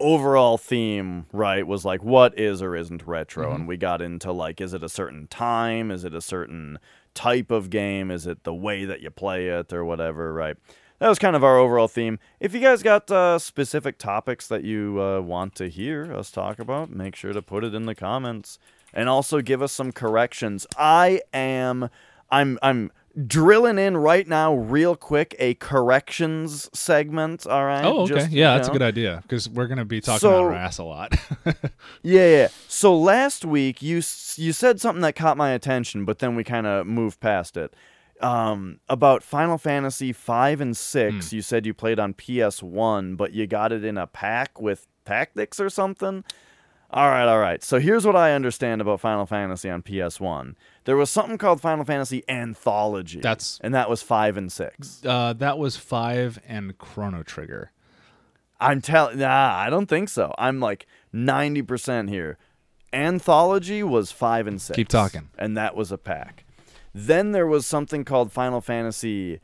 [0.00, 3.54] overall theme, right, was like, what is or isn't retro?
[3.54, 5.90] And we got into like, is it a certain time?
[5.90, 6.78] Is it a certain
[7.14, 8.10] type of game?
[8.10, 10.56] Is it the way that you play it or whatever, right?
[10.98, 12.18] That was kind of our overall theme.
[12.40, 16.58] If you guys got uh, specific topics that you uh, want to hear us talk
[16.58, 18.58] about, make sure to put it in the comments
[18.92, 20.66] and also give us some corrections.
[20.78, 21.90] I am,
[22.30, 22.92] I'm, I'm
[23.26, 27.46] drilling in right now, real quick, a corrections segment.
[27.46, 27.84] All right.
[27.84, 28.14] Oh, okay.
[28.14, 30.78] Just, yeah, that's a good idea because we're gonna be talking So- out our ass
[30.78, 31.14] a lot.
[32.02, 32.48] Yeah, yeah.
[32.68, 33.96] So last week you
[34.36, 37.74] you said something that caught my attention, but then we kind of moved past it.
[38.20, 41.30] Um, about Final Fantasy five and six.
[41.30, 41.36] Hmm.
[41.36, 44.86] You said you played on PS One, but you got it in a pack with
[45.04, 46.24] tactics or something.
[46.90, 47.62] All right, all right.
[47.62, 50.54] So here's what I understand about Final Fantasy on PS1.
[50.84, 53.20] There was something called Final Fantasy Anthology.
[53.20, 55.02] That's- and that was five and six.
[55.04, 57.70] Uh, that was five and Chrono Trigger.
[58.60, 59.18] I'm telling.
[59.18, 60.34] Nah, I don't think so.
[60.38, 62.38] I'm like ninety percent here.
[62.92, 64.76] Anthology was five and six.
[64.76, 65.28] Keep talking.
[65.38, 66.44] And that was a pack.
[66.94, 69.40] Then there was something called Final Fantasy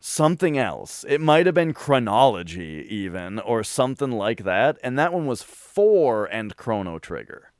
[0.00, 1.02] something else.
[1.08, 4.76] It might have been chronology even or something like that.
[4.82, 7.52] And that one was 4 and Chrono Trigger.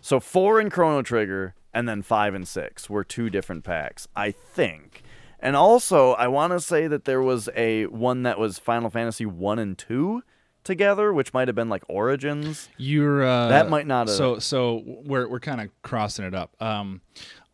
[0.00, 4.30] So 4 and Chrono Trigger and then 5 and 6 were two different packs, I
[4.30, 5.02] think.
[5.40, 9.24] And also, I want to say that there was a one that was Final Fantasy
[9.26, 10.22] 1 and 2
[10.64, 12.68] together, which might have been like Origins.
[12.76, 16.60] You're uh, That might not have- So so we're we're kind of crossing it up.
[16.60, 17.00] Um,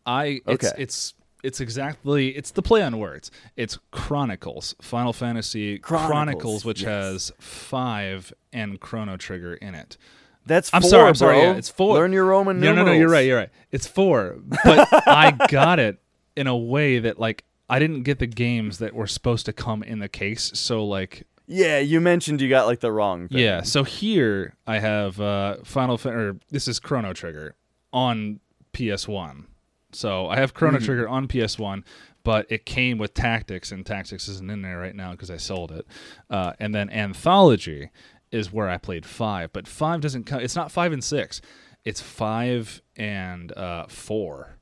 [0.07, 0.83] I it's Okay.
[0.83, 3.31] it's it's exactly it's the play on words.
[3.55, 6.89] It's Chronicles, Final Fantasy Chronicles, which yes.
[6.89, 9.99] has five and Chrono Trigger in it.
[10.47, 11.37] That's I'm four, sorry, I'm sorry.
[11.37, 11.43] bro.
[11.53, 11.95] Yeah, it's four.
[11.95, 12.87] Learn your Roman No, numerals.
[12.87, 12.93] no, no.
[12.93, 12.99] no.
[12.99, 13.27] You're right.
[13.27, 13.51] You're right.
[13.71, 15.99] It's four, but I got it
[16.37, 19.83] in a way that like I didn't get the games that were supposed to come
[19.83, 20.51] in the case.
[20.55, 23.39] So like Yeah, you mentioned you got like the wrong thing.
[23.39, 23.63] Yeah.
[23.63, 27.55] So here I have uh, Final Fa- or this is Chrono Trigger
[27.93, 28.41] on
[28.75, 29.45] PS1.
[29.93, 30.85] So I have Chrono Mm-hmm.
[30.87, 31.85] Trigger on PS1,
[32.25, 35.71] but it came with Tactics, and Tactics isn't in there right now because I sold
[35.71, 35.87] it.
[36.29, 37.91] Uh, and then Anthology
[38.35, 40.41] is where I played five, but five doesn't come.
[40.41, 41.41] It's not five and six.
[41.85, 44.59] It's five and uh, four.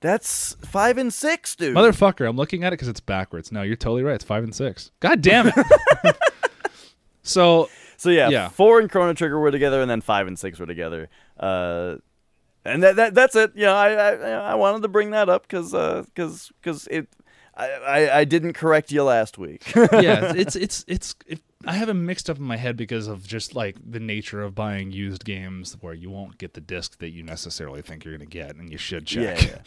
[0.00, 1.74] That's five and six, dude.
[1.74, 3.50] Motherfucker, I'm looking at it because it's backwards.
[3.50, 4.14] No, you're totally right.
[4.16, 4.90] It's five and six.
[5.00, 5.54] God damn it.
[7.22, 8.48] so so yeah, Yeah.
[8.48, 11.08] four and Chrono Trigger were together, and then five and six were together.
[11.40, 11.96] Uh,
[12.66, 13.52] and that, that that's it.
[13.54, 17.08] You know, I I, I wanted to bring that up because because because it.
[17.56, 19.62] I, I, I didn't correct you last week.
[19.76, 23.26] yeah, it's it's it's it, I have it mixed up in my head because of
[23.26, 27.10] just like the nature of buying used games where you won't get the disc that
[27.10, 29.42] you necessarily think you're going to get, and you should check.
[29.42, 29.58] Yeah, yeah.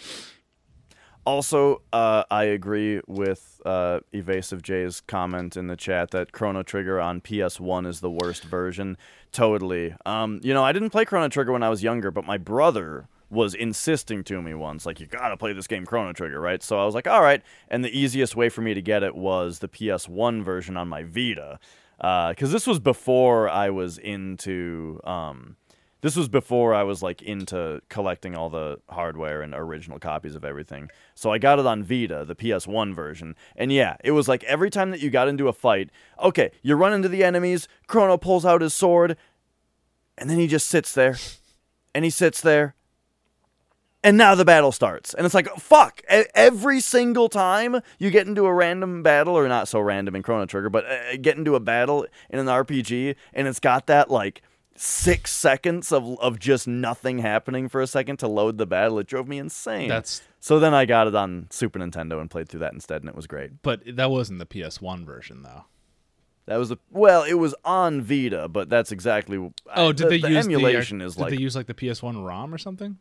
[1.25, 7.01] Also, uh, I agree with uh, Evasive J's comment in the chat that Chrono Trigger
[7.01, 8.97] on PS1 is the worst version.
[9.33, 9.93] Totally.
[10.05, 13.09] Um, you know, I didn't play Chrono Trigger when I was younger, but my brother
[13.29, 16.63] was insisting to me once, like, you gotta play this game Chrono Trigger, right?
[16.63, 17.43] So I was like, all right.
[17.67, 21.03] And the easiest way for me to get it was the PS1 version on my
[21.03, 21.59] Vita.
[21.97, 24.99] Because this was before I was into.
[25.03, 25.57] Um,
[26.01, 30.45] this was before I was like into collecting all the hardware and original copies of
[30.45, 30.89] everything.
[31.15, 33.35] So I got it on Vita, the PS1 version.
[33.55, 35.89] And yeah, it was like every time that you got into a fight,
[36.21, 39.17] okay, you run into the enemies, Chrono pulls out his sword,
[40.17, 41.17] and then he just sits there.
[41.95, 42.75] And he sits there.
[44.07, 45.13] And now the battle starts.
[45.13, 49.67] And it's like, fuck, every single time you get into a random battle, or not
[49.67, 53.49] so random in Chrono Trigger, but uh, get into a battle in an RPG, and
[53.49, 54.43] it's got that like
[54.77, 58.97] six seconds of, of just nothing happening for a second to load the battle.
[58.99, 59.89] It drove me insane.
[59.89, 63.09] That's so then I got it on Super Nintendo and played through that instead, and
[63.09, 63.61] it was great.
[63.61, 65.65] but that wasn't the PS1 version though.
[66.45, 69.51] That was a well, it was on Vita, but that's exactly.
[69.75, 71.73] Oh, did the, they the use emulation the, is did like they use like the
[71.73, 72.99] PS1 ROM or something?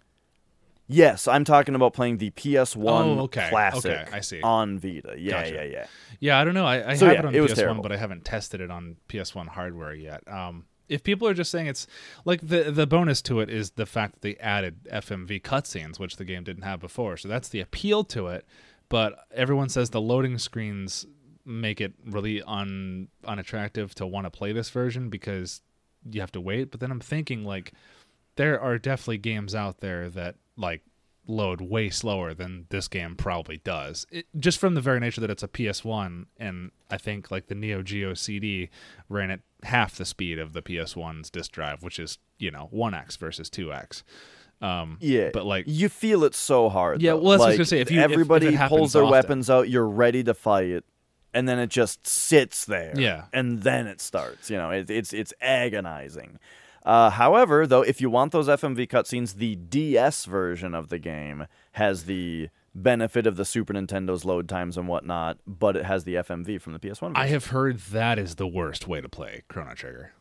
[0.86, 4.40] Yes, I'm talking about playing the PS1 Oh, okay, classic okay, I see.
[4.42, 5.14] on Vita.
[5.18, 5.54] Yeah, Gotcha.
[5.54, 5.86] yeah, yeah.
[6.20, 6.66] Yeah, I don't know.
[6.66, 7.82] I, I So, have yeah, it on it PS1, terrible.
[7.82, 10.22] but I haven't tested it on PS1 hardware yet.
[10.28, 11.86] Um, if people are just saying it's
[12.24, 16.16] like the the bonus to it is the fact that they added FMV cutscenes, which
[16.16, 18.46] the game didn't have before, so that's the appeal to it.
[18.88, 21.04] But everyone says the loading screens
[21.44, 25.60] make it really un unattractive to want to play this version because
[26.08, 26.70] you have to wait.
[26.70, 27.72] But then I'm thinking like
[28.36, 30.82] there are definitely games out there that like
[31.28, 34.06] load way slower than this game probably does.
[34.12, 37.54] It, just from the very nature that it's a PS1, and I think like the
[37.54, 38.70] Neo Geo CD
[39.08, 42.94] ran at half the speed of the PS1's disk drive, which is you know one
[42.94, 44.04] X versus two X.
[44.62, 47.02] Um, Yeah, but like you feel it so hard.
[47.02, 47.16] Yeah, though.
[47.18, 49.12] well, that's what I was gonna say, if you- if- if everybody pulls their often.
[49.12, 50.82] weapons out, you're ready to fight,
[51.34, 52.94] and then it just sits there.
[52.96, 53.24] Yeah.
[53.34, 54.48] and then it starts.
[54.48, 56.38] You know, it, it's it's agonizing.
[56.86, 61.46] Uh, however, though, if you want those FMV cutscenes, the DS version of the game
[61.72, 66.14] has the benefit of the Super Nintendo's load times and whatnot, but it has the
[66.14, 67.00] FMV from the PS1.
[67.00, 67.16] Version.
[67.16, 70.12] I have heard that is the worst way to play Chrono Trigger.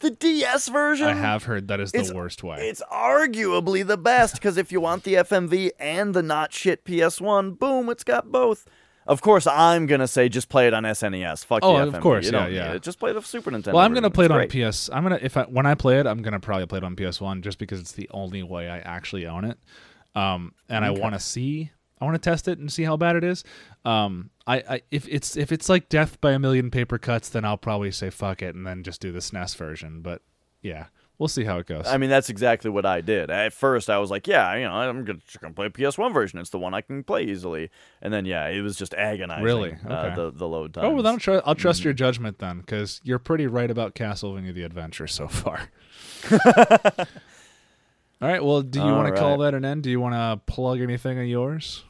[0.00, 1.06] the DS version.
[1.06, 2.68] I have heard that is the It's- worst way.
[2.68, 7.52] It's arguably the best because if you want the FMV and the not shit PS1,
[7.58, 8.66] boom, it's got both.
[9.06, 11.44] Of course, I'm gonna say just play it on SNES.
[11.44, 12.00] Fuck Oh, the of FMV.
[12.02, 12.72] courte, you yeah, yeah.
[12.74, 12.82] it.
[12.82, 13.72] Just play the Super Nintendo.
[13.72, 14.12] Well, I'm gonna version.
[14.12, 14.70] play it It's on great.
[14.72, 14.90] PS.
[14.92, 17.40] I'm gonna if I when I play it, I'm gonna probably play it on PS1
[17.42, 19.58] just because it's the only way I actually own it.
[20.14, 23.16] Um, and I want to see, I want to test it and see how bad
[23.16, 23.44] it is.
[23.84, 27.44] Um, I, I if it's if it's like Death by a Million Paper Cuts, then
[27.44, 30.00] I'll probably say fuck it and then just do the SNES version.
[30.02, 30.22] But
[30.60, 30.86] yeah,
[31.22, 31.86] We'll see how it goes.
[31.86, 33.30] I mean, that's exactly what I did.
[33.30, 36.40] At first, I was like, yeah, you know, I'm gonna, gonna play a PS1 version.
[36.40, 37.70] It's the one I can play easily.
[38.00, 39.44] And then, yeah, it was just agonizing.
[39.44, 39.76] Really?
[39.88, 40.84] uh, the the load time.
[40.84, 41.84] oh, well, then I'll, tr- I'll trust Mm.
[41.84, 45.70] your judgment then, because you're pretty right about Castlevania: The Adventure so far.
[48.20, 48.44] All right.
[48.44, 49.84] Well, do you want to call that an end?
[49.84, 51.84] Do you want to plug anything of yours?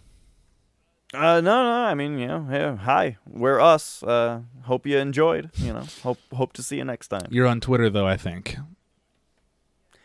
[1.15, 1.73] Uh, no, no.
[1.85, 4.03] I mean, you know, yeah, hi, we're us.
[4.03, 5.51] Uh, hope you enjoyed.
[5.57, 7.29] You know, hope hope to see you next time.
[7.31, 8.57] You're on Twitter though, I think.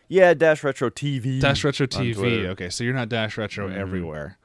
[0.08, 1.40] Yeah, Dash Retro TV.
[1.42, 2.46] Dash Retro TV.
[2.48, 3.76] Okay, so you're not Dash Retro Mhm.
[3.76, 4.38] everywhere.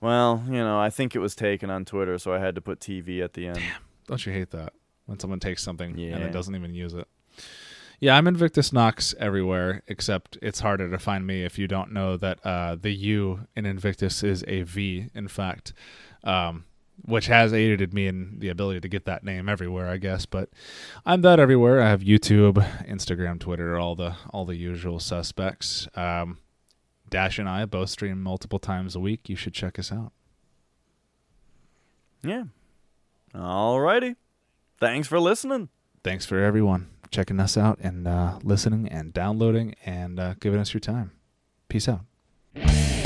[0.00, 2.80] Well, you know, I think it was taken on Twitter, so I had to put
[2.80, 3.60] TV at the end.
[4.08, 4.72] Don't you hate that
[5.06, 6.18] when someone takes something and Yeah.
[6.18, 7.06] then doesn't even use it?
[8.00, 12.16] Yeah, I'm Invictus Knox everywhere, except it's harder to find me if you don't know
[12.16, 15.72] that uh, the U in Invictus is a V, in fact,
[16.24, 16.64] um,
[17.04, 20.26] which has aided me in the ability to get that name everywhere, I guess.
[20.26, 20.50] But
[21.04, 21.82] I'm that everywhere.
[21.82, 22.54] I have YouTube,
[22.86, 25.88] Instagram, Twitter, all the all the usual suspects.
[25.94, 26.38] Um,
[27.08, 29.28] Dash and I both stream multiple times a week.
[29.28, 30.12] You should check us out.
[32.22, 32.44] Yeah.
[33.34, 34.16] Alrighty.
[34.78, 35.68] Thanks for listening.
[36.04, 40.72] thanks for everyone checking us out and uh, listening and downloading and uh, giving us
[40.72, 41.12] your time.
[41.68, 43.01] Peace out.